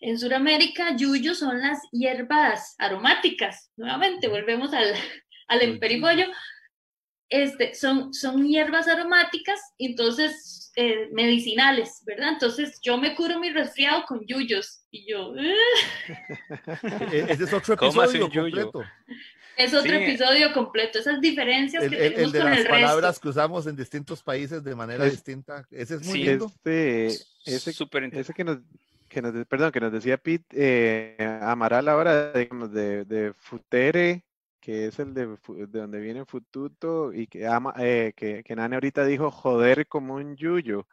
en 0.00 0.18
Sudamérica, 0.18 0.96
yuyo 0.96 1.34
son 1.34 1.60
las 1.60 1.78
hierbas 1.92 2.74
aromáticas. 2.78 3.70
Nuevamente, 3.76 4.28
volvemos 4.28 4.72
al, 4.72 4.94
al 5.48 5.60
este, 7.28 7.74
son, 7.74 8.12
son 8.12 8.44
hierbas 8.46 8.88
aromáticas, 8.88 9.60
entonces 9.78 10.72
eh, 10.74 11.08
medicinales, 11.12 12.02
¿verdad? 12.04 12.30
Entonces 12.30 12.80
yo 12.82 12.98
me 12.98 13.14
curo 13.14 13.38
mi 13.38 13.50
resfriado 13.50 14.04
con 14.06 14.26
yuyos 14.26 14.82
y 14.90 15.08
yo... 15.08 15.32
Ese 17.12 17.44
es 17.44 17.52
otro 17.52 17.74
episodio 17.74 18.28
completo. 18.28 18.82
Es 19.56 19.74
otro 19.74 19.92
episodio 19.92 20.52
completo, 20.54 20.98
esas 20.98 21.20
diferencias 21.20 21.84
que 21.84 21.90
tenemos 21.90 22.20
el 22.20 22.32
de 22.32 22.38
las 22.42 22.66
palabras 22.66 23.18
que 23.18 23.28
usamos 23.28 23.66
en 23.66 23.76
distintos 23.76 24.22
países 24.22 24.64
de 24.64 24.74
manera 24.74 25.04
distinta. 25.04 25.66
Ese 25.70 25.96
es 25.96 26.06
muy 26.06 26.24
lindo. 26.24 26.46
Este, 26.46 27.06
ese, 27.44 27.72
ese 28.12 28.32
que 28.32 28.44
nos, 28.44 28.58
que 29.10 29.20
nos, 29.20 29.34
perdón, 29.46 29.72
que 29.72 29.80
nos 29.80 29.92
decía 29.92 30.16
Pete 30.16 30.46
eh, 30.52 31.38
Amaral 31.42 31.88
ahora, 31.88 32.32
digamos, 32.32 32.72
de, 32.72 33.04
de 33.04 33.34
Futere, 33.34 34.24
que 34.60 34.86
es 34.86 34.98
el 35.00 35.12
de, 35.12 35.26
de 35.26 35.80
donde 35.80 36.00
viene 36.00 36.24
Fututo, 36.24 37.12
y 37.12 37.26
que, 37.26 37.46
ama, 37.46 37.74
eh, 37.78 38.12
que, 38.16 38.42
que 38.44 38.56
Nane 38.56 38.76
ahorita 38.76 39.04
dijo 39.04 39.30
joder 39.30 39.86
como 39.86 40.14
un 40.14 40.36
yuyo. 40.36 40.86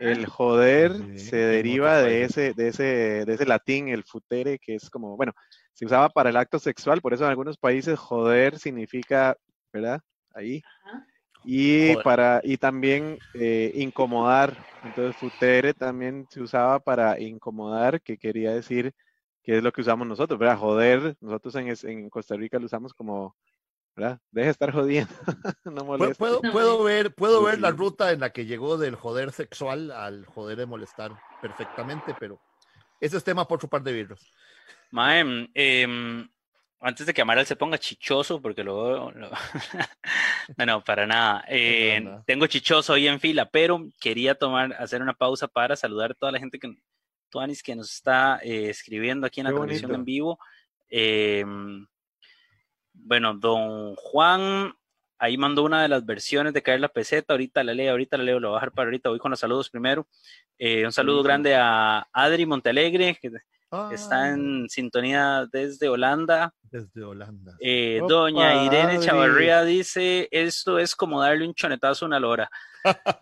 El 0.00 0.26
joder 0.26 1.20
se 1.20 1.36
deriva 1.36 1.98
de 1.98 2.24
ese, 2.24 2.52
de, 2.52 2.68
ese, 2.68 3.24
de 3.24 3.32
ese 3.32 3.46
latín, 3.46 3.88
el 3.88 4.02
futere, 4.02 4.58
que 4.58 4.74
es 4.74 4.90
como, 4.90 5.16
bueno, 5.16 5.32
se 5.72 5.86
usaba 5.86 6.08
para 6.08 6.30
el 6.30 6.36
acto 6.36 6.58
sexual, 6.58 7.00
por 7.00 7.14
eso 7.14 7.22
en 7.22 7.30
algunos 7.30 7.56
países 7.56 7.96
joder 7.96 8.58
significa, 8.58 9.36
¿verdad? 9.72 10.00
Ahí. 10.34 10.60
Y, 11.44 11.96
para, 11.96 12.40
y 12.44 12.56
también 12.56 13.18
eh, 13.34 13.72
incomodar. 13.74 14.56
Entonces, 14.84 15.16
futere 15.16 15.74
también 15.74 16.26
se 16.30 16.40
usaba 16.40 16.78
para 16.80 17.20
incomodar, 17.20 18.00
que 18.00 18.18
quería 18.18 18.52
decir 18.52 18.92
que 19.42 19.56
es 19.56 19.62
lo 19.62 19.72
que 19.72 19.80
usamos 19.80 20.06
nosotros, 20.06 20.38
¿verdad? 20.38 20.58
Joder, 20.58 21.16
nosotros 21.20 21.54
en, 21.56 21.74
en 21.90 22.10
Costa 22.10 22.36
Rica 22.36 22.58
lo 22.58 22.66
usamos 22.66 22.94
como, 22.94 23.36
¿verdad? 23.96 24.20
Deja 24.30 24.46
de 24.46 24.50
estar 24.52 24.72
jodiendo. 24.72 25.12
no 25.64 25.84
molestes. 25.84 26.18
¿Puedo, 26.18 26.40
puedo, 26.40 26.82
ver, 26.84 27.14
puedo 27.14 27.42
ver 27.42 27.60
la 27.60 27.70
ruta 27.72 28.12
en 28.12 28.20
la 28.20 28.30
que 28.30 28.46
llegó 28.46 28.78
del 28.78 28.94
joder 28.94 29.32
sexual 29.32 29.90
al 29.90 30.26
joder 30.26 30.58
de 30.58 30.66
molestar 30.66 31.12
perfectamente, 31.40 32.14
pero 32.18 32.38
ese 33.00 33.16
es 33.16 33.24
tema 33.24 33.48
por 33.48 33.60
su 33.60 33.68
par 33.68 33.82
de 33.82 33.92
virus. 33.92 34.20
Mae, 34.92 35.48
eh, 35.54 36.26
antes 36.82 37.06
de 37.06 37.14
que 37.14 37.22
Amaral 37.22 37.46
se 37.46 37.56
ponga 37.56 37.78
chichoso, 37.78 38.42
porque 38.42 38.64
luego... 38.64 39.12
Lo... 39.12 39.30
no, 40.66 40.84
para 40.84 41.06
nada. 41.06 41.44
Eh, 41.48 42.04
tengo 42.26 42.46
chichoso 42.46 42.94
hoy 42.94 43.06
en 43.06 43.20
fila, 43.20 43.48
pero 43.48 43.86
quería 44.00 44.34
tomar, 44.34 44.74
hacer 44.74 45.00
una 45.00 45.14
pausa 45.14 45.46
para 45.46 45.76
saludar 45.76 46.10
a 46.10 46.14
toda 46.14 46.32
la 46.32 46.38
gente 46.38 46.58
que, 46.58 46.74
que 47.64 47.76
nos 47.76 47.92
está 47.92 48.40
eh, 48.42 48.70
escribiendo 48.70 49.26
aquí 49.26 49.40
en 49.40 49.46
la 49.46 49.52
transmisión 49.52 49.94
en 49.94 50.04
vivo. 50.04 50.38
Em, 50.88 51.86
bueno, 52.92 53.34
don 53.34 53.94
Juan 53.96 54.74
ahí 55.18 55.36
mandó 55.36 55.62
una 55.62 55.82
de 55.82 55.88
las 55.88 56.04
versiones 56.04 56.52
de 56.52 56.62
caer 56.62 56.80
la 56.80 56.88
peseta, 56.88 57.32
ahorita 57.32 57.62
la 57.62 57.74
leo, 57.74 57.92
ahorita 57.92 58.16
la 58.16 58.24
leo, 58.24 58.40
lo 58.40 58.48
voy 58.48 58.54
a 58.54 58.56
bajar 58.56 58.72
para 58.72 58.88
ahorita, 58.88 59.08
voy 59.08 59.20
con 59.20 59.30
los 59.30 59.38
saludos 59.38 59.70
primero. 59.70 60.08
Eh, 60.58 60.84
un 60.84 60.92
saludo 60.92 61.22
grande 61.22 61.54
a 61.54 62.08
Adri 62.12 62.44
Montalegre, 62.44 63.16
que 63.20 63.30
Está 63.90 64.24
ah. 64.24 64.28
en 64.30 64.68
sintonía 64.68 65.46
desde 65.50 65.88
Holanda. 65.88 66.52
Desde 66.62 67.02
Holanda. 67.02 67.56
Eh, 67.58 68.02
doña 68.06 68.66
Irene 68.66 68.98
Chavarría 68.98 69.64
dice, 69.64 70.28
esto 70.30 70.78
es 70.78 70.94
como 70.94 71.22
darle 71.22 71.46
un 71.46 71.54
chonetazo 71.54 72.04
a 72.04 72.08
una 72.08 72.20
lora. 72.20 72.50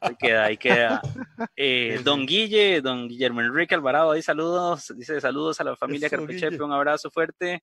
ahí 0.01 0.17
queda, 0.17 0.45
ahí 0.45 0.57
queda. 0.57 1.01
Eh, 1.57 2.01
don 2.03 2.27
Guille, 2.27 2.81
don 2.81 3.09
Guillermo 3.09 3.41
Enrique 3.41 3.75
Alvarado, 3.75 4.11
ahí 4.11 4.23
saludos, 4.23 4.93
dice 4.97 5.21
saludos 5.21 5.61
a 5.61 5.65
la 5.65 5.77
familia 5.77 6.11
Carpechepe, 6.11 6.63
un 6.63 6.73
abrazo 6.73 7.11
fuerte. 7.11 7.63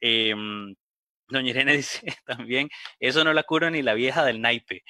Em, 0.00 0.74
doña 1.28 1.50
Irene 1.50 1.76
dice 1.76 2.02
también, 2.26 2.68
eso 2.98 3.22
no 3.22 3.32
la 3.32 3.44
cura 3.44 3.70
ni 3.70 3.82
la 3.82 3.94
vieja 3.94 4.24
del 4.24 4.40
naipe. 4.40 4.82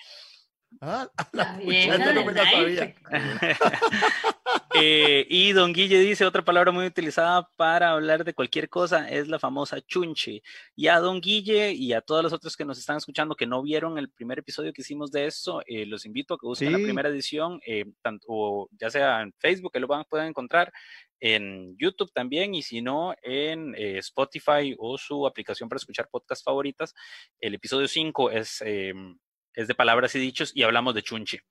Ah, 0.81 1.09
la, 1.33 1.53
no 1.57 2.25
me 2.25 2.33
la 2.33 2.51
sabía. 2.51 2.95
Eh, 4.75 5.27
y 5.29 5.53
don 5.53 5.73
Guille 5.73 5.99
dice 5.99 6.25
otra 6.25 6.45
palabra 6.45 6.71
muy 6.71 6.87
utilizada 6.87 7.49
para 7.57 7.91
hablar 7.91 8.25
de 8.25 8.35
cualquier 8.35 8.69
cosa 8.69 9.11
es 9.11 9.29
la 9.29 9.39
famosa 9.39 9.81
chunche. 9.81 10.43
Y 10.77 10.87
a 10.87 10.99
don 11.01 11.21
Guille 11.21 11.73
y 11.73 11.93
a 11.93 12.01
todos 12.01 12.23
los 12.23 12.33
otros 12.33 12.57
que 12.57 12.65
nos 12.65 12.79
están 12.79 12.97
escuchando 12.97 13.35
que 13.35 13.47
no 13.47 13.63
vieron 13.63 13.99
el 13.99 14.11
primer 14.11 14.39
episodio 14.39 14.73
que 14.73 14.83
hicimos 14.83 15.11
de 15.11 15.27
esto, 15.27 15.63
eh, 15.67 15.87
los 15.87 16.07
invito 16.07 16.35
a 16.35 16.39
que 16.39 16.47
busquen 16.47 16.73
la 16.73 16.79
primera 16.79 17.09
edición, 17.09 17.61
eh, 17.67 17.85
tanto 18.01 18.69
ya 18.73 18.91
sea 18.91 19.23
en 19.23 19.33
Facebook, 19.39 19.73
que 19.73 19.81
lo 19.81 19.89
van, 19.89 20.05
pueden 20.09 20.29
encontrar, 20.29 20.73
en 21.19 21.77
YouTube 21.77 22.13
también, 22.13 22.55
y 22.55 22.63
si 22.63 22.81
no, 22.81 23.15
en 23.23 23.75
Spotify 23.75 24.75
o 24.79 24.97
su 24.99 25.27
aplicación 25.27 25.69
para 25.69 25.79
escuchar 25.79 26.09
podcast 26.11 26.45
favoritas. 26.45 26.95
El 27.41 27.55
episodio 27.55 27.87
5 27.87 28.31
es 28.31 28.63
em, 28.63 29.19
es 29.55 29.69
de 29.69 29.75
palabras 29.75 30.15
y 30.15 30.19
dichos 30.19 30.53
y 30.55 30.63
hablamos 30.63 30.95
de 30.95 31.03
chunche. 31.03 31.43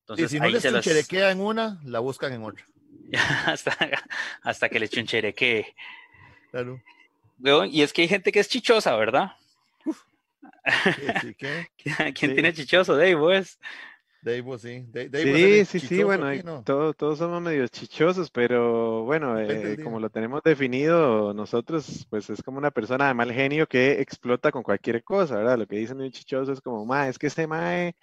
Entonces, 0.00 0.32
y 0.32 0.36
si 0.36 0.40
no 0.40 0.48
les 0.48 0.62
chuncherequea 0.62 1.30
en 1.30 1.40
una, 1.40 1.80
la 1.84 2.00
buscan 2.00 2.32
en 2.32 2.42
otra. 2.42 2.64
hasta, 3.46 3.76
hasta 4.42 4.68
que 4.68 4.80
les 4.80 4.90
chuncherequee. 4.90 5.74
Claro. 6.50 6.80
Y 7.70 7.82
es 7.82 7.92
que 7.92 8.02
hay 8.02 8.08
gente 8.08 8.30
que 8.30 8.40
es 8.40 8.48
chichosa, 8.48 8.94
¿verdad? 8.96 9.32
¿Quién 12.14 12.34
tiene 12.34 12.52
chichoso? 12.52 12.96
Dave, 12.96 13.16
pues. 13.16 13.58
Dave, 14.22 14.58
sí. 14.58 14.86
sí, 15.12 15.64
sí, 15.64 15.80
sí, 15.80 16.02
bueno, 16.04 16.62
todos, 16.62 16.96
todos 16.96 17.18
somos 17.18 17.42
medio 17.42 17.66
chichosos, 17.66 18.30
pero 18.30 19.02
bueno, 19.02 19.36
eh, 19.40 19.76
como 19.82 19.98
lo 19.98 20.10
tenemos 20.10 20.42
definido, 20.44 21.34
nosotros, 21.34 22.06
pues 22.08 22.30
es 22.30 22.40
como 22.40 22.58
una 22.58 22.70
persona 22.70 23.08
de 23.08 23.14
mal 23.14 23.32
genio 23.32 23.66
que 23.66 24.00
explota 24.00 24.52
con 24.52 24.62
cualquier 24.62 25.02
cosa, 25.02 25.38
¿verdad? 25.38 25.58
Lo 25.58 25.66
que 25.66 25.76
dicen 25.76 25.98
de 25.98 26.04
un 26.04 26.12
chichoso 26.12 26.52
es 26.52 26.60
como, 26.60 26.86
ma, 26.86 27.08
es 27.08 27.18
que 27.18 27.26
este 27.26 27.48
mae 27.48 27.96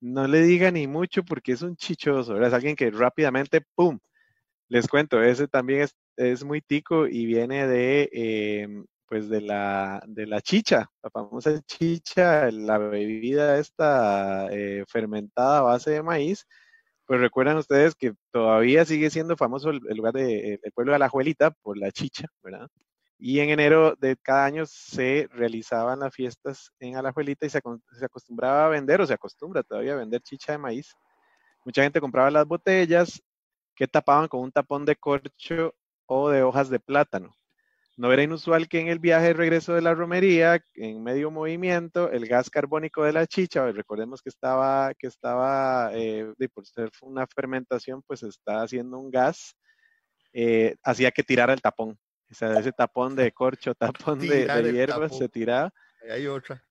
no 0.00 0.26
le 0.28 0.42
diga 0.42 0.70
ni 0.70 0.86
mucho 0.86 1.24
porque 1.24 1.52
es 1.52 1.62
un 1.62 1.74
chichoso, 1.74 2.34
¿verdad? 2.34 2.48
Es 2.48 2.54
alguien 2.54 2.76
que 2.76 2.90
rápidamente, 2.90 3.62
¡pum! 3.74 3.98
Les 4.68 4.86
cuento, 4.88 5.22
ese 5.22 5.48
también 5.48 5.82
es, 5.82 5.96
es 6.16 6.44
muy 6.44 6.60
tico 6.60 7.06
y 7.06 7.24
viene 7.24 7.66
de, 7.66 8.10
em, 8.12 8.84
pues 9.08 9.28
de 9.28 9.40
la, 9.40 10.02
de 10.06 10.26
la 10.26 10.40
chicha, 10.40 10.90
la 11.02 11.10
famosa 11.10 11.60
chicha, 11.62 12.50
la 12.50 12.78
bebida 12.78 13.58
esta 13.58 14.48
eh, 14.50 14.84
fermentada 14.88 15.58
a 15.58 15.62
base 15.62 15.90
de 15.92 16.02
maíz, 16.02 16.46
pues 17.06 17.20
recuerdan 17.20 17.56
ustedes 17.56 17.94
que 17.94 18.14
todavía 18.32 18.84
sigue 18.84 19.10
siendo 19.10 19.36
famoso 19.36 19.70
el, 19.70 19.80
lugar 19.96 20.14
de 20.14 20.60
el 20.62 20.72
pueblo 20.72 20.92
de 20.92 20.98
la 20.98 21.08
Juelita 21.08 21.52
por 21.62 21.78
la 21.78 21.92
chicha, 21.92 22.26
¿verdad? 22.42 22.68
Y 23.18 23.40
en 23.40 23.50
enero 23.50 23.94
de 23.98 24.16
cada 24.16 24.44
año 24.44 24.66
se 24.66 25.28
realizaban 25.32 26.00
las 26.00 26.14
fiestas 26.14 26.70
en 26.80 26.96
Alajuelita 26.96 27.46
y 27.46 27.50
se, 27.50 27.60
se 27.92 28.04
acostumbraba 28.04 28.66
a 28.66 28.68
vender, 28.68 29.00
o 29.00 29.06
se 29.06 29.14
acostumbra 29.14 29.62
todavía 29.62 29.94
a 29.94 29.96
vender 29.96 30.20
chicha 30.20 30.52
de 30.52 30.58
maíz. 30.58 30.94
Mucha 31.64 31.82
gente 31.82 32.00
compraba 32.00 32.30
las 32.30 32.46
botellas 32.46 33.22
que 33.74 33.88
tapaban 33.88 34.28
con 34.28 34.40
un 34.40 34.52
tapón 34.52 34.84
de 34.84 34.96
corcho 34.96 35.74
o 36.06 36.30
de 36.30 36.42
hojas 36.42 36.68
de 36.70 36.80
plátano. 36.80 37.34
No 37.96 38.12
era 38.12 38.22
inusual 38.22 38.68
que 38.68 38.80
en 38.80 38.88
el 38.88 38.98
viaje 38.98 39.28
de 39.28 39.32
regreso 39.32 39.74
de 39.74 39.80
la 39.80 39.94
romería, 39.94 40.62
en 40.74 41.02
medio 41.02 41.30
movimiento, 41.30 42.10
el 42.10 42.26
gas 42.26 42.50
carbónico 42.50 43.02
de 43.02 43.14
la 43.14 43.26
chicha, 43.26 43.72
recordemos 43.72 44.20
que 44.20 44.28
estaba, 44.28 44.92
que 44.94 45.06
estaba 45.06 45.90
eh, 45.94 46.30
por 46.52 46.66
ser 46.66 46.90
una 47.00 47.26
fermentación, 47.26 48.02
pues 48.06 48.22
está 48.22 48.62
haciendo 48.62 48.98
un 48.98 49.10
gas, 49.10 49.56
eh, 50.34 50.76
hacía 50.82 51.10
que 51.10 51.22
tirara 51.22 51.54
el 51.54 51.62
tapón. 51.62 51.98
O 52.30 52.34
sea, 52.34 52.58
ese 52.58 52.72
tapón 52.72 53.16
de 53.16 53.32
corcho, 53.32 53.74
tapón 54.14 54.18
de, 54.18 54.72
hierba 54.72 55.08
se 55.08 55.30
tiraba. 55.30 55.72
Hay 56.10 56.26
otra. 56.26 56.62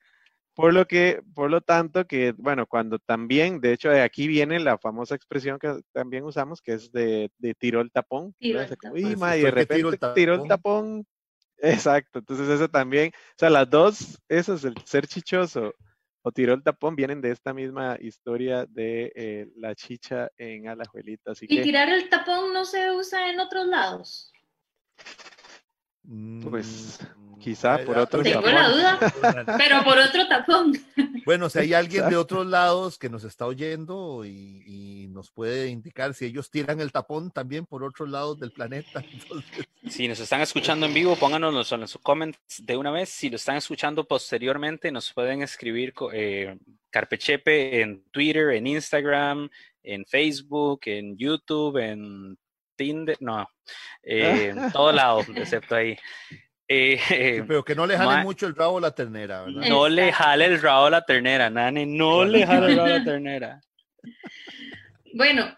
Por 0.54 0.74
lo 0.74 0.86
que, 0.86 1.22
por 1.34 1.50
lo 1.50 1.60
tanto, 1.60 2.06
que, 2.06 2.34
bueno, 2.38 2.66
cuando 2.66 3.00
también, 3.00 3.60
de 3.60 3.74
hecho, 3.74 3.90
de 3.90 4.02
aquí 4.02 4.28
viene 4.28 4.60
la 4.60 4.78
famosa 4.78 5.16
expresión 5.16 5.60
que 5.60 5.82
también 5.92 6.24
usamos, 6.24 6.62
que 6.62 6.74
es 6.74 6.92
de, 6.94 7.30
de 7.40 7.56
tiró 7.56 7.82
el 7.82 7.92
tapón. 7.92 8.34
Tiró 8.40 8.62
el 8.62 8.70
tapón. 8.70 8.98
y 8.98 9.42
de 9.42 9.52
repente 9.52 9.98
tiró 10.14 10.36
el 10.36 10.48
tapón 10.48 11.06
Exacto, 11.58 12.20
entonces 12.20 12.50
eso 12.50 12.68
también, 12.70 13.12
o 13.16 13.36
sea, 13.38 13.50
las 13.50 13.70
dos, 13.70 14.20
eso 14.28 14.56
es 14.56 14.64
el 14.64 14.76
ser 14.86 15.08
chichoso 15.08 15.74
o 16.28 16.32
tiró 16.32 16.56
el 16.56 16.64
tapón, 16.64 16.96
vienen 16.96 17.22
de 17.22 17.30
esta 17.30 17.54
misma 17.54 17.98
historia 18.02 18.66
de 18.68 19.12
eh, 19.16 19.48
la 19.58 19.76
chicha 19.76 20.28
en 20.38 20.68
Alajuelita. 20.68 21.32
Así 21.32 21.46
¿Y 21.48 21.62
tirar 21.62 21.88
el 21.90 22.10
tapón 22.10 22.52
no 22.52 22.66
se 22.66 22.92
usa 22.92 23.30
en 23.30 23.40
otros 23.40 23.68
lados? 23.68 24.34
Pues 26.50 27.00
mm, 27.02 27.40
quizá 27.40 27.78
por 27.86 27.98
otro 27.98 28.22
Tengo 28.22 28.42
tapón. 28.42 28.54
la 28.54 28.70
duda, 28.70 29.00
pero 29.58 29.84
por 29.84 29.98
otro 29.98 30.28
tapón. 30.28 30.74
Bueno, 31.26 31.50
si 31.50 31.60
hay 31.60 31.74
alguien 31.74 32.10
de 32.10 32.16
otros 32.16 32.46
lados 32.46 33.00
que 33.00 33.10
nos 33.10 33.24
está 33.24 33.46
oyendo 33.46 34.24
y, 34.26 35.08
nos 35.16 35.32
puede 35.32 35.70
indicar 35.70 36.14
si 36.14 36.26
ellos 36.26 36.52
tiran 36.52 36.82
el 36.82 36.92
tapón 36.92 37.32
también 37.32 37.66
por 37.66 37.86
otros 37.86 38.10
lados 38.10 38.38
del 38.40 38.52
planeta. 38.52 39.04
Si 39.88 40.08
nos 40.08 40.20
están 40.20 40.42
escuchando 40.42 40.88
en 40.88 40.96
vivo, 40.96 41.16
pónganos 41.16 41.72
en 41.72 41.82
los 41.82 41.98
comments 42.00 42.40
de 42.64 42.76
una 42.76 42.90
vez. 42.90 43.08
Si 43.08 43.30
lo 43.30 43.36
están 43.36 43.56
escuchando 43.56 44.04
posteriormente, 44.04 44.92
nos 44.92 45.14
pueden 45.14 45.44
escribir 45.44 45.94
eh, 46.12 46.58
Carpechepe 46.90 47.82
en 47.82 48.04
Twitter, 48.10 48.50
en 48.50 48.66
Instagram, 48.66 49.48
en 49.84 50.06
Facebook, 50.06 50.82
en 50.86 51.16
YouTube, 51.16 51.78
en 51.78 52.36
Tinder, 52.76 53.18
no, 53.20 53.50
eh, 54.04 54.54
en 54.56 54.72
todo 54.72 54.92
lado, 54.92 55.22
excepto 55.36 55.76
ahí. 55.76 55.98
Eh, 56.68 57.44
pero 57.48 57.64
que 57.64 57.76
no 57.76 57.86
le 57.86 57.98
jale 57.98 58.24
mucho 58.24 58.48
el 58.48 58.56
rabo 58.56 58.80
a 58.80 58.82
la 58.82 58.96
ternera, 58.96 59.44
¿verdad? 59.44 59.70
No 59.70 59.88
le 59.88 60.12
jale 60.12 60.46
el 60.46 60.62
rabo 60.62 60.86
a 60.86 60.90
la 60.90 61.06
ternera, 61.06 61.50
Nani, 61.50 61.86
no 61.86 62.26
le 62.26 62.46
jale 62.46 62.72
el 62.72 62.78
rabo 62.78 62.88
a 62.88 62.98
la 62.98 63.04
ternera. 63.04 63.62
Bueno, 65.18 65.58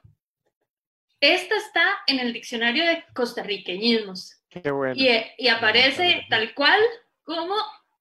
esta 1.19 1.55
está 1.55 1.83
en 2.05 2.19
el 2.19 2.31
diccionario 2.31 2.85
de 2.85 3.03
costarriqueñismos. 3.15 4.39
Qué 4.49 4.69
bueno. 4.69 4.95
Y, 4.95 5.47
aparece 5.47 6.25
tal 6.29 6.53
cual 6.53 6.79
como 7.23 7.55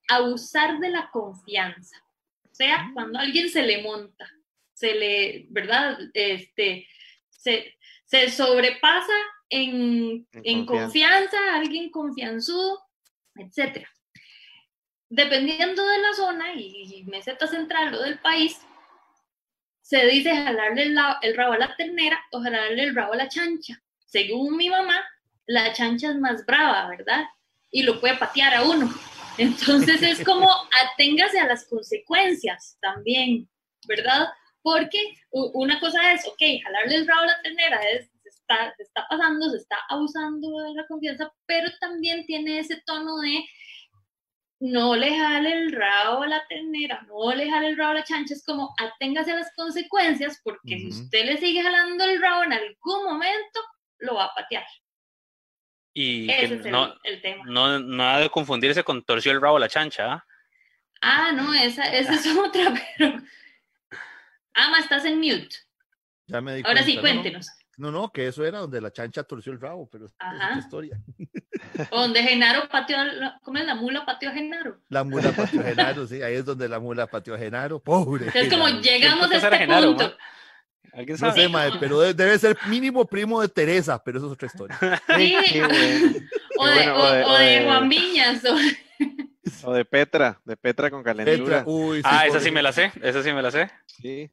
abusar 0.09 0.79
de 0.79 0.91
la 0.91 1.09
confianza. 1.11 1.97
O 2.45 2.55
sea, 2.55 2.83
mm. 2.83 2.95
cuando 2.95 3.19
alguien 3.19 3.49
se 3.49 3.63
le 3.63 3.83
monta, 3.83 4.31
se 4.75 4.95
le, 4.95 5.47
¿verdad? 5.49 5.99
Este, 6.13 6.87
se, 7.31 7.75
se 8.07 8.31
sobrepasa 8.31 9.13
en, 9.51 10.27
en, 10.33 10.67
confianza. 10.67 11.37
alguien 11.55 11.91
confianzudo, 11.91 12.83
etc. 13.35 13.87
Dependiendo 15.09 15.87
de 15.87 15.99
la 15.99 16.13
zona 16.15 16.55
y, 16.55 17.05
meseta 17.07 17.47
central 17.47 17.95
o 17.95 18.03
del 18.03 18.19
país, 18.21 18.61
se 19.83 20.07
dice 20.07 20.35
jalarle 20.35 20.85
el, 20.85 20.99
el, 21.23 21.37
rabo 21.37 21.53
a 21.53 21.59
la 21.59 21.77
ternera 21.77 22.19
o 22.33 22.41
jalarle 22.41 22.85
el 22.85 22.95
rabo 22.95 23.13
a 23.13 23.17
la 23.17 23.29
chancha. 23.29 23.81
Según 24.05 24.57
mi 24.57 24.71
mamá, 24.71 25.05
la 25.47 25.73
chancha 25.73 26.11
es 26.11 26.17
más 26.17 26.45
brava, 26.47 26.89
¿verdad? 26.89 27.25
Y 27.71 27.83
lo 27.83 28.01
puede 28.01 28.17
patear 28.17 28.55
a 28.55 28.63
uno. 28.63 28.93
Entonces 29.39 30.03
es 30.03 30.25
como 30.25 30.49
aténgase 30.95 31.39
a 31.39 31.47
las 31.47 31.67
consecuencias 31.67 32.79
también, 32.81 33.49
¿verdad? 33.87 34.29
Porque 34.67 34.99
una 35.31 35.79
cosa 35.79 36.13
es, 36.13 36.27
ok, 36.27 36.43
jalarle 36.65 36.97
el 36.97 37.07
rabo 37.07 37.23
a 37.23 37.27
la 37.27 37.41
ternera 37.41 37.81
es, 37.89 38.11
se 38.21 38.29
está, 38.31 38.75
se 38.77 38.83
está 38.83 39.07
pasando, 39.09 39.49
se 39.49 39.59
está 39.59 39.77
abusando 39.89 40.59
de 40.59 40.75
la 40.75 40.85
confianza, 40.89 41.33
pero 41.47 41.69
también 41.79 42.27
tiene 42.27 42.59
ese 42.59 42.83
tono 42.85 43.21
de 43.21 43.45
no 44.59 44.97
le 44.97 45.17
jale 45.17 45.53
el 45.53 45.71
rabo 45.71 46.25
a 46.25 46.27
la 46.27 46.45
ternera, 46.49 47.01
no 47.07 47.33
le 47.33 47.49
jale 47.49 47.69
el 47.69 47.77
rabo 47.77 47.93
a 47.93 47.95
la 47.95 48.03
chancha, 48.03 48.35
es 48.35 48.45
como 48.45 48.75
aténgase 48.77 49.31
a 49.31 49.37
las 49.37 49.55
consecuencias, 49.55 50.41
porque 50.43 50.81
si 50.81 50.89
usted 50.89 51.27
le 51.27 51.37
sigue 51.37 51.63
jalando 51.63 52.03
el 52.03 52.21
rabo 52.21 52.43
en 52.43 52.55
algún 52.55 53.05
momento, 53.05 53.61
lo 53.99 54.17
va 54.17 54.25
a 54.25 54.35
patear. 54.35 54.67
Y 55.95 56.29
Ese 56.29 56.57
es 56.57 56.67
no, 56.67 56.93
el, 57.05 57.23
tema. 57.23 57.45
No, 57.47 57.79
no 57.79 58.03
ha 58.03 58.19
de 58.19 58.31
confundirse 58.31 58.83
con 58.83 59.05
torció 59.05 59.31
el 59.31 59.41
rabo 59.41 59.59
a 59.59 59.61
la 59.61 59.69
chancha. 59.69 60.13
¿ah? 60.13 60.27
ah, 61.03 61.31
no, 61.31 61.55
esa, 61.55 61.85
esa 61.85 62.15
es 62.15 62.27
otra, 62.37 62.75
pero. 62.99 63.17
Ama, 64.57 64.79
estás 64.81 65.05
en 65.05 65.19
mute. 65.19 65.55
Ya 66.27 66.41
me 66.41 66.57
di 66.57 66.63
Ahora 66.65 66.83
sí, 66.83 66.97
cuéntenos. 66.99 67.47
No, 67.77 67.91
no, 67.91 68.11
que 68.11 68.27
eso 68.27 68.45
era 68.45 68.59
donde 68.59 68.81
la 68.81 68.91
chancha 68.91 69.23
torció 69.23 69.53
el 69.53 69.61
rabo, 69.61 69.89
pero 69.91 70.07
es 70.07 70.15
otra 70.15 70.59
historia. 70.59 70.99
donde 71.91 72.23
Genaro 72.23 72.69
pateó, 72.71 72.97
¿cómo 73.43 73.59
es 73.59 73.67
la 73.67 73.75
mula 73.75 74.07
pateó 74.07 74.31
a 74.31 74.33
Genaro? 74.33 74.81
La 74.89 75.05
mula 75.05 75.31
pateó 75.33 75.61
a 75.61 75.65
Genaro, 75.65 76.07
sí, 76.07 76.23
ahí 76.23 76.37
es 76.37 76.45
donde 76.47 76.71
la 76.71 76.81
mula 76.81 77.07
pateó 77.07 77.35
a 77.35 77.39
Genaro, 77.39 77.79
pobre. 77.79 78.31
Es 78.33 78.49
como 78.49 78.67
llegamos 78.69 79.31
a 79.31 79.37
este 79.37 79.67
punto. 79.67 80.17
¿Alguien 80.95 81.19
sabe? 81.19 81.33
No 81.33 81.43
sé, 81.43 81.49
madre, 81.51 81.77
pero 81.79 82.01
debe 82.01 82.39
ser 82.39 82.57
mínimo 82.69 83.05
primo 83.05 83.43
de 83.43 83.49
Teresa, 83.49 84.03
pero 84.03 84.19
eso 84.19 84.29
es 84.29 84.33
otra 84.33 84.47
historia. 84.47 84.79
Sí, 85.17 85.37
o, 86.59 86.67
de, 86.67 86.91
o, 86.91 87.35
de, 87.37 87.65
Juan 87.67 87.89
Viñas. 87.91 88.43
O... 89.63 89.75
de 89.75 89.85
Petra, 89.85 90.41
de 90.43 90.57
Petra 90.57 90.91
con 90.91 91.03
calentura. 91.03 91.63
Uy, 91.67 92.01
ah, 92.03 92.27
esa 92.27 92.41
sí 92.41 92.51
me 92.51 92.63
la 92.63 92.73
sé, 92.73 92.91
esa 93.03 93.23
sí 93.23 93.31
me 93.35 93.43
la 93.43 93.51
sé. 93.51 93.71
Sí, 93.85 94.31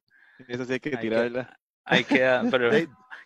esa 0.47 0.65
sí 0.65 0.73
hay 0.73 0.79
que 0.79 0.97
tirarla. 0.97 1.59
Ahí 1.86 2.03
queda, 2.03 2.43
pero 2.51 2.69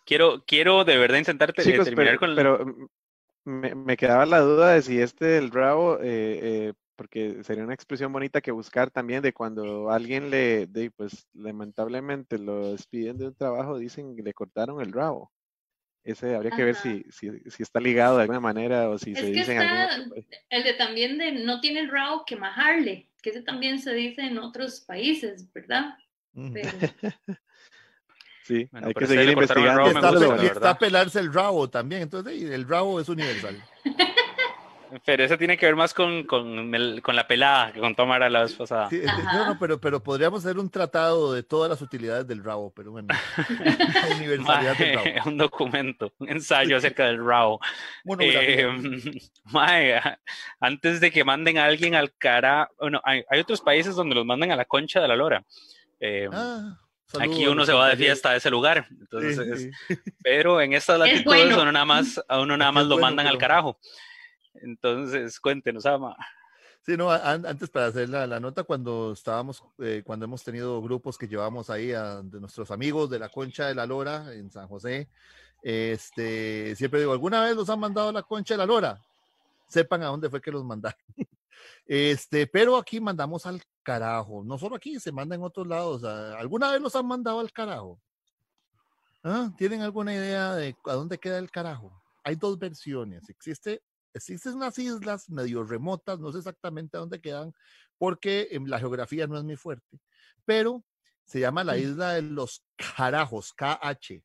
quiero, 0.06 0.44
quiero 0.46 0.84
de 0.84 0.98
verdad 0.98 1.18
intentar 1.18 1.54
terminar 1.54 1.86
pero, 1.96 2.20
con 2.20 2.36
Pero 2.36 2.90
me, 3.46 3.76
me, 3.76 3.98
quedaba 3.98 4.26
la 4.26 4.40
duda 4.40 4.74
de 4.74 4.82
si 4.82 5.00
este, 5.00 5.38
el 5.38 5.52
rabo, 5.52 6.00
eh, 6.02 6.40
eh, 6.42 6.74
porque 6.96 7.44
sería 7.44 7.64
una 7.64 7.74
expresión 7.74 8.12
bonita 8.12 8.42
que 8.42 8.52
buscar 8.52 8.90
también 8.90 9.22
de 9.22 9.34
cuando 9.34 9.90
alguien 9.92 10.30
le, 10.30 10.68
de, 10.68 10.92
pues 10.92 11.28
lamentablemente 11.34 12.38
lo 12.40 12.72
despiden 12.72 13.18
de 13.18 13.28
un 13.28 13.36
trabajo, 13.36 13.78
dicen 13.78 14.16
que 14.16 14.24
le 14.24 14.34
cortaron 14.34 14.82
el 14.82 14.92
rabo. 14.92 15.32
Ese 16.04 16.36
habría 16.36 16.52
que 16.52 16.64
ver 16.64 16.76
si, 16.76 17.04
si, 17.12 17.30
si, 17.50 17.64
está 17.64 17.82
ligado 17.82 18.16
de 18.16 18.22
alguna 18.22 18.40
manera 18.40 18.90
o 18.90 18.98
si 18.98 19.14
se 19.14 19.26
dice 19.26 19.56
en 19.56 20.14
El 20.50 20.64
de 20.64 20.74
también 20.76 21.18
de 21.18 21.34
no 21.34 21.60
tiene 21.60 21.82
el 21.82 21.90
rabo 21.90 22.24
que 22.26 22.38
majarle, 22.38 23.10
que 23.22 23.32
ese 23.32 23.42
también 23.42 23.80
se 23.80 23.94
dice 23.94 24.22
en 24.22 24.38
otros 24.38 24.80
países, 24.80 25.52
¿verdad? 25.52 25.98
Sí, 28.44 28.70
hay 28.74 28.94
que 28.94 29.08
seguir 29.08 29.30
investigando. 29.30 29.88
Está, 29.88 30.44
está, 30.44 30.78
pelarse 30.78 31.20
el 31.20 31.34
rabo 31.34 31.70
también, 31.70 32.04
entonces 32.04 32.42
el 32.44 32.68
rabo 32.68 33.00
es 33.00 33.10
universal. 33.10 33.62
Pero 35.06 35.24
eso 35.24 35.38
tiene 35.38 35.58
que 35.58 35.66
ver 35.66 35.76
más 35.76 35.94
con, 35.94 36.24
con, 36.24 36.72
con 37.02 37.16
la 37.16 37.28
pelada 37.28 37.74
que 37.74 37.82
contó 37.82 38.06
Mara 38.06 38.30
la 38.30 38.44
vez 38.44 38.54
pasada. 38.54 38.90
no, 39.34 39.46
no, 39.48 39.60
pero, 39.60 39.82
pero 39.82 40.02
podríamos 40.02 40.46
hacer 40.46 40.58
un 40.58 40.70
tratado 40.70 41.34
de 41.34 41.44
todas 41.44 41.70
las 41.70 41.82
utilidades 41.82 42.26
del 42.26 42.42
rabo, 42.42 42.72
pero 42.74 42.92
bueno. 42.92 43.10
universalidad 44.18 44.78
del 44.78 44.96
rabo. 44.96 45.30
Un 45.30 45.38
documento, 45.38 46.14
un 46.20 46.30
ensayo 46.30 46.78
acerca 46.78 47.06
del 47.06 47.22
rabo. 47.22 47.60
Bueno, 48.06 48.24
eh, 48.24 50.02
antes 50.62 51.02
de 51.02 51.12
que 51.12 51.26
manden 51.26 51.58
a 51.58 51.66
alguien 51.66 51.94
al 51.94 52.14
cara, 52.16 52.70
bueno, 52.80 53.02
hay, 53.04 53.24
hay, 53.30 53.42
otros 53.42 53.60
países 53.60 53.94
donde 53.94 54.16
los 54.16 54.26
mandan 54.26 54.52
a 54.52 54.56
la 54.56 54.64
concha 54.64 55.02
de 55.02 55.08
la 55.10 55.18
lora. 55.18 55.44
Eh, 56.00 56.30
ah. 56.32 56.80
Aquí 57.20 57.48
uno 57.48 57.66
se 57.66 57.74
va 57.74 57.90
de 57.90 57.96
fiesta 57.96 58.32
a 58.32 58.36
ese 58.36 58.50
lugar. 58.50 58.86
Entonces, 58.90 59.72
Pero 60.24 60.60
en 60.60 60.74
estas 60.74 61.00
latitudes 61.00 61.56
uno 61.56 61.72
nada 61.72 61.86
más, 61.86 62.22
a 62.28 62.42
uno 62.42 62.58
nada 62.58 62.72
más 62.72 62.86
lo 62.86 62.98
mandan 62.98 63.28
al 63.28 63.38
carajo. 63.38 63.80
Entonces, 64.56 65.40
cuéntenos, 65.40 65.86
Ama. 65.86 66.16
Sí, 66.86 66.96
no, 66.96 67.12
antes 67.12 67.70
para 67.70 67.88
hacer 67.88 68.08
la, 68.08 68.40
nota, 68.40 68.64
cuando 68.64 69.12
estábamos, 69.12 69.62
eh, 69.80 70.04
cuando 70.06 70.26
hemos 70.26 70.44
tenido 70.44 70.82
grupos 70.82 71.18
que 71.18 71.28
llevamos 71.28 71.70
ahí 71.70 71.92
a, 71.92 72.22
de 72.22 72.40
nuestros 72.40 72.72
amigos 72.72 73.10
de 73.10 73.20
la 73.20 73.28
Concha 73.28 73.68
de 73.68 73.76
la 73.76 73.86
Lora 73.86 74.34
en 74.34 74.50
San 74.50 74.70
José, 74.70 75.10
este, 75.62 76.76
siempre 76.78 77.02
digo, 77.02 77.12
¿alguna 77.12 77.44
vez 77.44 77.58
los 77.58 77.70
han 77.70 77.80
mandado 77.80 78.10
a 78.10 78.14
la 78.14 78.24
Concha 78.24 78.54
de 78.54 78.60
la 78.60 78.66
Lora? 78.66 79.02
Sepan 79.68 80.02
a 80.04 80.06
dónde 80.06 80.30
fue 80.30 80.40
que 80.40 80.52
los 80.52 80.64
mandaron. 80.64 80.98
Este, 81.86 82.48
pero 82.48 82.78
aquí 82.78 83.00
mandamos 83.00 83.46
al 83.46 83.62
carajo. 83.84 84.44
No 84.44 84.58
solo 84.58 84.76
aquí, 84.76 85.00
se 85.00 85.12
manda 85.12 85.36
en 85.36 85.44
otros 85.44 85.68
lados. 85.68 86.04
¿Alguna 86.04 86.72
vez 86.72 86.82
los 86.82 86.96
han 86.96 87.08
mandado 87.08 87.40
al 87.40 87.52
carajo? 87.52 88.02
¿Ah? 89.24 89.52
¿Tienen 89.58 89.82
alguna 89.82 90.14
idea 90.14 90.56
de 90.56 90.76
a 90.86 90.94
dónde 90.94 91.18
queda 91.18 91.38
el 91.38 91.52
carajo? 91.52 92.02
Hay 92.24 92.36
dos 92.36 92.58
versiones. 92.58 93.30
Existe, 93.30 93.82
existen 94.14 94.56
unas 94.56 94.78
islas 94.80 95.30
medio 95.30 95.64
remotas, 95.64 96.20
no 96.20 96.32
sé 96.32 96.40
exactamente 96.40 96.98
a 96.98 97.02
dónde 97.02 97.22
quedan, 97.22 97.54
porque 97.98 98.50
en 98.52 98.70
la 98.70 98.80
geografía 98.80 99.28
no 99.28 99.38
es 99.38 99.44
muy 99.44 99.56
fuerte, 99.56 100.00
pero 100.46 100.84
se 101.26 101.40
llama 101.40 101.64
la 101.64 101.78
isla 101.78 102.14
de 102.14 102.22
los 102.22 102.66
carajos, 102.96 103.54
KH. 103.54 104.24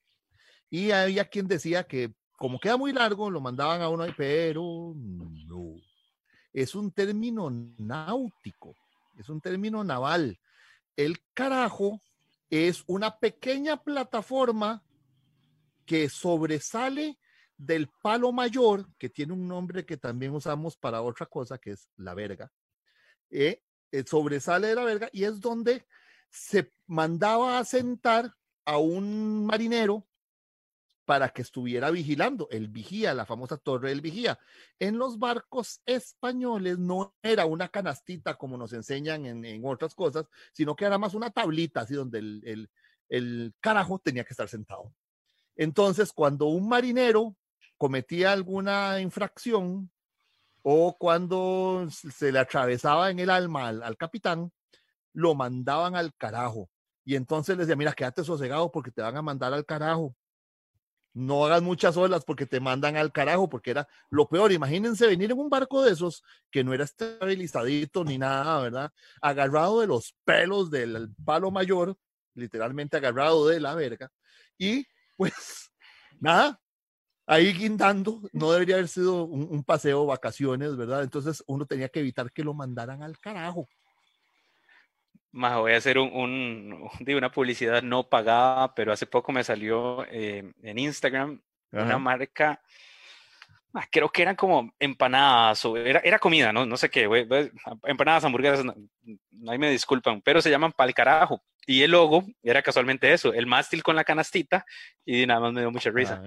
Y 0.71 0.91
había 0.91 1.29
quien 1.29 1.49
decía 1.49 1.85
que 1.85 2.15
como 2.43 2.59
queda 2.59 2.77
muy 2.77 2.93
largo, 2.93 3.31
lo 3.31 3.41
mandaban 3.41 3.83
a 3.83 3.89
uno, 3.89 4.05
pero 4.17 4.95
no 4.97 5.42
es 6.53 6.75
un 6.75 6.93
término 6.93 7.51
náutico, 7.79 8.75
es 9.19 9.29
un 9.29 9.41
término 9.41 9.83
naval. 9.85 10.39
El 10.97 11.19
carajo 11.35 12.01
es 12.51 12.85
una 12.87 13.19
pequeña 13.19 13.83
plataforma 13.83 14.85
que 15.87 16.09
sobresale 16.09 17.19
del 17.57 17.89
palo 18.03 18.33
mayor, 18.33 18.87
que 18.99 19.09
tiene 19.09 19.33
un 19.33 19.47
nombre 19.47 19.87
que 19.87 19.97
también 19.97 20.35
usamos 20.35 20.77
para 20.77 21.03
otra 21.03 21.27
cosa, 21.27 21.59
que 21.59 21.73
es 21.73 21.89
la 21.97 22.15
verga. 22.15 22.53
Eh, 23.31 23.63
eh, 23.91 24.05
sobresale 24.07 24.69
de 24.69 24.75
la 24.75 24.85
verga 24.85 25.09
y 25.13 25.25
es 25.25 25.41
donde 25.41 25.87
se 26.31 26.73
mandaba 26.87 27.59
a 27.59 27.65
sentar 27.65 28.35
a 28.65 28.79
un 28.79 29.47
marinero 29.47 30.07
para 31.05 31.31
que 31.31 31.43
estuviera 31.43 31.91
vigilando. 31.91 32.49
El 32.51 32.69
vigía, 32.69 33.15
la 33.15 33.27
famosa 33.27 33.57
torre 33.57 33.91
del 33.91 34.01
vigía. 34.01 34.39
En 34.79 34.99
los 34.99 35.19
barcos 35.19 35.81
españoles 35.87 36.79
no 36.79 37.15
era 37.23 37.47
una 37.47 37.69
canastita 37.69 38.35
como 38.37 38.57
nos 38.57 38.73
enseñan 38.73 39.27
en, 39.27 39.63
otras 39.65 39.95
cosas, 39.95 40.27
sino 40.53 40.77
que 40.77 40.85
era 40.85 40.99
más 40.99 41.15
una 41.15 41.31
tablita, 41.31 41.83
así 41.83 41.95
donde 41.95 42.19
el, 42.19 42.71
el 43.09 43.55
carajo 43.61 43.99
tenía 43.99 44.25
que 44.25 44.33
estar 44.33 44.49
sentado. 44.49 44.93
Entonces, 45.57 46.13
cuando 46.13 46.47
un 46.47 46.69
marinero 46.69 47.37
cometía 47.77 48.33
alguna 48.33 49.01
infracción 49.01 49.91
o 50.63 50.97
cuando 50.97 51.89
se 51.91 52.33
le 52.33 52.39
atravesaba 52.39 53.11
en 53.11 53.19
el 53.19 53.31
alma 53.31 53.69
al, 53.69 53.83
al 53.83 53.97
capitán, 53.97 54.53
lo 55.13 55.35
mandaban 55.35 55.97
al 55.97 56.15
carajo. 56.15 56.71
Y 57.05 57.17
entonces 57.17 57.57
les 57.57 57.67
decía, 57.67 57.77
mira, 57.77 57.93
quédate 57.93 58.25
sosegado 58.25 58.71
porque 58.71 58.93
te 58.93 59.03
van 59.03 59.17
a 59.17 59.23
mandar 59.23 59.53
al 59.53 59.67
carajo 59.67 60.15
no 61.15 61.45
hagas 61.45 61.63
muchas 61.63 61.97
olas 61.97 62.25
porque 62.25 62.47
te 62.47 62.61
mandan 62.61 62.97
al 62.97 63.13
carajo, 63.13 63.49
porque 63.49 63.71
era 63.71 63.89
lo 64.11 64.29
peor. 64.29 64.53
Imagínense 64.53 65.07
venir 65.07 65.31
en 65.31 65.39
un 65.39 65.51
barco 65.51 65.83
de 65.83 65.93
esos 65.93 66.23
que 66.51 66.65
no 66.65 66.73
era 66.73 66.85
estabilizadito 66.85 68.05
ni 68.05 68.19
nada, 68.19 68.63
¿verdad? 68.63 68.93
Agarrado 69.21 69.81
de 69.81 69.87
los 69.87 70.15
pelos 70.25 70.71
del 70.71 71.11
palo 71.25 71.51
mayor, 71.51 71.97
literalmente 72.35 72.97
agarrado 72.97 73.47
de 73.47 73.61
la 73.61 73.75
verga. 73.75 74.11
Y 74.59 74.87
pues, 75.17 75.71
nada, 76.21 76.61
ahí 77.27 77.53
guindando, 77.53 78.23
no 78.33 78.53
debería 78.53 78.77
haber 78.77 78.89
sido 78.89 79.25
un, 79.25 79.63
paseo, 79.65 80.07
vacaciones, 80.07 80.77
¿verdad? 80.77 81.03
Entonces 81.03 81.43
uno 81.47 81.67
tenía 81.67 81.89
que 81.89 82.01
evitar 82.01 82.31
que 82.33 82.45
lo 82.45 82.55
mandaran 82.55 83.03
al 83.03 83.19
carajo. 83.19 83.69
Más 85.33 85.57
voy 85.59 85.73
a 85.73 85.79
hacer 85.79 85.99
un, 85.99 86.89
de 87.01 87.17
una 87.17 87.33
publicidad 87.33 87.83
no 87.83 88.09
pagada, 88.09 88.75
pero 88.75 88.93
hace 88.93 89.07
poco 89.07 89.33
me 89.33 89.45
salió 89.45 90.05
eh, 90.07 90.53
en 90.63 90.79
Instagram 90.79 91.41
una 91.73 91.99
marca 91.99 92.61
Ah, 93.75 93.87
creo 93.91 94.11
que 94.11 94.21
eran 94.21 94.37
como 94.37 94.75
empanadas 94.79 95.65
o 95.65 95.77
era, 95.79 96.01
era 96.01 96.19
comida, 96.19 96.53
¿no? 96.53 96.67
No 96.67 96.77
sé 96.77 96.91
qué, 96.91 97.09
empanadas, 97.85 98.25
hamburguesas, 98.25 98.65
no, 98.65 98.75
ahí 99.51 99.59
me 99.59 99.71
disculpan, 99.71 100.21
pero 100.21 100.43
se 100.43 100.51
llaman 100.51 100.73
pal 100.73 100.93
carajo. 100.93 101.43
Y 101.67 101.83
el 101.83 101.93
logo 101.93 102.25
era 102.43 102.61
casualmente 102.61 103.13
eso, 103.13 103.33
el 103.33 103.47
mástil 103.47 103.83
con 103.83 103.97
la 103.97 104.05
canastita 104.05 104.67
y 105.07 105.25
nada 105.27 105.41
más 105.41 105.53
me 105.55 105.61
dio 105.61 105.71
mucha 105.71 105.91
risa. 105.91 106.23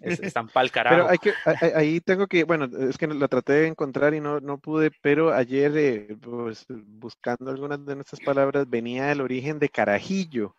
Ah. 0.00 0.06
están 0.34 0.48
pal 0.48 0.70
carajo. 0.70 0.96
Pero 0.96 1.08
hay 1.08 1.18
que, 1.18 1.32
ahí 1.74 2.00
tengo 2.00 2.26
que, 2.26 2.44
bueno, 2.44 2.68
es 2.88 2.98
que 2.98 3.06
la 3.06 3.28
traté 3.28 3.52
de 3.54 3.66
encontrar 3.68 4.14
y 4.14 4.20
no, 4.20 4.40
no 4.40 4.58
pude, 4.58 4.90
pero 5.02 5.32
ayer, 5.32 5.76
eh, 5.76 6.16
pues, 6.20 6.66
buscando 6.68 7.50
algunas 7.50 7.84
de 7.84 7.94
nuestras 7.94 8.20
palabras, 8.20 8.68
venía 8.68 9.10
el 9.12 9.20
origen 9.20 9.58
de 9.58 9.68
carajillo 9.68 10.54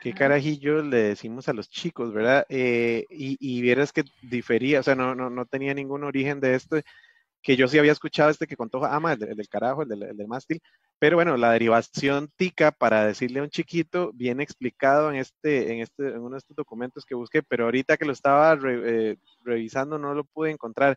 qué 0.00 0.12
carajillo 0.12 0.82
le 0.82 0.98
decimos 0.98 1.48
a 1.48 1.52
los 1.52 1.68
chicos, 1.68 2.12
¿verdad? 2.12 2.44
Eh, 2.48 3.06
y, 3.10 3.36
y, 3.40 3.62
vieras 3.62 3.92
que 3.92 4.04
difería, 4.22 4.80
o 4.80 4.82
sea, 4.82 4.94
no, 4.94 5.14
no, 5.14 5.30
no, 5.30 5.46
tenía 5.46 5.74
ningún 5.74 6.04
origen 6.04 6.40
de 6.40 6.54
esto, 6.54 6.76
que 7.42 7.56
yo 7.56 7.68
sí 7.68 7.78
había 7.78 7.92
escuchado 7.92 8.30
este 8.30 8.46
que 8.46 8.56
contó 8.56 8.84
Ama, 8.84 9.12
el, 9.14 9.20
del 9.20 9.48
carajo, 9.48 9.82
el 9.82 9.88
del, 9.88 10.02
el 10.02 10.28
mástil, 10.28 10.60
pero 10.98 11.16
bueno, 11.16 11.36
la 11.36 11.52
derivación 11.52 12.28
tica 12.36 12.72
para 12.72 13.06
decirle 13.06 13.40
a 13.40 13.44
un 13.44 13.50
chiquito 13.50 14.10
viene 14.14 14.42
explicado 14.42 15.10
en 15.10 15.16
este, 15.16 15.72
en 15.72 15.80
este, 15.80 16.08
en 16.08 16.18
uno 16.18 16.30
de 16.30 16.38
estos 16.38 16.56
documentos 16.56 17.04
que 17.04 17.14
busqué, 17.14 17.42
pero 17.42 17.64
ahorita 17.64 17.96
que 17.96 18.04
lo 18.04 18.12
estaba 18.12 18.58
eh, 18.64 19.16
revisando 19.44 19.98
no 19.98 20.14
lo 20.14 20.24
pude 20.24 20.50
encontrar. 20.50 20.96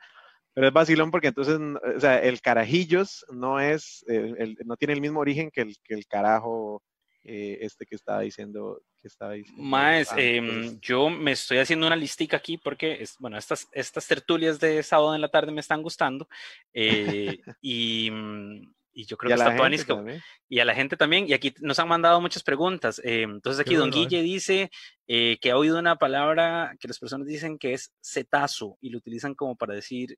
Pero 0.53 0.67
es 0.67 0.73
vacilón 0.73 1.11
porque 1.11 1.27
entonces, 1.27 1.59
o 1.95 1.99
sea, 1.99 2.19
el 2.19 2.41
carajillos 2.41 3.25
no 3.31 3.59
es, 3.59 4.03
el, 4.07 4.57
no 4.65 4.75
tiene 4.75 4.93
el 4.93 5.01
mismo 5.01 5.21
origen 5.21 5.49
que 5.51 5.61
el, 5.61 5.77
que 5.83 5.93
el 5.93 6.05
carajo 6.07 6.83
eh, 7.24 7.59
este 7.61 7.86
que 7.86 7.95
estaba 7.95 8.22
diciendo. 8.22 8.82
Que 9.01 9.07
estaba 9.07 9.34
diciendo 9.34 9.63
Más, 9.63 10.11
em, 10.15 10.80
yo 10.80 11.09
me 11.09 11.32
estoy 11.32 11.57
haciendo 11.57 11.88
una 11.88 11.95
listica 11.95 12.38
aquí 12.38 12.57
porque, 12.57 13.01
es, 13.01 13.15
bueno, 13.19 13.38
estas, 13.38 13.67
estas 13.72 14.07
tertulias 14.07 14.59
de 14.59 14.82
sábado 14.84 15.15
en 15.15 15.22
la 15.22 15.30
tarde 15.30 15.51
me 15.51 15.61
están 15.61 15.82
gustando 15.82 16.28
eh, 16.74 17.39
y, 17.61 18.09
mm, 18.11 18.74
y, 18.93 19.05
yo 19.05 19.17
creo 19.17 19.30
que 19.30 19.34
está 19.36 19.55
buenísimo. 19.55 20.05
Y 20.47 20.59
a 20.59 20.65
la 20.65 20.76
gente 20.76 20.97
también, 20.97 21.28
y 21.28 21.34
aquí 21.34 21.53
nos 21.61 21.80
han 21.80 21.88
mandado 21.88 22.22
muchas 22.22 22.43
preguntas. 22.43 23.01
Eh, 23.03 23.24
entonces 23.24 23.59
aquí 23.59 23.76
Don 23.76 23.91
Guille 23.91 24.22
dice 24.22 24.69
que 25.07 25.51
ha 25.51 25.57
oído 25.57 25.78
una 25.78 25.97
palabra 25.97 26.76
que 26.80 26.88
las 26.88 26.99
personas 26.99 27.28
dicen 27.28 27.57
que 27.57 27.74
es 27.74 27.91
cetazo 28.01 28.78
y 28.80 28.89
lo 28.89 28.97
utilizan 28.97 29.36
como 29.36 29.55
para 29.55 29.74
decir 29.74 30.17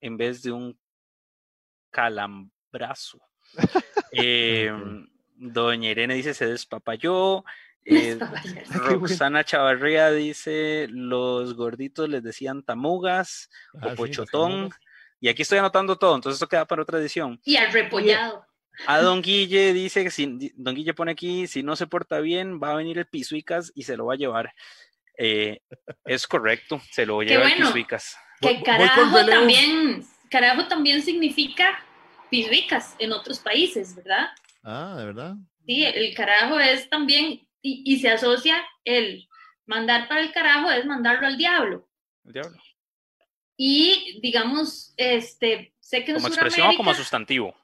en 0.00 0.16
vez 0.16 0.42
de 0.42 0.52
un 0.52 0.78
calambrazo. 1.90 3.20
eh, 4.12 4.70
Doña 5.34 5.90
Irene 5.90 6.14
dice 6.14 6.34
se 6.34 6.46
despapayó. 6.46 7.44
Eh, 7.86 8.18
Roxana 8.70 9.44
Chavarría 9.44 10.10
dice 10.10 10.86
los 10.88 11.52
gorditos 11.54 12.08
les 12.08 12.22
decían 12.22 12.62
tamugas 12.62 13.50
o 13.74 13.90
ah, 13.90 13.94
pochotón. 13.94 14.70
y 15.20 15.28
aquí 15.28 15.42
estoy 15.42 15.58
anotando 15.58 15.98
todo, 15.98 16.14
entonces 16.14 16.36
esto 16.36 16.48
queda 16.48 16.64
para 16.64 16.80
otra 16.80 16.98
edición. 16.98 17.38
Y 17.44 17.56
al 17.56 17.70
repollado. 17.72 18.46
A 18.86 19.00
Don 19.00 19.20
Guille 19.20 19.74
dice 19.74 20.02
que 20.02 20.10
si 20.10 20.52
Don 20.56 20.74
Guille 20.74 20.94
pone 20.94 21.12
aquí, 21.12 21.46
si 21.46 21.62
no 21.62 21.76
se 21.76 21.86
porta 21.86 22.20
bien, 22.20 22.58
va 22.58 22.72
a 22.72 22.76
venir 22.76 22.96
el 22.96 23.06
Pisuicas 23.06 23.70
y 23.74 23.82
se 23.82 23.98
lo 23.98 24.06
va 24.06 24.14
a 24.14 24.16
llevar. 24.16 24.54
Eh, 25.16 25.60
es 26.06 26.26
correcto, 26.26 26.80
se 26.90 27.04
lo 27.06 27.18
va 27.18 27.22
a 27.22 27.26
llevar 27.26 27.52
el 27.52 27.58
Pisuicas. 27.58 28.16
Que 28.40 28.62
carajo 28.62 29.26
también, 29.26 30.04
carajo 30.30 30.66
también 30.68 31.02
significa 31.02 31.84
Pisuicas 32.30 32.96
en 32.98 33.12
otros 33.12 33.38
países, 33.38 33.94
¿verdad? 33.94 34.30
Ah, 34.64 34.94
¿de 34.96 35.04
verdad? 35.04 35.34
Sí, 35.66 35.84
el 35.84 36.14
carajo 36.14 36.58
es 36.58 36.88
también, 36.88 37.46
y, 37.60 37.98
se 37.98 38.10
asocia 38.10 38.64
el 38.84 39.28
mandar 39.66 40.08
para 40.08 40.20
el 40.20 40.32
carajo 40.32 40.70
es 40.70 40.84
mandarlo 40.84 41.26
al 41.26 41.36
diablo. 41.38 41.88
El 42.24 42.32
diablo. 42.32 42.58
Y 43.56 44.20
digamos, 44.20 44.94
este, 44.96 45.74
sé 45.80 46.04
que 46.04 46.14
como 46.14 46.28
expresión 46.28 46.70
o 46.70 46.76
como 46.76 46.94
sustantivo. 46.94 47.54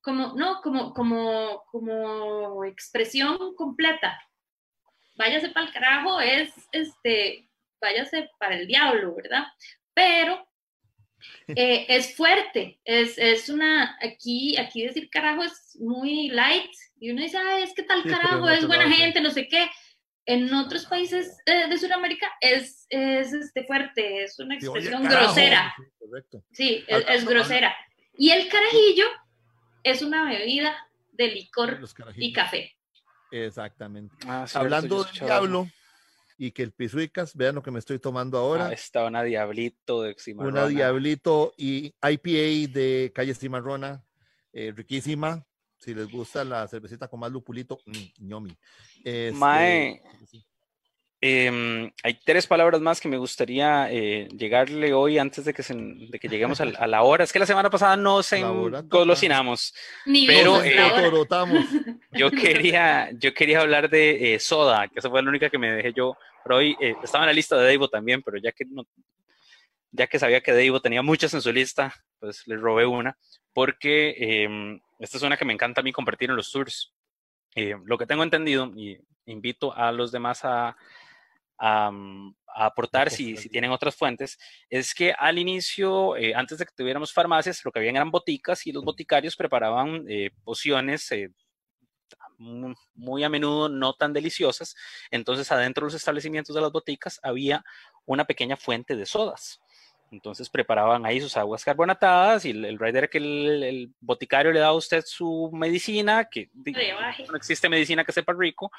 Como, 0.00 0.34
no, 0.34 0.60
como, 0.62 0.94
como, 0.94 1.64
como 1.70 2.64
expresión 2.64 3.54
completa. 3.54 4.20
Váyase 5.16 5.50
para 5.50 5.66
el 5.66 5.72
carajo 5.72 6.20
es, 6.20 6.52
este, 6.72 7.48
váyase 7.80 8.30
para 8.38 8.56
el 8.56 8.66
diablo, 8.66 9.14
¿verdad? 9.14 9.46
Pero 9.92 10.46
eh, 11.48 11.86
es 11.88 12.16
fuerte, 12.16 12.80
es, 12.84 13.18
es, 13.18 13.48
una, 13.48 13.96
aquí, 14.00 14.56
aquí 14.56 14.86
decir 14.86 15.10
carajo 15.10 15.42
es 15.42 15.76
muy 15.80 16.28
light, 16.28 16.70
y 16.98 17.10
uno 17.10 17.20
dice, 17.20 17.38
Ay, 17.38 17.62
es 17.62 17.74
que 17.74 17.82
tal 17.82 18.02
carajo, 18.02 18.48
es 18.48 18.66
buena 18.66 18.90
gente, 18.90 19.20
no 19.20 19.30
sé 19.30 19.48
qué. 19.48 19.68
En 20.26 20.52
otros 20.54 20.86
países 20.86 21.36
eh, 21.44 21.68
de 21.68 21.76
Sudamérica 21.76 22.26
es, 22.40 22.86
es 22.88 23.34
este, 23.34 23.64
fuerte, 23.64 24.24
es 24.24 24.38
una 24.38 24.54
expresión 24.54 25.04
grosera. 25.04 25.74
Sí, 26.52 26.82
es, 26.88 27.26
grosera. 27.26 27.76
Y 28.16 28.30
el 28.30 28.48
carajillo 28.48 29.04
es 29.82 30.00
una 30.00 30.24
bebida 30.24 30.74
de 31.12 31.28
licor 31.28 31.78
y 32.16 32.32
café. 32.32 32.74
Exactamente. 33.30 34.14
Ah, 34.26 34.46
Hablando 34.54 35.04
del 35.04 35.12
diablo, 35.12 35.68
y 36.36 36.50
que 36.50 36.62
el 36.62 36.72
Pisuicas, 36.72 37.34
vean 37.36 37.54
lo 37.54 37.62
que 37.62 37.70
me 37.70 37.78
estoy 37.78 37.98
tomando 37.98 38.38
ahora. 38.38 38.66
Ah, 38.66 38.72
está 38.72 39.04
una 39.06 39.22
Diablito 39.22 40.02
de 40.02 40.16
Cimarrona. 40.18 40.60
Una 40.60 40.68
Diablito 40.68 41.54
y 41.56 41.94
IPA 42.02 42.72
de 42.72 43.12
Calle 43.14 43.34
Cimarrona, 43.34 44.04
eh, 44.52 44.72
riquísima. 44.74 45.44
Si 45.78 45.94
les 45.94 46.10
gusta 46.10 46.44
la 46.44 46.66
cervecita 46.66 47.08
con 47.08 47.20
más 47.20 47.30
lupulito, 47.30 47.78
mmm, 47.84 48.26
ñomi. 48.26 48.56
Este, 49.04 49.32
Mae, 49.32 50.02
Em, 51.26 51.90
hay 52.02 52.18
tres 52.22 52.46
palabras 52.46 52.82
más 52.82 53.00
que 53.00 53.08
me 53.08 53.16
gustaría 53.16 53.90
eh, 53.90 54.28
llegarle 54.36 54.92
hoy 54.92 55.16
antes 55.16 55.46
de 55.46 55.54
que, 55.54 55.62
de 55.62 56.18
que 56.18 56.28
lleguemos 56.28 56.60
a, 56.60 56.66
la 56.66 57.02
hora. 57.02 57.24
Es 57.24 57.32
que 57.32 57.38
la 57.38 57.46
semana 57.46 57.70
pasada 57.70 57.96
no 57.96 58.22
se 58.22 58.40
engolosinamos. 58.40 59.74
pero 60.04 60.62
eh, 60.62 60.76
yo, 62.12 62.30
quería, 62.30 63.08
yo 63.12 63.32
quería 63.32 63.62
hablar 63.62 63.88
de 63.88 64.34
eh, 64.34 64.38
Soda, 64.38 64.86
que 64.88 64.98
esa 64.98 65.08
fue 65.08 65.22
la 65.22 65.30
única 65.30 65.48
que 65.48 65.56
me 65.56 65.72
dejé 65.72 65.94
yo. 65.94 66.14
Pero 66.42 66.58
hoy 66.58 66.76
estaba 67.02 67.24
en 67.24 67.28
la 67.28 67.32
lista 67.32 67.56
de 67.56 67.72
Davo 67.72 67.88
también, 67.88 68.20
pero 68.20 68.36
ya 68.36 68.52
que, 68.52 68.66
no, 68.66 68.86
ya 69.92 70.06
que 70.06 70.18
sabía 70.18 70.42
que 70.42 70.52
Davo 70.52 70.82
tenía 70.82 71.00
muchas 71.00 71.32
en 71.32 71.40
su 71.40 71.50
lista, 71.50 71.94
pues 72.20 72.46
le 72.46 72.58
robé 72.58 72.84
una, 72.84 73.16
porque 73.54 74.14
em, 74.18 74.78
esta 74.98 75.16
es 75.16 75.22
una 75.22 75.38
que 75.38 75.46
me 75.46 75.54
encanta 75.54 75.80
a 75.80 75.84
mí 75.84 75.90
compartir 75.90 76.28
en 76.28 76.36
los 76.36 76.52
tours. 76.52 76.92
lo 77.56 77.96
que 77.96 78.04
tengo 78.04 78.24
entendido, 78.24 78.70
y 78.76 78.98
invito 79.24 79.74
a 79.74 79.90
los 79.90 80.12
demás 80.12 80.44
a, 80.44 80.76
a, 81.58 81.90
aportar 82.56 83.10
si, 83.10 83.36
si, 83.36 83.48
tienen 83.48 83.72
otras 83.72 83.96
fuentes, 83.96 84.38
es 84.70 84.94
que 84.94 85.12
al 85.12 85.38
inicio, 85.38 86.16
eh, 86.16 86.34
antes 86.34 86.58
de 86.58 86.64
que 86.64 86.72
tuviéramos 86.74 87.12
farmacias, 87.12 87.64
lo 87.64 87.72
que 87.72 87.80
habían 87.80 87.96
eran 87.96 88.10
boticas 88.10 88.66
y 88.66 88.72
los 88.72 88.84
boticarios 88.84 89.34
preparaban 89.34 90.04
eh, 90.08 90.30
pociones 90.44 91.10
eh, 91.10 91.30
muy 92.38 93.24
a 93.24 93.28
menudo 93.28 93.68
no 93.68 93.94
tan 93.94 94.12
deliciosas. 94.12 94.76
Entonces, 95.10 95.50
adentro 95.50 95.82
de 95.82 95.86
los 95.86 95.94
establecimientos 95.94 96.54
de 96.54 96.62
las 96.62 96.72
boticas 96.72 97.18
había 97.22 97.64
una 98.06 98.24
pequeña 98.24 98.56
fuente 98.56 98.96
de 98.96 99.06
sodas. 99.06 99.60
Entonces 100.10 100.48
preparaban 100.48 101.04
ahí 101.06 101.20
sus 101.20 101.36
aguas 101.36 101.64
carbonatadas 101.64 102.44
y 102.44 102.50
el, 102.50 102.64
el 102.66 102.78
rider 102.78 103.10
que 103.10 103.18
el, 103.18 103.92
boticario 103.98 104.52
le 104.52 104.60
daba 104.60 104.72
a 104.72 104.76
usted 104.76 105.02
su 105.04 105.50
medicina, 105.52 106.28
que 106.30 106.50
no 106.54 107.36
existe 107.36 107.68
medicina 107.68 108.04
que 108.04 108.12
sepa 108.12 108.32
rico, 108.32 108.70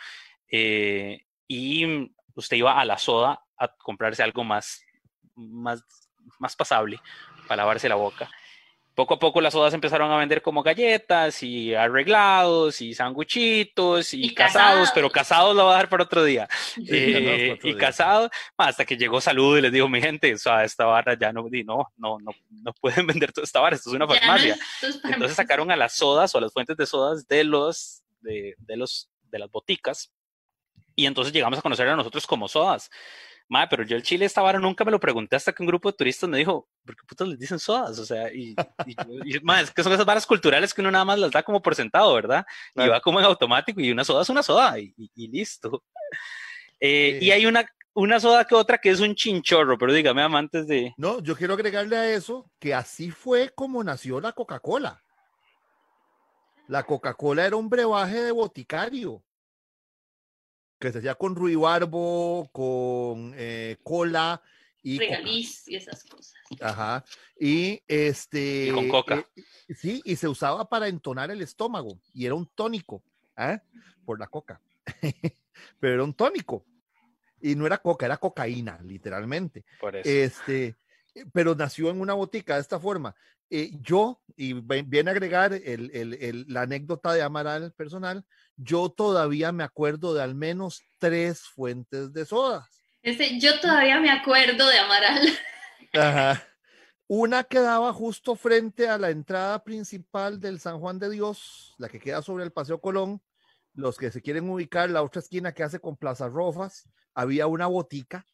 y 0.50 2.10
usted 2.36 2.58
iba 2.58 2.80
a 2.80 2.86
la 2.86 2.98
soda 2.98 3.42
a 3.58 3.68
comprarse 3.68 4.24
algo 4.24 4.44
más, 4.44 4.84
más, 5.36 5.84
más 6.40 6.56
pasable 6.56 7.00
para 7.48 7.64
lavarse 7.64 7.90
la 7.90 7.96
boca. 7.96 8.30
Poco 8.94 9.16
a 9.16 9.20
poco 9.20 9.42
las 9.42 9.52
sodas 9.52 9.74
empezaron 9.74 10.10
a 10.10 10.18
vender 10.18 10.42
como 10.42 10.64
galletas 10.64 11.44
y 11.44 11.76
arreglados 11.76 12.80
y 12.80 12.94
sanguchitos 12.94 14.14
y, 14.14 14.34
casados, 14.34 14.90
pero 14.96 15.10
casados 15.10 15.54
lo 15.54 15.66
voy 15.66 15.74
a 15.74 15.78
dar 15.78 15.90
para 15.90 16.04
otro 16.04 16.24
día. 16.24 16.48
Eh, 16.88 17.60
y 17.62 17.76
casados, 17.76 18.32
hasta 18.56 18.86
que 18.86 18.96
llegó 18.96 19.20
salud 19.20 19.58
y 19.58 19.62
les 19.62 19.74
dijo, 19.74 19.90
mi 19.90 20.00
gente, 20.00 20.34
o 20.34 20.38
sea, 20.38 20.64
esta 20.64 20.86
barra 20.86 21.18
ya 21.20 21.34
no, 21.34 21.46
no, 21.66 21.92
no, 21.98 22.20
no, 22.20 22.32
no 22.50 22.74
pueden 22.80 23.06
vender 23.08 23.34
toda 23.34 23.44
esta 23.44 23.60
barra, 23.60 23.76
esto 23.76 23.90
es 23.90 23.96
una 23.98 24.08
farmacia. 24.08 24.58
Entonces 25.04 25.36
sacaron 25.36 25.70
a 25.72 25.76
las 25.76 25.94
sodas 25.94 26.34
o 26.34 26.38
a 26.38 26.42
las 26.42 26.54
fuentes 26.54 26.78
de 26.78 26.86
sodas 26.86 27.28
de 27.28 27.44
los, 27.44 28.02
de, 28.22 28.56
de 28.60 28.78
los, 28.78 29.10
de 29.30 29.40
las 29.40 29.52
boticas 29.52 30.15
y 30.96 31.06
entonces 31.06 31.34
llegamos 31.34 31.60
a 31.60 31.62
conocer 31.62 31.88
a 31.88 31.96
nosotros 31.96 32.26
como 32.26 32.48
sodas. 32.48 32.90
Madre, 33.48 33.68
pero 33.70 33.84
yo 33.84 33.96
el 33.96 34.02
chile 34.02 34.26
esta 34.26 34.42
vara 34.42 34.58
nunca 34.58 34.84
me 34.84 34.92
lo 34.92 35.00
pregunté 35.00 35.36
hasta 35.36 35.54
que 35.54 35.62
un 35.62 35.68
grupo 35.68 35.92
de 35.92 35.98
turistas 35.98 36.28
me 36.28 36.40
dijo, 36.40 36.68
¿por 36.84 36.96
qué 36.96 37.04
putas 37.08 37.28
les 37.28 37.38
dicen 37.38 37.60
sodas? 37.60 38.00
O 38.00 38.06
sea, 38.06 38.34
y, 38.34 38.56
y, 38.88 39.36
es 39.36 39.72
que 39.72 39.84
son 39.84 39.94
esas 39.94 40.06
varas 40.06 40.26
culturales 40.26 40.74
que 40.74 40.82
uno 40.82 40.90
nada 40.90 41.06
más 41.06 41.20
las 41.20 41.32
da 41.32 41.44
como 41.44 41.62
por 41.62 41.76
sentado, 41.76 42.12
¿verdad? 42.16 42.44
Y 42.76 42.88
va 42.88 43.00
como 43.02 43.20
en 43.20 43.26
automático 43.26 43.80
y 43.82 43.92
una 43.92 44.04
soda 44.04 44.24
es 44.24 44.30
una 44.30 44.42
soda 44.42 44.80
y, 44.80 44.94
listo. 45.16 45.84
Eh, 46.80 47.20
y 47.22 47.30
hay 47.30 47.46
una, 47.46 47.66
una 47.94 48.20
soda 48.20 48.46
que 48.46 48.56
otra 48.56 48.80
que 48.80 48.90
es 48.90 49.00
un 49.00 49.14
chinchorro, 49.14 49.78
pero 49.78 49.94
dígame 49.94 50.24
amantes 50.24 50.66
de... 50.68 50.96
No, 50.98 51.22
yo 51.22 51.36
quiero 51.36 51.54
agregarle 51.54 51.98
a 51.98 52.10
eso 52.10 52.50
que 52.60 52.74
así 52.74 53.12
fue 53.12 53.52
como 53.54 53.84
nació 53.84 54.20
la 54.20 54.32
Coca-Cola. 54.32 55.04
La 56.68 56.82
Coca-Cola 56.82 57.46
era 57.46 57.58
un 57.58 57.70
brebaje 57.70 58.24
de 58.24 58.32
boticario 58.32 59.24
que 60.80 60.92
se 60.92 61.00
hacía 61.00 61.16
con 61.16 61.36
ruibarbo, 61.36 62.50
con 62.52 63.34
eh, 63.36 63.78
cola 63.84 64.42
y 64.84 65.00
regaliz 65.00 65.68
y 65.68 65.76
esas 65.76 66.04
cosas. 66.04 66.34
Ajá. 66.62 67.04
Y 67.40 67.82
este. 67.88 68.68
Y 68.68 68.72
con 68.72 68.90
coca. 68.90 69.28
Eh, 69.36 69.74
sí, 69.74 70.02
y 70.06 70.16
se 70.16 70.28
usaba 70.28 70.70
para 70.70 70.88
entonar 70.88 71.32
el 71.32 71.42
estómago 71.42 72.00
y 72.14 72.26
era 72.26 72.36
un 72.36 72.46
tónico, 72.46 73.04
¿eh? 73.38 73.60
Por 74.06 74.20
la 74.20 74.28
coca. 74.28 74.62
Pero 75.80 75.94
era 75.94 76.04
un 76.04 76.14
tónico. 76.14 76.66
Y 77.42 77.56
no 77.56 77.66
era 77.66 77.78
coca, 77.78 78.06
era 78.06 78.18
cocaína, 78.18 78.80
literalmente. 78.84 79.66
Por 79.80 79.96
eso. 79.96 80.10
Este, 80.10 80.76
pero 81.34 81.56
nació 81.56 81.90
en 81.90 82.02
una 82.02 82.14
botica 82.14 82.56
de 82.56 82.62
esta 82.62 82.80
forma. 82.80 83.16
Eh, 83.50 83.72
yo, 83.82 84.22
y 84.36 84.54
viene 84.54 85.12
a 85.12 85.14
agregar 85.14 85.54
el, 85.54 85.92
el, 85.94 86.46
la 86.48 86.62
anécdota 86.62 87.14
de 87.14 87.22
Amaral 87.22 87.74
personal, 87.74 88.26
yo 88.58 88.90
todavía 88.90 89.52
me 89.52 89.64
acuerdo 89.64 90.14
de 90.14 90.24
al 90.24 90.36
menos 90.36 90.82
tres 91.00 91.42
fuentes 91.42 92.12
de 92.12 92.26
sodas. 92.26 92.66
Ese, 93.04 93.40
yo 93.40 93.60
todavía 93.60 94.00
me 94.00 94.10
acuerdo 94.10 94.68
de 94.68 94.80
Amaral. 94.80 95.28
Ajá. 95.94 96.44
Una 97.08 97.44
quedaba 97.44 97.94
justo 97.94 98.36
frente 98.36 98.90
a 98.90 98.98
la 98.98 99.12
entrada 99.12 99.64
principal 99.64 100.40
del 100.40 100.60
San 100.60 100.80
Juan 100.80 100.98
de 100.98 101.12
Dios, 101.12 101.76
la 101.78 101.88
que 101.88 102.00
queda 102.00 102.24
sobre 102.24 102.44
el 102.44 102.52
Paseo 102.52 102.82
Colón. 102.82 103.22
Los 103.76 103.98
que 103.98 104.10
se 104.10 104.22
quieren 104.22 104.50
ubicar, 104.50 104.90
la 104.90 105.04
otra 105.04 105.20
esquina 105.20 105.52
que 105.52 105.62
hace 105.62 105.80
con 105.80 105.98
Plaza 105.98 106.30
Rofas, 106.30 106.90
había 107.14 107.46
una 107.46 107.68
botica 107.68 108.26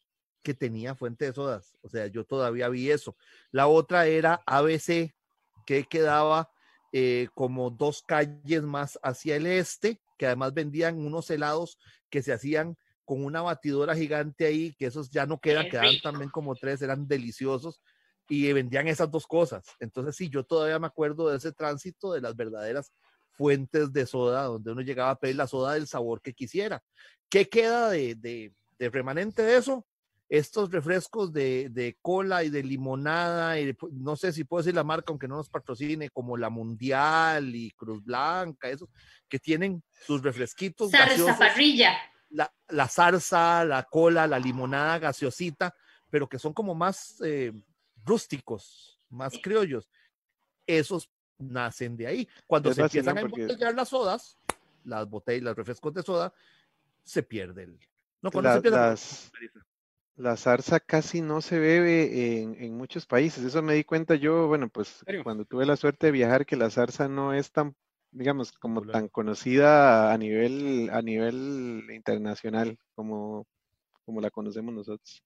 que 0.42 0.54
tenía 0.54 0.94
fuente 0.94 1.26
de 1.26 1.32
sodas. 1.32 1.76
O 1.82 1.88
sea, 1.88 2.06
yo 2.06 2.24
todavía 2.24 2.68
vi 2.68 2.90
eso. 2.90 3.16
La 3.50 3.66
otra 3.66 4.06
era 4.06 4.42
ABC, 4.46 5.14
que 5.64 5.84
quedaba 5.88 6.50
eh, 6.92 7.28
como 7.34 7.70
dos 7.70 8.02
calles 8.02 8.62
más 8.62 8.98
hacia 9.02 9.36
el 9.36 9.46
este, 9.46 10.00
que 10.18 10.26
además 10.26 10.52
vendían 10.52 10.98
unos 10.98 11.30
helados 11.30 11.78
que 12.10 12.22
se 12.22 12.32
hacían 12.32 12.76
con 13.04 13.24
una 13.24 13.42
batidora 13.42 13.94
gigante 13.94 14.46
ahí, 14.46 14.74
que 14.78 14.86
esos 14.86 15.10
ya 15.10 15.26
no 15.26 15.40
quedan, 15.40 15.68
quedan 15.68 16.00
también 16.02 16.30
como 16.30 16.54
tres, 16.54 16.82
eran 16.82 17.08
deliciosos 17.08 17.80
y 18.28 18.52
vendían 18.52 18.88
esas 18.88 19.10
dos 19.10 19.26
cosas. 19.26 19.64
Entonces, 19.80 20.16
sí, 20.16 20.28
yo 20.28 20.44
todavía 20.44 20.78
me 20.78 20.86
acuerdo 20.86 21.28
de 21.28 21.36
ese 21.36 21.52
tránsito 21.52 22.12
de 22.12 22.20
las 22.20 22.36
verdaderas 22.36 22.92
fuentes 23.32 23.92
de 23.92 24.06
soda, 24.06 24.44
donde 24.44 24.72
uno 24.72 24.82
llegaba 24.82 25.10
a 25.10 25.18
pedir 25.18 25.36
la 25.36 25.46
soda 25.46 25.74
del 25.74 25.86
sabor 25.86 26.20
que 26.20 26.34
quisiera. 26.34 26.82
¿Qué 27.28 27.48
queda 27.48 27.90
de, 27.90 28.14
de, 28.14 28.54
de 28.78 28.90
remanente 28.90 29.42
de 29.42 29.56
eso? 29.56 29.86
Estos 30.32 30.70
refrescos 30.70 31.30
de, 31.30 31.98
cola 32.00 32.42
y 32.42 32.48
de 32.48 32.62
limonada, 32.62 33.60
y 33.60 33.76
no 33.90 34.16
sé 34.16 34.32
si 34.32 34.44
puedo 34.44 34.62
decir 34.62 34.74
la 34.74 34.82
marca, 34.82 35.10
aunque 35.12 35.28
no 35.28 35.36
nos 35.36 35.50
patrocine, 35.50 36.08
como 36.08 36.38
la 36.38 36.48
Mundial 36.48 37.54
y 37.54 37.70
Cruz 37.72 38.02
Blanca, 38.02 38.70
esos 38.70 38.88
que 39.28 39.38
tienen 39.38 39.82
sus 40.06 40.22
refresquitos. 40.22 40.90
Zarza 40.90 41.36
parrilla. 41.36 41.92
La, 42.30 42.50
la, 42.70 42.88
zarza, 42.88 43.62
la 43.66 43.82
cola, 43.82 44.26
la 44.26 44.38
limonada 44.38 44.98
gaseosita, 45.00 45.74
pero 46.08 46.26
que 46.26 46.38
son 46.38 46.54
como 46.54 46.74
más 46.74 47.20
eh, 47.22 47.52
rústicos, 48.02 48.98
más 49.10 49.34
criollos. 49.42 49.90
Esos 50.66 51.10
nacen 51.36 51.94
de 51.94 52.06
ahí. 52.06 52.28
Cuando 52.46 52.72
se 52.72 52.80
empiezan 52.80 53.18
a 53.18 53.20
embotellar 53.20 53.74
las 53.74 53.90
sodas, 53.90 54.38
las 54.84 55.06
botellas, 55.10 55.42
los 55.42 55.56
refrescos 55.56 55.92
de 55.92 56.02
soda, 56.02 56.32
se 57.04 57.22
pierde 57.22 57.64
el. 57.64 57.78
No, 58.22 58.30
cuando 58.30 58.54
se 58.54 58.62
pierde 58.62 58.96
la 60.16 60.36
zarza 60.36 60.80
casi 60.80 61.20
no 61.20 61.40
se 61.40 61.58
bebe 61.58 62.42
en, 62.42 62.76
muchos 62.76 63.06
países. 63.06 63.44
Eso 63.44 63.62
me 63.62 63.74
di 63.74 63.84
cuenta 63.84 64.14
yo, 64.14 64.46
bueno, 64.46 64.68
pues 64.68 65.04
cuando 65.22 65.44
tuve 65.44 65.66
la 65.66 65.76
suerte 65.76 66.06
de 66.06 66.12
viajar, 66.12 66.46
que 66.46 66.56
la 66.56 66.70
zarza 66.70 67.08
no 67.08 67.32
es 67.32 67.50
tan, 67.50 67.74
digamos, 68.10 68.52
como 68.52 68.82
tan 68.82 69.08
conocida 69.08 70.12
a 70.12 70.18
nivel, 70.18 70.90
a 70.90 71.02
nivel 71.02 71.84
internacional 71.90 72.78
como, 72.94 73.46
como 74.04 74.20
la 74.20 74.30
conocemos 74.30 74.74
nosotros. 74.74 75.24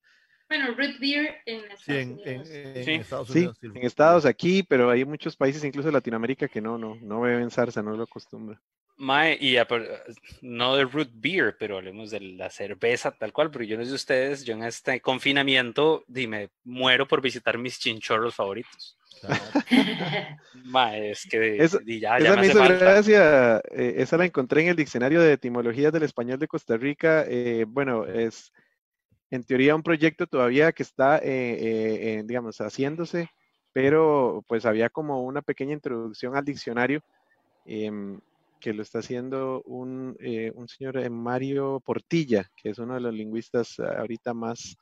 Bueno, 0.49 0.69
root 0.77 1.01
beer 1.01 1.39
en 1.45 1.65
Estados 1.73 3.31
Unidos. 3.31 3.59
sí, 3.61 3.69
en 3.75 3.85
Estados 3.85 4.25
aquí, 4.25 4.63
pero 4.63 4.91
hay 4.91 5.05
muchos 5.05 5.37
países, 5.37 5.65
incluso 5.65 5.91
Latinoamérica, 5.91 6.47
que 6.47 6.61
no, 6.61 6.79
no, 6.79 6.95
no 6.95 7.21
beben 7.21 7.51
zarza, 7.51 7.83
no 7.83 7.97
lo 7.97 8.05
acostumbran. 8.05 8.61
Mae, 8.99 9.37
y 9.39 9.57
no 10.41 10.77
de 10.77 10.85
root 10.85 11.11
beer, 11.13 11.57
pero 11.59 11.77
hablemos 11.77 12.11
de 12.11 12.21
la 12.21 12.49
cerveza 12.49 13.11
tal 13.11 13.33
cual, 13.33 13.51
porque 13.51 13.67
yo 13.67 13.77
no 13.77 13.85
sé 13.85 13.93
ustedes, 13.93 14.45
yo 14.45 14.55
en 14.55 14.65
este 14.65 15.01
confinamiento 15.01 16.05
dime, 16.07 16.49
muero 16.65 17.07
por 17.07 17.21
visitar 17.21 17.59
mis 17.59 17.79
chinchorros 17.79 18.35
favoritos. 18.35 18.99
Mae, 20.65 21.11
es 21.11 21.27
que 21.29 21.59
ya, 22.01 22.17
esa 22.17 22.37
me, 22.37 22.47
hizo 22.47 22.63
gracia, 22.63 23.59
eh, 23.71 23.95
esa 23.99 24.17
la 24.17 24.25
encontré 24.25 24.63
en 24.63 24.69
el 24.69 24.77
diccionario 24.77 25.21
de 25.21 25.35
etimologías 25.35 25.93
del 25.93 26.03
español 26.05 26.39
de 26.39 26.49
Costa 26.49 26.77
Rica. 26.77 27.25
Eh, 27.29 27.67
bueno, 27.69 28.07
es 28.07 28.53
en 29.31 29.45
teoría 29.45 29.75
un 29.75 29.83
proyecto 29.83 30.27
todavía 30.27 30.73
que 30.73 30.83
está, 30.83 31.21
eh, 31.23 32.23
digamos, 32.25 32.59
haciéndose, 32.59 33.29
pero 33.73 34.43
pues 34.47 34.65
había 34.65 34.89
como 34.89 35.23
una 35.23 35.43
pequeña 35.43 35.75
introducción 35.75 36.35
al 36.35 36.45
diccionario. 36.45 37.03
Que 38.61 38.73
lo 38.73 38.83
está 38.83 39.01
haciendo 39.01 39.63
un, 39.63 40.17
eh, 40.21 40.53
un 40.55 40.69
señor 40.69 40.99
eh, 40.99 41.11
Mario 41.11 41.81
Portilla, 41.85 42.51
que 42.57 42.71
es 42.71 42.79
uno 42.79 42.95
de 42.95 43.01
los 43.01 43.15
lingüistas 43.15 43.79
ah, 43.79 43.97
ahorita 43.99 44.35
más, 44.35 44.77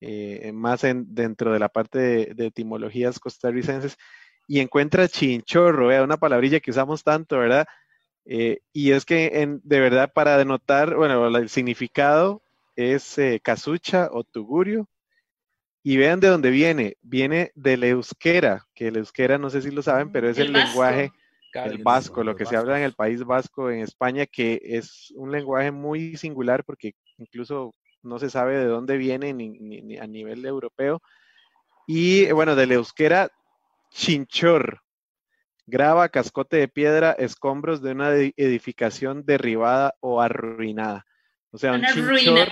eh, 0.00 0.52
más 0.52 0.82
dentro 0.82 1.52
de 1.52 1.58
la 1.58 1.68
parte 1.68 2.34
de, 2.34 2.46
etimologías 2.46 3.18
costarricenses, 3.18 3.96
y 4.48 4.60
encuentra 4.60 5.08
chinchorro, 5.08 6.04
una 6.04 6.16
palabrilla 6.18 6.60
que 6.60 6.70
usamos 6.70 7.02
tanto, 7.02 7.38
¿verdad? 7.38 7.66
y 8.28 8.90
es 8.90 9.04
que 9.04 9.40
en, 9.42 9.60
de 9.62 9.78
verdad 9.78 10.10
para 10.12 10.36
denotar, 10.36 10.96
bueno, 10.96 11.28
el 11.28 11.48
significado 11.48 12.42
es 12.74 13.16
casucha 13.44 14.08
o 14.10 14.24
tugurio, 14.24 14.88
y 15.86 15.96
vean 15.98 16.18
de 16.18 16.26
dónde 16.26 16.50
viene, 16.50 16.96
viene 17.00 17.52
del 17.54 17.84
euskera, 17.84 18.66
que 18.74 18.88
el 18.88 18.96
euskera 18.96 19.38
no 19.38 19.50
sé 19.50 19.62
si 19.62 19.70
lo 19.70 19.82
saben, 19.82 20.10
pero 20.10 20.28
es 20.28 20.36
el 20.36 20.52
lenguaje 20.52 21.12
el 21.64 21.82
vasco, 21.82 22.22
lo 22.22 22.36
que 22.36 22.46
se 22.46 22.56
habla 22.56 22.78
en 22.78 22.84
el 22.84 22.94
País 22.94 23.24
Vasco, 23.24 23.70
en 23.70 23.80
España, 23.80 24.26
que 24.26 24.60
es 24.62 25.12
un 25.16 25.32
lenguaje 25.32 25.70
muy 25.70 26.16
singular 26.16 26.64
porque 26.64 26.92
incluso 27.18 27.72
no 28.02 28.18
se 28.18 28.30
sabe 28.30 28.56
de 28.56 28.66
dónde 28.66 28.96
viene 28.96 29.32
ni, 29.34 29.96
a 29.98 30.06
nivel 30.06 30.44
europeo. 30.44 31.02
Y 31.86 32.30
bueno, 32.32 32.56
del 32.56 32.72
euskera, 32.72 33.30
chinchor, 33.90 34.80
grava, 35.66 36.08
cascote 36.08 36.56
de 36.56 36.68
piedra, 36.68 37.12
escombros 37.12 37.82
de 37.82 37.92
una 37.92 38.10
edificación 38.14 39.24
derribada 39.24 39.94
o 40.00 40.20
arruinada. 40.20 41.04
O 41.50 41.58
sea, 41.58 41.72
un 41.72 41.82
chinchor, 41.84 42.48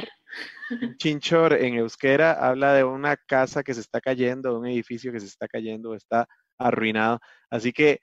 un 0.80 0.96
chinchor 0.96 1.52
en 1.54 1.74
euskera 1.74 2.32
habla 2.32 2.74
de 2.74 2.84
una 2.84 3.16
casa 3.16 3.62
que 3.62 3.74
se 3.74 3.80
está 3.80 4.00
cayendo, 4.00 4.58
un 4.58 4.66
edificio 4.66 5.12
que 5.12 5.20
se 5.20 5.26
está 5.26 5.48
cayendo, 5.48 5.94
está 5.94 6.26
arruinado. 6.58 7.20
Así 7.50 7.72
que 7.72 8.00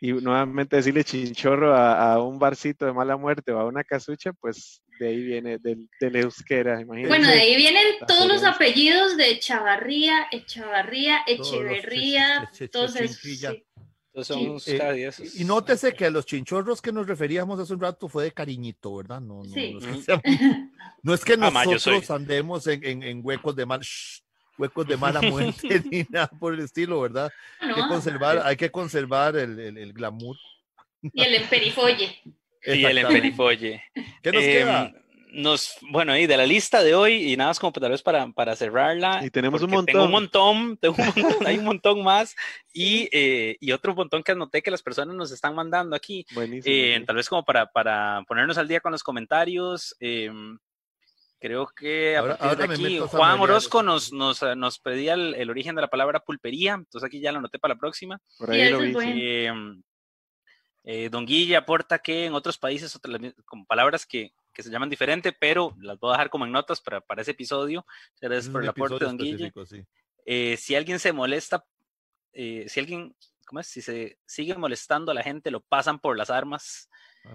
y 0.00 0.12
nuevamente 0.12 0.76
decirle 0.76 1.04
chinchorro 1.04 1.74
a, 1.74 2.22
un 2.22 2.38
barcito 2.38 2.84
de 2.84 2.92
mala 2.92 3.16
muerte 3.16 3.52
o 3.52 3.58
a 3.58 3.64
una 3.64 3.82
casucha, 3.82 4.32
pues 4.32 4.82
de 4.98 5.08
ahí 5.08 5.22
viene, 5.22 5.58
del, 5.58 5.88
euskera, 6.00 6.80
imagínate. 6.80 7.08
Bueno, 7.08 7.28
de 7.28 7.40
ahí 7.40 7.56
vienen 7.56 7.84
todos 8.06 8.26
los 8.26 8.44
apellidos 8.44 9.16
de 9.16 9.38
Chavarría, 9.38 10.26
Echavarría, 10.30 11.20
Echeverría, 11.26 12.50
entonces... 12.58 13.20
y 15.34 15.44
nótese 15.44 15.92
que 15.94 16.06
a 16.06 16.10
los 16.10 16.26
chinchorros 16.26 16.80
que 16.80 16.92
nos 16.92 17.06
referíamos 17.06 17.58
hace 17.58 17.74
un 17.74 17.80
rato 17.80 18.08
fue 18.08 18.24
de 18.24 18.32
cariñito, 18.32 18.96
¿verdad? 18.96 19.20
No, 19.20 19.42
no, 19.44 19.50
no, 21.02 21.14
es, 21.14 21.24
que, 21.24 21.34
ah, 21.40 21.64
nosotros 21.64 22.10
andemos 22.10 22.66
en, 22.66 23.20
huecos 23.22 23.56
de 23.56 23.66
mal 23.66 23.80
huecos 24.58 24.86
de 24.86 24.96
mala 24.96 25.20
muerte 25.20 25.82
ni 25.90 26.04
nada 26.08 26.28
por 26.28 26.54
el 26.54 26.60
estilo, 26.60 27.00
¿verdad? 27.00 27.32
hay, 27.60 27.74
que 27.74 27.82
conservar, 27.88 28.42
hay 28.44 28.56
que 28.56 28.70
conservar 28.70 29.36
el, 29.36 29.58
el, 29.58 29.92
glamour. 29.92 30.36
Y 31.02 31.22
el 31.22 31.34
emperifolle. 31.34 32.20
Y 32.68 32.84
el 32.84 32.98
emperifolle. 32.98 33.80
¿Qué 34.24 34.32
nos 34.32 34.42
queda? 34.42 34.86
Em, 34.86 34.94
nos, 35.36 35.76
bueno, 35.82 36.16
y 36.16 36.26
de 36.26 36.36
la 36.36 36.46
lista 36.46 36.82
de 36.82 36.94
hoy, 36.94 37.32
y 37.32 37.36
nada 37.36 37.50
más 37.50 37.60
como 37.60 37.72
tal 37.72 37.90
vez 37.90 38.02
para, 38.02 38.26
para 38.32 38.56
cerrarla. 38.56 39.24
Y 39.24 39.30
tenemos 39.30 39.62
un 39.62 39.70
montón. 39.70 39.86
Tengo 39.86 40.04
un 40.04 40.10
montón, 40.10 40.76
tengo 40.80 40.96
un 40.98 41.22
montón 41.22 41.46
hay 41.46 41.58
un 41.58 41.64
montón 41.64 42.02
más. 42.02 42.34
Y, 42.72 43.08
eh, 43.12 43.56
y, 43.60 43.72
otro 43.72 43.94
montón 43.94 44.22
que 44.22 44.32
anoté 44.32 44.62
que 44.62 44.70
las 44.70 44.82
personas 44.82 45.14
nos 45.14 45.30
están 45.30 45.54
mandando 45.54 45.94
aquí. 45.94 46.26
Buenísimo. 46.32 46.74
Eh, 46.74 47.04
tal 47.06 47.16
vez 47.16 47.28
como 47.28 47.44
para, 47.44 47.66
para 47.66 48.24
ponernos 48.26 48.58
al 48.58 48.66
día 48.68 48.80
con 48.80 48.92
los 48.92 49.02
comentarios. 49.02 49.94
Eh, 50.00 50.30
Creo 51.38 51.66
que 51.68 52.16
aquí 52.16 52.98
Juan 52.98 53.40
Orozco 53.40 53.82
nos, 53.82 54.12
nos, 54.12 54.42
eh, 54.42 54.56
nos 54.56 54.78
pedía 54.78 55.14
el, 55.14 55.50
origen 55.50 55.74
de 55.74 55.82
la 55.82 55.88
palabra 55.88 56.20
pulpería, 56.20 56.74
entonces 56.74 57.06
aquí 57.06 57.20
ya 57.20 57.32
lo 57.32 57.38
anoté 57.38 57.58
para 57.58 57.74
la 57.74 57.80
próxima. 57.80 58.20
Por 58.38 58.50
ahí 58.50 58.70
lo 58.70 58.80
vi. 58.80 58.94
Eh, 59.02 59.52
eh, 60.84 61.08
Don 61.10 61.26
Guilla 61.26 61.58
aporta 61.58 61.98
que 61.98 62.26
en 62.26 62.34
otros 62.34 62.58
países, 62.58 62.98
como 63.44 63.66
palabras 63.66 64.06
que, 64.06 64.32
que 64.56 64.62
se 64.62 64.70
llaman 64.70 64.88
diferente, 64.88 65.32
pero 65.32 65.74
las 65.80 65.98
voy 65.98 66.10
a 66.10 66.12
dejar 66.12 66.30
como 66.30 66.46
en 66.46 66.52
notas 66.52 66.80
para, 66.80 67.00
para 67.00 67.20
ese 67.20 67.32
episodio. 67.32 67.84
Gracias 68.20 68.48
por 68.48 68.62
el 68.62 68.68
aporte, 68.68 69.04
Don 69.04 69.18
Guille. 69.18 69.52
Eh, 70.24 70.56
si 70.56 70.74
alguien 70.74 70.98
se 70.98 71.12
molesta, 71.12 71.64
eh, 72.32 72.64
si 72.68 72.80
alguien, 72.80 73.14
¿cómo 73.46 73.60
es? 73.60 73.66
Si 73.66 73.82
se 73.82 74.18
sigue 74.24 74.54
molestando 74.56 75.12
a 75.12 75.14
la 75.14 75.22
gente, 75.22 75.50
lo 75.50 75.60
pasan 75.60 75.98
por 75.98 76.16
las 76.16 76.30
armas. 76.30 76.88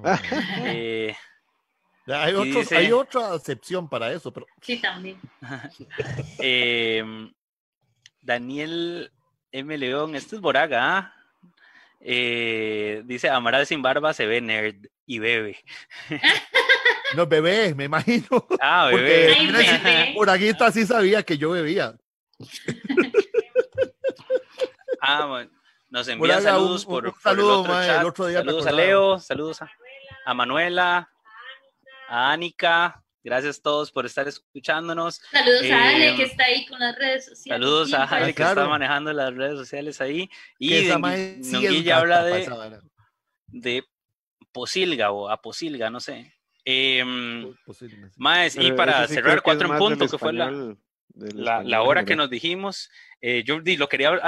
Ah, 0.04 0.20
eh, 0.66 1.16
hay, 2.08 2.66
hay, 2.72 2.92
otra 2.92 3.36
excepción 3.36 3.88
para 3.88 4.12
eso, 4.12 4.32
pero... 4.32 4.48
Sí, 4.62 4.82
también. 4.82 5.20
Em, 6.40 7.32
Daniel 8.22 9.12
M. 9.52 9.78
León, 9.78 10.16
este 10.16 10.36
es 10.36 10.42
Boraga, 10.42 10.98
¿ah? 10.98 11.16
dice, 12.00 13.30
Amaral 13.30 13.68
sin 13.68 13.82
barba 13.82 14.14
se 14.14 14.26
ve 14.26 14.42
nerd 14.42 14.86
y 15.06 15.20
bebe. 15.20 15.58
No, 17.16 17.28
bebé, 17.28 17.74
me 17.76 17.86
imagino. 17.86 18.48
Ah, 18.62 18.90
bebé. 18.92 20.14
Por 20.16 20.30
está, 20.30 20.72
sí 20.72 20.86
sabía 20.86 21.24
que 21.24 21.38
yo 21.38 21.52
bebía. 21.52 21.96
ah, 25.02 25.26
bueno. 25.26 25.52
Nos 25.90 26.08
envían 26.08 26.42
saludos 26.42 26.86
por, 26.86 27.06
un, 27.06 27.14
saludo, 27.22 27.82
el, 27.82 28.06
otro 28.06 28.28
día 28.28 28.38
saludos 28.38 28.66
a 28.66 28.72
Leo, 28.72 29.20
saludos 29.20 29.60
a, 30.26 30.34
Manuela, 30.34 31.11
a 32.12 32.32
Anika, 32.34 33.02
Gracias 33.24 33.60
a 33.60 33.62
todos 33.62 33.92
por 33.92 34.08
estar 34.08 34.28
escuchándonos. 34.28 35.22
Saludos 35.32 35.70
a 35.72 35.90
Ale 35.90 36.10
eh, 36.10 36.16
que 36.16 36.24
está 36.24 36.46
ahí 36.46 36.66
con 36.66 36.80
las 36.80 36.98
redes 36.98 37.26
sociales. 37.26 37.64
Saludos 37.64 37.94
a 37.94 38.04
Ale 38.06 38.34
que 38.34 38.42
está 38.42 38.68
manejando 38.68 39.14
las 39.14 39.34
redes 39.36 39.60
sociales 39.60 40.02
ahí. 40.02 40.28
Y 40.58 40.88
Nonguilla 40.88 41.98
habla 41.98 42.24
de, 42.24 42.80
de 43.46 43.84
Posilga 44.52 45.12
o 45.12 45.30
Aposilga, 45.30 45.92
no 45.92 46.00
sé. 46.00 46.34
Eh, 46.66 47.04
más, 48.18 48.56
y 48.56 48.72
para 48.72 49.08
cerrar 49.08 49.44
cuatro 49.44 49.72
en 49.72 49.78
punto, 49.78 50.08
que 50.08 50.18
fue 50.18 50.34
la, 50.34 50.76
la, 51.64 51.82
hora 51.84 52.06
que 52.06 52.16
nos 52.16 52.30
dijimos, 52.30 52.90
eh, 53.22 53.44
yo 53.46 53.60
lo 53.60 53.88
quería 53.88 54.20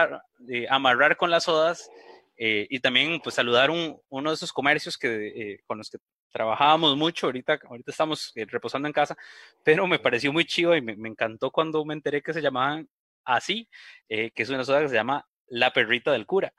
amarrar 0.70 1.18
con 1.18 1.32
las 1.32 1.48
odas 1.48 1.90
eh, 2.36 2.68
y 2.70 2.80
también 2.80 3.20
pues 3.22 3.36
saludar 3.36 3.70
un, 3.70 4.00
uno 4.10 4.30
de 4.32 4.36
esos 4.36 4.52
comercios 4.52 4.98
que, 4.98 5.28
eh, 5.28 5.60
con 5.68 5.78
los 5.78 5.90
que 5.90 6.00
trabajábamos 6.34 6.98
mucho, 6.98 7.28
ahorita, 7.28 7.60
ahorita 7.70 7.92
estamos 7.92 8.34
reposando 8.36 8.90
en 8.90 8.94
casa, 8.94 9.16
pero 9.64 9.88
me 9.88 10.00
pareció 10.00 10.34
muy 10.34 10.44
chido 10.44 10.76
y 10.76 10.82
me, 10.82 10.98
me 10.98 11.08
encantó 11.08 11.52
cuando 11.52 11.86
me 11.86 11.94
enteré 11.94 12.22
que 12.22 12.34
se 12.34 12.42
llamaban 12.42 12.90
así, 13.24 13.70
que 14.08 14.32
es 14.36 14.50
una 14.50 14.66
soda 14.66 14.82
que 14.82 14.90
se 14.90 14.96
llama 14.96 15.26
La 15.48 15.72
Perrita 15.72 16.12
del 16.12 16.26
Cura. 16.26 16.54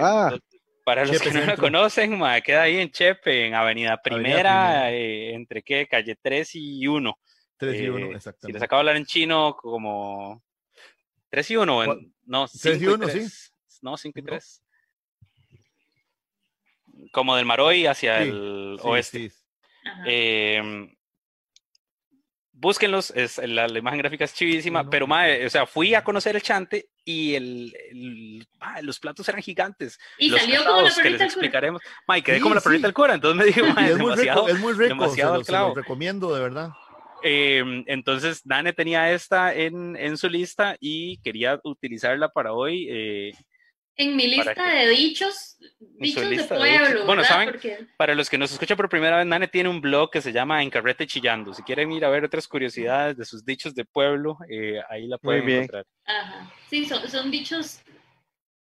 ah. 0.00 0.36
Para 0.84 1.06
los 1.06 1.18
que 1.18 1.30
no 1.30 1.40
la 1.40 1.56
conocen, 1.56 2.20
queda 2.44 2.62
ahí 2.62 2.76
en 2.76 2.90
Chepe, 2.90 3.46
en 3.46 3.54
Avenida 3.54 4.00
Primera, 4.02 4.92
eh, 4.92 5.32
entre 5.32 5.62
qué, 5.62 5.86
calle 5.86 6.14
3 6.20 6.50
y 6.56 6.86
1. 6.86 7.18
3 7.56 7.80
y 7.80 7.88
1, 7.88 8.16
exactamente. 8.16 8.46
Si 8.46 8.52
les 8.52 8.62
acabo 8.62 8.78
de 8.78 8.80
hablar 8.82 8.96
en 8.96 9.06
chino, 9.06 9.56
como 9.56 10.42
3 11.30 11.50
y 11.52 11.56
1, 11.56 11.84
no, 12.26 12.46
3 12.46 12.82
y 12.82 12.86
1, 12.86 13.08
sí. 13.08 13.26
No, 13.80 13.96
5 13.96 14.18
y 14.18 14.22
3. 14.22 14.63
Como 17.12 17.36
del 17.36 17.46
Maroy 17.46 17.86
hacia 17.86 18.22
el 18.22 18.78
oeste. 18.82 19.30
Sí. 19.30 19.36
Eh, 20.06 20.88
búsquenlos, 22.64 23.10
es, 23.10 23.38
la, 23.38 23.66
imagen 23.66 23.98
gráfica 23.98 24.24
es 24.24 24.34
chivísima, 24.34 24.88
pero 24.88 25.06
o 25.06 25.50
sea, 25.50 25.66
fui 25.66 25.94
a 25.94 26.02
conocer 26.02 26.36
el 26.36 26.42
chante 26.42 26.88
y 27.04 27.34
el, 27.34 28.46
los 28.82 28.98
platos 28.98 29.28
eran 29.28 29.42
gigantes. 29.42 29.98
Y 30.18 30.30
los 30.30 30.40
salió 30.40 30.64
como 30.64 30.82
la 30.82 30.90
que 30.94 31.10
les 31.10 31.20
explicaremos. 31.20 31.82
Ma, 32.06 32.20
quedé 32.20 32.40
como 32.40 32.54
la 32.54 32.60
perrita 32.60 32.86
del 32.86 32.94
cura, 32.94 33.14
entonces 33.14 33.36
me 33.36 33.44
dije, 33.44 33.60
es, 33.60 33.98
demasiado, 33.98 34.48
es 34.48 34.58
muy 34.58 34.72
rico, 34.72 34.88
demasiado 34.88 35.44
se 35.44 35.52
lo, 35.52 35.74
recomiendo 35.74 36.34
de 36.34 36.40
verdad. 36.40 36.70
Eh, 37.22 37.84
entonces, 37.86 38.42
Dane 38.44 38.72
tenía 38.72 39.12
esta 39.12 39.54
en, 39.54 39.96
en, 39.96 40.16
su 40.16 40.28
lista 40.28 40.76
y 40.78 41.18
quería 41.18 41.60
utilizarla 41.64 42.28
para 42.28 42.52
hoy. 42.52 42.86
Eh, 42.90 43.32
en 43.96 44.16
mi 44.16 44.26
lista 44.26 44.68
de 44.68 44.88
dichos, 44.88 45.56
dichos 45.78 46.28
de 46.28 46.44
pueblo. 46.44 47.06
Bueno, 47.06 47.24
saben, 47.24 47.58
para 47.96 48.14
los 48.14 48.28
que 48.28 48.38
nos 48.38 48.52
escuchan 48.52 48.76
por 48.76 48.88
primera 48.88 49.18
vez, 49.18 49.26
Nane 49.26 49.48
tiene 49.48 49.68
un 49.68 49.80
blog 49.80 50.10
que 50.10 50.20
se 50.20 50.32
llama 50.32 50.62
Encarrete 50.62 51.06
Chillando. 51.06 51.54
Si 51.54 51.62
quieren 51.62 51.92
ir 51.92 52.04
a 52.04 52.10
ver 52.10 52.24
otras 52.24 52.48
curiosidades 52.48 53.16
de 53.16 53.24
sus 53.24 53.44
dichos 53.44 53.74
de 53.74 53.84
pueblo, 53.84 54.38
eh, 54.48 54.80
ahí 54.90 55.06
la 55.06 55.18
pueden 55.18 55.48
encontrar. 55.48 55.86
Ajá. 56.04 56.52
Sí, 56.68 56.86
son, 56.86 57.08
son, 57.08 57.30
dichos 57.30 57.80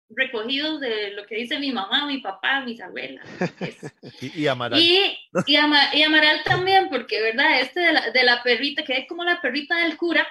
recogidos 0.09 0.81
de 0.81 1.11
lo 1.11 1.25
que 1.25 1.35
dice 1.35 1.59
mi 1.59 1.71
mamá, 1.71 2.05
mi 2.05 2.17
papá, 2.17 2.61
mis 2.61 2.81
abuelas. 2.81 3.25
y, 4.21 4.41
y, 4.41 4.47
Amaral. 4.47 4.79
Y, 4.79 5.17
y, 5.47 5.55
Amaral 5.55 6.43
también, 6.43 6.89
porque, 6.89 7.21
¿verdad? 7.21 7.61
Este 7.61 7.79
de 7.79 7.93
la, 7.93 8.11
de 8.11 8.23
la 8.23 8.43
perrita, 8.43 8.83
que 8.83 8.97
es 8.97 9.07
como 9.07 9.23
la 9.23 9.39
perrita 9.39 9.77
del 9.77 9.95
cura, 9.95 10.27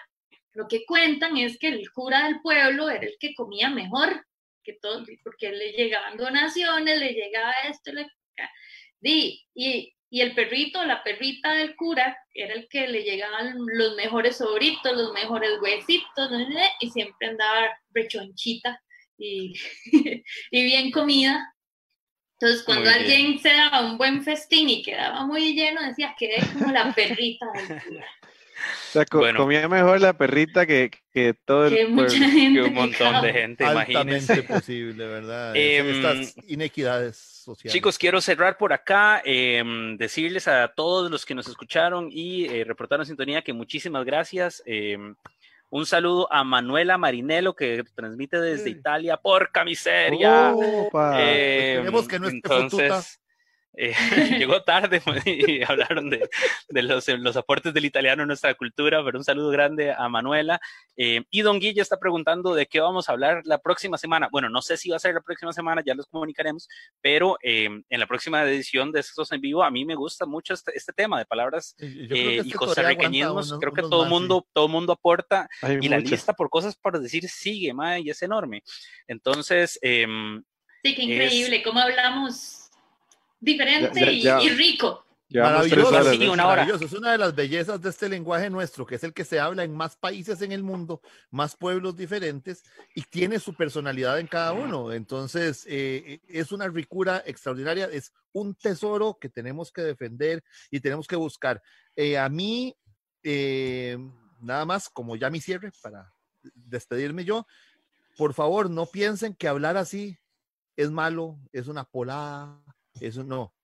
lo 0.53 0.69
que 0.69 0.85
cuentan 0.85 1.39
es 1.39 1.59
que 1.59 1.69
el 1.69 1.91
cura 1.91 2.25
del 2.25 2.41
pueblo 2.43 2.91
era 2.91 3.07
el 3.07 3.17
que 3.19 3.35
comía 3.35 3.71
mejor 3.71 4.27
que 4.63 4.75
todo, 4.81 5.05
porque 5.25 5.51
le 5.51 5.73
llegaban 5.73 6.17
donaciones, 6.17 6.99
le 6.99 7.13
llegaba 7.13 7.53
esto, 7.69 7.93
le, 7.93 8.07
y, 9.03 9.47
y, 9.55 9.95
y 10.11 10.21
el 10.21 10.35
perrito, 10.35 10.85
la 10.85 11.03
perrita 11.03 11.53
del 11.55 11.77
cura, 11.77 12.19
era 12.35 12.55
el 12.55 12.69
que 12.69 12.89
le 12.89 13.03
llegaban 13.03 13.55
los 13.57 13.95
mejores 13.97 14.39
sobritos, 14.39 14.97
los 14.97 15.13
mejores 15.13 15.61
huesitos, 15.61 16.31
y 16.81 16.91
siempre 16.91 17.29
andaba 17.29 17.69
rechonchita 17.91 18.83
y, 19.17 19.55
y 20.51 20.65
bien 20.65 20.91
comida. 20.91 21.55
Entonces, 22.41 22.65
cuando 22.65 22.89
alguien 22.89 23.39
se 23.39 23.53
daba 23.53 23.85
un 23.85 23.99
buen 23.99 24.23
festín 24.23 24.69
y 24.71 24.83
quedaba 24.83 25.27
muy 25.27 25.55
lleno, 25.55 25.83
decía 25.83 26.15
que 26.19 26.37
es 26.37 26.47
como 26.49 26.73
la 26.73 26.93
perrita 26.95 27.47
del 27.53 27.83
cura. 27.83 28.07
O 28.89 28.93
sea, 28.93 29.05
comía 29.07 29.69
mejor 29.69 30.01
la 30.01 30.13
perrita 30.13 30.67
que, 30.67 30.91
que 31.13 31.35
todo 31.45 31.67
el 31.67 31.95
pueblo. 31.95 32.09
que 32.09 32.63
un 32.63 32.75
montón 32.75 33.23
de 33.23 33.33
gente, 33.33 33.65
imagínense. 33.65 34.43
posible, 34.43 35.07
¿verdad? 35.07 35.57
Estas 35.57 36.37
em, 36.37 36.45
inequidades 36.49 37.17
sociales. 37.17 37.73
Chicos, 37.73 37.99
quiero 37.99 38.21
cerrar 38.21 38.57
por 38.57 38.73
acá, 38.73 39.23
em, 39.25 39.97
decirles 39.97 40.49
a 40.49 40.69
todos 40.69 41.11
los 41.11 41.25
que 41.25 41.35
nos 41.35 41.49
escucharon 41.49 42.09
y 42.11 42.47
eh, 42.47 42.65
reportaron 42.65 43.07
sintonía 43.07 43.43
que 43.43 43.53
muchísimas 43.53 44.05
gracias. 44.05 44.63
Em, 44.67 45.15
un 45.71 45.87
saludo 45.87 46.31
a 46.33 46.43
Manuela 46.43 46.99
Marinello 46.99 47.55
que 47.55 47.85
transmite 47.95 48.41
desde 48.41 48.71
Italia 48.71 49.17
por 49.17 49.53
Camiseria. 49.53 50.51
Esperemos 50.51 52.09
que 52.09 52.19
no 52.19 52.27
esté 52.27 52.37
entonces, 52.37 53.21
eh, 53.75 53.95
llegó 54.39 54.63
tarde 54.63 55.01
y 55.25 55.63
hablaron 55.69 56.11
de, 56.11 56.29
los, 56.83 57.09
los, 57.09 57.37
aportes 57.37 57.73
del 57.73 57.85
italiano 57.85 58.23
en 58.23 58.29
nuestra 58.29 58.55
cultura, 58.55 59.03
pero 59.05 59.19
un 59.19 59.25
saludo 59.25 59.51
grande 59.51 59.93
a 59.93 60.09
Manuela. 60.09 60.61
Eh, 60.97 61.23
y 61.31 61.43
Don 61.43 61.61
Guilla 61.61 61.83
está 61.83 61.99
preguntando 61.99 62.55
de 62.55 62.67
qué 62.67 62.81
vamos 62.81 63.09
a 63.09 63.13
hablar 63.13 63.43
la 63.45 63.59
próxima 63.59 63.97
semana. 63.97 64.29
Bueno, 64.31 64.49
no 64.49 64.61
sé 64.63 64.77
si 64.77 64.91
va 64.91 64.97
a 64.97 65.01
ser 65.01 65.15
la 65.15 65.21
próxima 65.21 65.53
semana, 65.53 65.83
ya 65.85 65.95
los 65.95 66.07
comunicaremos, 66.07 66.69
pero 67.01 67.39
eh, 67.43 67.69
en 67.89 68.01
la 68.01 68.07
próxima 68.07 68.43
edición 68.43 68.93
de 68.93 69.01
estos 69.01 69.31
en 69.33 69.41
vivo 69.41 69.63
a 69.63 69.71
mí 69.71 69.85
me 69.85 69.95
gusta 69.95 70.27
mucho 70.27 70.55
este, 70.55 70.73
este 70.77 70.93
tema 70.93 71.19
de 71.19 71.27
palabras 71.27 71.77
y 71.79 72.39
este 72.39 72.53
costarriqueñismos. 72.53 73.57
Creo 73.61 73.73
que 73.73 73.83
todo 73.83 74.05
el 74.05 74.11
mundo, 74.11 74.47
todo 74.53 74.69
mundo 74.69 74.93
aporta 74.93 75.49
y 75.81 75.89
la 75.89 75.99
lista 75.99 76.33
por 76.33 76.51
cosas 76.51 76.77
para 76.77 76.99
decir 76.99 77.29
sigue, 77.29 77.73
y 78.01 78.11
es 78.11 78.23
enorme. 78.23 78.63
Entonces... 79.07 79.79
Em, 79.81 80.43
sí, 80.83 80.95
qué 80.95 81.03
increíble, 81.03 81.63
cómo 81.63 81.81
hablamos 81.81 82.60
diferente 83.41 84.13
y, 84.13 84.49
rico. 84.51 85.05
Maravilloso, 85.33 86.13
sí, 86.13 86.27
una 86.27 86.47
hora. 86.49 86.65
Es 86.65 86.93
una 86.93 87.13
de 87.13 87.19
las 87.19 87.35
bellezas 87.35 87.81
de 87.81 87.91
este 87.91 88.09
lenguaje 88.09 88.51
nuestro, 88.51 88.85
que 88.85 88.97
es 88.97 89.05
el 89.05 89.15
que 89.15 89.25
se 89.25 89.39
habla 89.39 89.63
en 89.63 89.75
más 89.75 89.97
países 89.97 90.43
en 90.43 90.51
el 90.51 90.63
mundo, 90.63 91.01
más 91.31 91.57
pueblos 91.57 91.97
diferentes 91.97 92.65
y 92.95 93.03
tiene 93.03 93.39
su 93.39 93.55
personalidad 93.55 94.19
en 94.19 94.27
cada 94.27 94.53
uno. 94.53 94.93
Entonces, 94.93 95.65
eh, 95.69 96.21
es 96.29 96.51
una 96.51 96.69
ricura 96.69 97.23
extraordinaria, 97.25 97.87
es 97.87 98.13
un 98.33 98.55
tesoro 98.55 99.19
que 99.21 99.29
tenemos 99.29 99.71
que 99.71 99.83
defender 99.83 100.43
y 100.71 100.81
tenemos 100.81 101.07
que 101.07 101.17
buscar. 101.17 101.63
Eh, 101.95 102.19
a 102.19 102.29
mí, 102.29 102.77
eh, 103.23 103.97
nada 104.41 104.65
más, 104.65 104.89
como 104.89 105.15
ya 105.15 105.31
mi 105.31 105.41
cierre 105.41 105.71
para 105.81 106.13
despedirme 106.55 107.25
yo, 107.25 107.47
por 108.17 108.35
favor, 108.35 108.69
no 108.69 108.87
piensen 108.87 109.35
que 109.35 109.47
hablar 109.47 109.77
así 109.77 110.19
es 110.77 110.91
malo, 110.91 111.39
es 111.53 111.69
una 111.69 111.85
polada, 111.85 112.59
eso 113.01 113.25
no. 113.25 113.55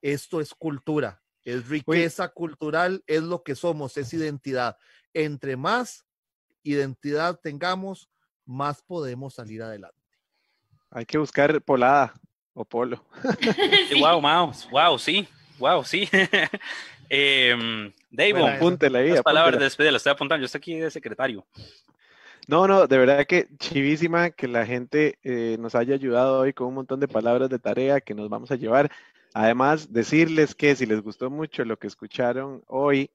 Esto 0.00 0.40
es 0.40 0.54
cultura, 0.54 1.22
es 1.44 1.68
riqueza 1.68 2.28
cultural, 2.28 3.02
es 3.06 3.22
lo 3.22 3.42
que 3.42 3.54
somos, 3.54 3.96
es 3.96 4.12
identidad. 4.12 4.76
Entre 5.12 5.56
más 5.56 6.06
identidad 6.62 7.38
tengamos, 7.42 8.08
más 8.44 8.82
podemos 8.82 9.34
salir 9.34 9.62
adelante. 9.62 9.98
Hay 10.90 11.04
que 11.04 11.18
buscar 11.18 11.60
polada 11.62 12.14
o 12.52 12.64
polo. 12.64 13.04
wow, 14.00 14.20
wow, 14.20 14.52
wow, 14.70 14.98
sí, 14.98 15.28
wow, 15.58 15.84
sí. 15.84 16.08
eh, 17.10 17.92
Dave, 18.10 18.48
apúntela 18.48 19.00
ahí. 19.00 19.10
Las 19.10 19.22
palabras 19.22 19.58
de 19.58 19.64
despedida, 19.64 19.92
las 19.92 20.00
estoy 20.00 20.12
apuntando, 20.12 20.42
yo 20.42 20.46
estoy 20.46 20.58
aquí 20.58 20.74
de 20.76 20.90
secretario. 20.90 21.46
No, 22.46 22.68
no, 22.68 22.86
de 22.86 22.98
verdad 22.98 23.26
que 23.26 23.48
chivísima 23.58 24.30
que 24.30 24.48
la 24.48 24.66
gente 24.66 25.18
eh, 25.22 25.56
nos 25.58 25.74
haya 25.74 25.94
ayudado 25.94 26.40
hoy 26.40 26.52
con 26.52 26.66
un 26.68 26.74
montón 26.74 27.00
de 27.00 27.08
palabras 27.08 27.48
de 27.48 27.58
tarea 27.58 28.00
que 28.02 28.14
nos 28.14 28.28
vamos 28.28 28.50
a 28.50 28.56
llevar. 28.56 28.90
Además, 29.32 29.92
decirles 29.92 30.54
que 30.54 30.76
si 30.76 30.84
les 30.84 31.00
gustó 31.02 31.30
mucho 31.30 31.64
lo 31.64 31.78
que 31.78 31.86
escucharon 31.86 32.62
hoy, 32.66 33.10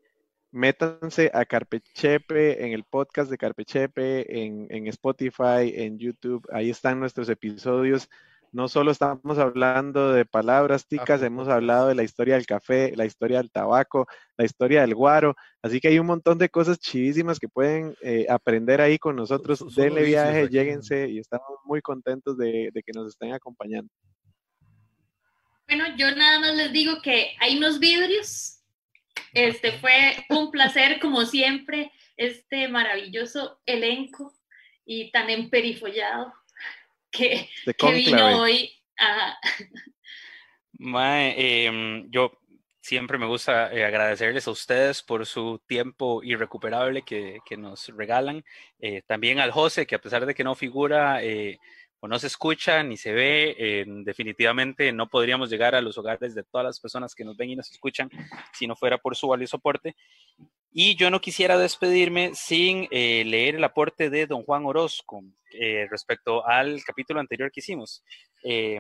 métanse 0.52 1.30
a 1.34 1.46
Carpechepe 1.46 2.66
en 2.66 2.74
el 2.74 2.84
podcast 2.84 3.30
de 3.30 3.38
Carpechepe, 3.38 4.44
en, 4.44 4.68
en 4.72 4.88
Spotify, 4.88 5.74
en 5.76 6.00
YouTube. 6.00 6.48
Ahí 6.52 6.72
están 6.72 7.00
nuestros 7.00 7.30
episodios 7.30 8.10
no 8.52 8.68
solo 8.68 8.91
estamos 8.91 9.38
hablando 9.38 10.14
de 10.14 10.26
palabras 10.26 10.88
ticas, 10.88 11.22
hemos 11.22 11.47
hablado 11.47 11.88
de 11.88 11.95
la 11.95 12.04
historia 12.04 12.36
del 12.36 12.45
café, 12.45 12.95
la 12.95 13.06
historia 13.06 13.38
del 13.38 13.52
tabaco, 13.52 14.08
la 14.38 14.45
historia 14.45 14.82
del 14.82 14.95
guaro, 14.95 15.36
así 15.62 15.80
que 15.80 15.89
hay 15.89 16.00
un 16.00 16.08
montón 16.08 16.38
de 16.38 16.50
cosas 16.50 16.80
chivísimas 16.80 17.39
que 17.39 17.47
pueden 17.47 17.95
eh, 18.02 18.26
aprender 18.30 18.82
ahí 18.82 18.97
con 18.97 19.16
nosotros. 19.16 19.64
Denle 19.76 20.04
viaje, 20.04 20.47
lléguense 20.50 21.10
y 21.10 21.20
estamos 21.20 21.47
muy 21.66 21.82
contentos 21.82 22.38
de, 22.38 22.72
que 22.74 22.91
nos 22.93 23.10
estén 23.10 23.34
acompañando. 23.34 23.91
Bueno, 25.68 25.86
yo 25.97 26.16
nada 26.16 26.39
más 26.39 26.56
les 26.56 26.72
digo 26.72 27.02
que 27.04 27.36
hay 27.39 27.58
unos 27.58 27.80
vidrios. 27.80 28.64
Este 29.34 29.74
fue 29.74 30.26
un 30.30 30.50
placer, 30.50 31.00
como 31.00 31.26
siempre, 31.26 31.91
este 32.18 32.68
maravilloso 32.68 33.60
elenco 33.66 34.34
y 34.86 35.12
tan 35.12 35.30
emperifollado 35.30 36.34
que, 37.12 37.49
vino 37.93 38.41
hoy 38.41 38.72
a... 38.97 39.38
Em, 40.82 42.10
yo 42.10 42.39
siempre 42.82 43.18
me 43.18 43.26
gusta 43.26 43.74
eh, 43.74 43.84
agradecerles 43.84 44.47
a 44.47 44.51
ustedes 44.51 45.03
por 45.03 45.26
su 45.26 45.62
tiempo 45.68 46.24
irrecuperable 46.24 47.01
que, 47.01 47.39
que 47.45 47.57
nos 47.57 47.88
regalan. 47.89 48.43
Eh, 48.80 49.01
también 49.05 49.39
al 49.39 49.51
José, 49.51 49.86
que 49.86 49.95
a 49.95 50.01
pesar 50.01 50.26
de 50.26 50.34
que 50.34 50.43
no 50.43 50.55
figura 50.55 51.24
eh, 51.24 51.60
o 51.99 52.07
no 52.07 52.18
se 52.18 52.28
escucha 52.28 52.82
ni 52.82 52.95
se 52.95 53.12
ve, 53.12 53.86
definitivamente 54.05 54.93
no 54.93 55.10
podríamos 55.10 55.49
llegar 55.49 55.76
a 55.76 55.82
los 55.82 55.97
hogares 55.97 56.34
de 56.34 56.43
todas 56.43 56.66
las 56.66 56.80
personas 56.80 57.14
que 57.14 57.26
nos 57.26 57.36
ven 57.36 57.49
y 57.49 57.55
nos 57.57 57.70
escuchan 57.72 58.10
si 58.53 58.68
no 58.68 58.76
fuera 58.78 58.97
por 58.97 59.18
su 59.18 59.28
valioso 59.28 59.57
soporte. 59.57 59.95
Y 60.72 60.95
yo 60.95 61.10
no 61.10 61.20
quisiera 61.20 61.57
despedirme 61.57 62.32
sin 62.36 62.88
eh, 62.91 63.24
leer 63.26 63.55
el 63.55 63.64
aporte 63.64 64.10
de 64.10 64.28
don 64.28 64.43
Juan 64.43 64.66
Orozco 64.66 65.24
eh, 65.54 65.88
respecto 65.89 66.45
al 66.45 66.84
capítulo 66.84 67.20
anterior 67.20 67.52
que 67.52 67.60
hicimos. 67.60 68.04
Eh, 68.43 68.80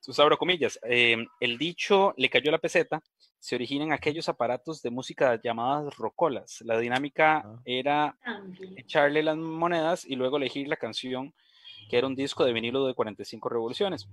sus 0.00 0.18
abro 0.18 0.38
comillas. 0.38 0.78
el 0.82 1.58
dicho 1.58 2.14
le 2.16 2.30
cayó 2.30 2.50
la 2.50 2.58
peseta 2.58 3.02
se 3.40 3.54
originan 3.54 3.90
aquellos 3.90 4.28
aparatos 4.28 4.82
de 4.82 4.90
música 4.90 5.40
llamadas 5.42 5.96
rocolas. 5.96 6.60
La 6.60 6.78
dinámica 6.78 7.38
ah. 7.38 7.60
era 7.64 8.16
echarle 8.76 9.22
las 9.22 9.36
monedas 9.36 10.04
y 10.04 10.14
luego 10.14 10.36
elegir 10.36 10.68
la 10.68 10.76
canción 10.76 11.34
que 11.88 11.96
era 11.96 12.06
un 12.06 12.14
disco 12.14 12.44
de 12.44 12.52
vinilo 12.52 12.86
de 12.86 12.94
45 12.94 13.48
revoluciones. 13.48 14.08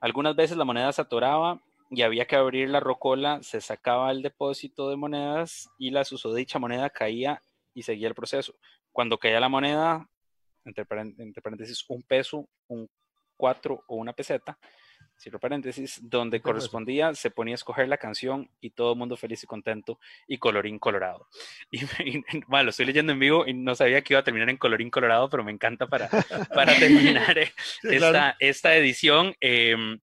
Algunas 0.00 0.36
veces 0.36 0.56
la 0.56 0.64
moneda 0.64 0.92
se 0.92 1.00
atoraba 1.00 1.62
y 1.90 2.02
había 2.02 2.26
que 2.26 2.36
abrir 2.36 2.68
la 2.68 2.80
rocola, 2.80 3.42
se 3.42 3.60
sacaba 3.60 4.10
el 4.10 4.20
depósito 4.20 4.90
de 4.90 4.96
monedas 4.96 5.70
y 5.78 5.90
la 5.90 6.04
susodicha 6.04 6.58
moneda 6.58 6.90
caía 6.90 7.40
y 7.72 7.84
seguía 7.84 8.08
el 8.08 8.14
proceso. 8.14 8.54
Cuando 8.90 9.16
caía 9.16 9.40
la 9.40 9.48
moneda, 9.48 10.10
entre, 10.64 10.84
paréntesis, 10.84 11.84
un 11.88 12.02
peso, 12.02 12.48
un 12.68 12.88
cuatro 13.36 13.82
o 13.88 13.96
una 13.96 14.12
peseta, 14.12 14.58
cierro 15.18 15.38
paréntesis, 15.38 16.00
donde 16.02 16.40
correspondía, 16.40 17.14
se 17.14 17.30
ponía 17.30 17.54
a 17.54 17.56
escoger 17.56 17.88
la 17.88 17.96
canción 17.96 18.48
y 18.60 18.70
todo 18.70 18.92
el 18.92 18.98
mundo 18.98 19.16
feliz 19.16 19.42
y 19.42 19.46
contento 19.46 19.98
y 20.26 20.38
colorín 20.38 20.78
colorado. 20.78 21.28
Y, 21.70 21.80
bueno, 22.48 22.64
lo 22.64 22.70
estoy 22.70 22.86
leyendo 22.86 23.12
en 23.12 23.18
vivo 23.18 23.46
y 23.46 23.54
no 23.54 23.74
sabía 23.74 24.02
que 24.02 24.14
iba 24.14 24.20
a 24.20 24.24
terminar 24.24 24.50
en 24.50 24.58
colorín 24.58 24.90
colorado, 24.90 25.28
pero 25.28 25.44
me 25.44 25.52
encanta 25.52 25.86
para, 25.86 26.08
para 26.54 26.78
terminar 26.78 27.36
esta, 27.82 28.36
esta 28.38 28.76
edición. 28.76 29.34
Em, 29.40 29.98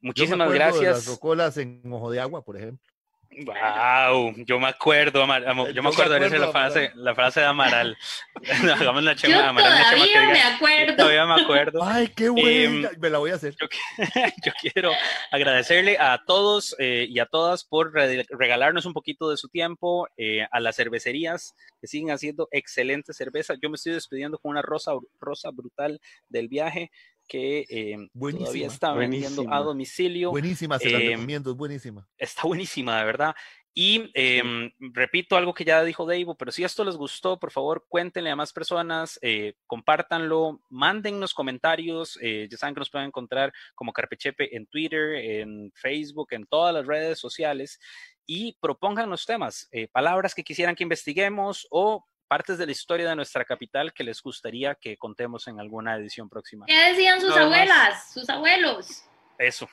Muchísimas 0.00 0.52
gracias. 0.52 0.82
las 0.82 1.06
rocolas 1.06 1.56
en 1.56 1.80
Ojo 1.92 2.10
de 2.10 2.20
Agua, 2.20 2.44
por 2.44 2.56
ejemplo. 2.56 2.91
Wow, 3.38 4.34
yo 4.44 4.60
me 4.60 4.68
acuerdo, 4.68 5.26
yo 5.72 5.82
me 5.82 5.88
acuerdo 5.88 6.14
de 6.14 6.38
la 6.38 6.52
frase, 6.52 6.92
la 6.94 7.14
frase 7.14 7.40
de 7.40 7.46
Amaral. 7.46 7.96
Hagamos 8.76 9.02
una 9.02 9.16
chema, 9.16 9.36
yo 9.36 9.44
Amaral, 9.44 9.84
todavía 9.90 10.26
me 10.26 10.42
acuerdo. 10.42 10.96
Todavía 10.96 11.26
me 11.26 11.42
acuerdo. 11.42 11.82
Ay, 11.82 12.08
qué 12.08 12.28
buena, 12.28 12.90
em, 12.90 13.00
me 13.00 13.10
la 13.10 13.18
voy 13.18 13.30
a 13.30 13.36
hacer. 13.36 13.54
Yo, 14.44 14.52
quiero 14.60 14.92
agradecerle 15.30 15.96
a 15.98 16.22
todos 16.26 16.76
eh, 16.78 17.06
y 17.08 17.18
a 17.20 17.26
todas 17.26 17.64
por 17.64 17.92
regalarnos 17.94 18.84
un 18.84 18.92
poquito 18.92 19.30
de 19.30 19.36
su 19.36 19.48
tiempo, 19.48 20.08
eh, 20.16 20.46
a 20.50 20.60
las 20.60 20.76
cervecerías 20.76 21.54
que 21.80 21.86
siguen 21.86 22.10
haciendo 22.10 22.48
excelente 22.50 23.14
cerveza. 23.14 23.54
Yo 23.60 23.70
me 23.70 23.76
estoy 23.76 23.92
despidiendo 23.92 24.38
con 24.38 24.50
una 24.50 24.62
rosa, 24.62 24.92
rosa 25.20 25.50
brutal 25.50 26.00
del 26.28 26.48
viaje 26.48 26.90
que 27.32 27.64
eh, 27.70 27.96
todavía 28.14 28.66
está 28.66 28.92
vendiendo 28.92 29.46
a 29.50 29.60
domicilio. 29.60 30.30
Buenísima, 30.32 30.78
se 30.78 30.90
la 30.90 30.98
em, 30.98 31.12
recomiendo, 31.12 31.54
buenísima. 31.54 32.06
Está 32.18 32.42
buenísima, 32.42 32.98
de 32.98 33.04
verdad. 33.06 33.34
Y 33.72 34.10
em, 34.12 34.70
repito 34.78 35.34
algo 35.34 35.54
que 35.54 35.64
ya 35.64 35.82
dijo 35.82 36.04
Dave, 36.04 36.26
pero 36.38 36.52
si 36.52 36.62
esto 36.62 36.84
les 36.84 36.94
gustó, 36.94 37.38
por 37.38 37.50
favor, 37.50 37.86
cuéntenle 37.88 38.30
a 38.30 38.36
más 38.36 38.52
personas, 38.52 39.18
eh, 39.22 39.54
compártanlo, 39.66 40.60
mándennos 40.68 41.32
comentarios. 41.32 42.18
Eh, 42.20 42.48
ya 42.50 42.58
saben 42.58 42.74
que 42.74 42.80
nos 42.80 42.90
pueden 42.90 43.06
encontrar 43.06 43.50
como 43.74 43.94
Carpechepe 43.94 44.54
en 44.54 44.66
Twitter, 44.66 45.14
en 45.14 45.72
Facebook, 45.74 46.28
en 46.32 46.44
todas 46.44 46.74
las 46.74 46.86
redes 46.86 47.18
sociales. 47.18 47.80
Y 48.26 48.58
propongan 48.60 49.08
los 49.08 49.24
temas, 49.24 49.68
eh, 49.72 49.88
palabras 49.88 50.34
que 50.34 50.44
quisieran 50.44 50.74
que 50.74 50.82
investiguemos 50.82 51.66
o 51.70 52.04
partes 52.32 52.56
de 52.56 52.64
la 52.64 52.72
historia 52.72 53.10
de 53.10 53.14
nuestra 53.14 53.44
capital 53.44 53.92
que 53.92 54.02
les 54.02 54.22
gustaría 54.22 54.74
que 54.74 54.96
contemos 54.96 55.46
en 55.48 55.60
alguna 55.60 55.96
edición 55.96 56.30
próxima. 56.30 56.64
¿Qué 56.64 56.88
decían 56.88 57.20
sus 57.20 57.36
abuelas, 57.36 58.10
sus 58.10 58.26
abuelos? 58.30 59.04
Eso. 59.36 59.68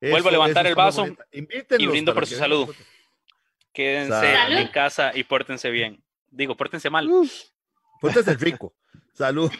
Vuelvo 0.00 0.30
a 0.30 0.32
levantar 0.32 0.66
el 0.66 0.74
vaso 0.74 1.06
y 1.30 1.86
brindo 1.86 2.14
por 2.14 2.26
su 2.26 2.36
salud. 2.36 2.74
Quédense 3.70 4.32
en 4.32 4.68
casa 4.68 5.12
y 5.14 5.24
pórtense 5.24 5.68
bien. 5.68 6.02
Digo, 6.30 6.56
pórtense 6.56 6.88
mal. 6.88 7.06
pórtense 8.00 8.34
rico. 8.36 8.72
Salud. 9.12 9.52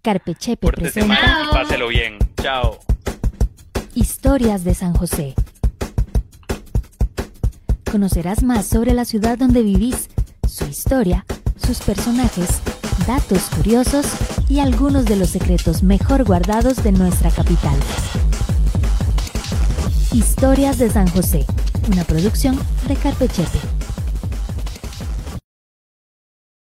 Carpechepe 0.00 0.68
presenta. 0.68 1.08
Mal 1.08 1.46
y 1.46 1.50
páselo 1.50 1.88
bien. 1.88 2.18
Chao. 2.40 2.78
Historias 3.96 4.62
de 4.62 4.74
San 4.74 4.94
José 4.94 5.34
conocerás 7.94 8.42
más 8.42 8.66
sobre 8.66 8.92
la 8.92 9.04
ciudad 9.04 9.38
donde 9.38 9.62
vivís, 9.62 10.08
su 10.48 10.64
historia, 10.64 11.24
sus 11.64 11.78
personajes, 11.78 12.48
datos 13.06 13.42
curiosos 13.54 14.04
y 14.48 14.58
algunos 14.58 15.04
de 15.04 15.14
los 15.14 15.28
secretos 15.28 15.84
mejor 15.84 16.24
guardados 16.24 16.82
de 16.82 16.90
nuestra 16.90 17.30
capital. 17.30 17.76
Historias 20.12 20.78
de 20.78 20.90
San 20.90 21.06
José, 21.06 21.46
una 21.92 22.02
producción 22.02 22.58
de 22.88 22.96
Carpechepe. 22.96 23.60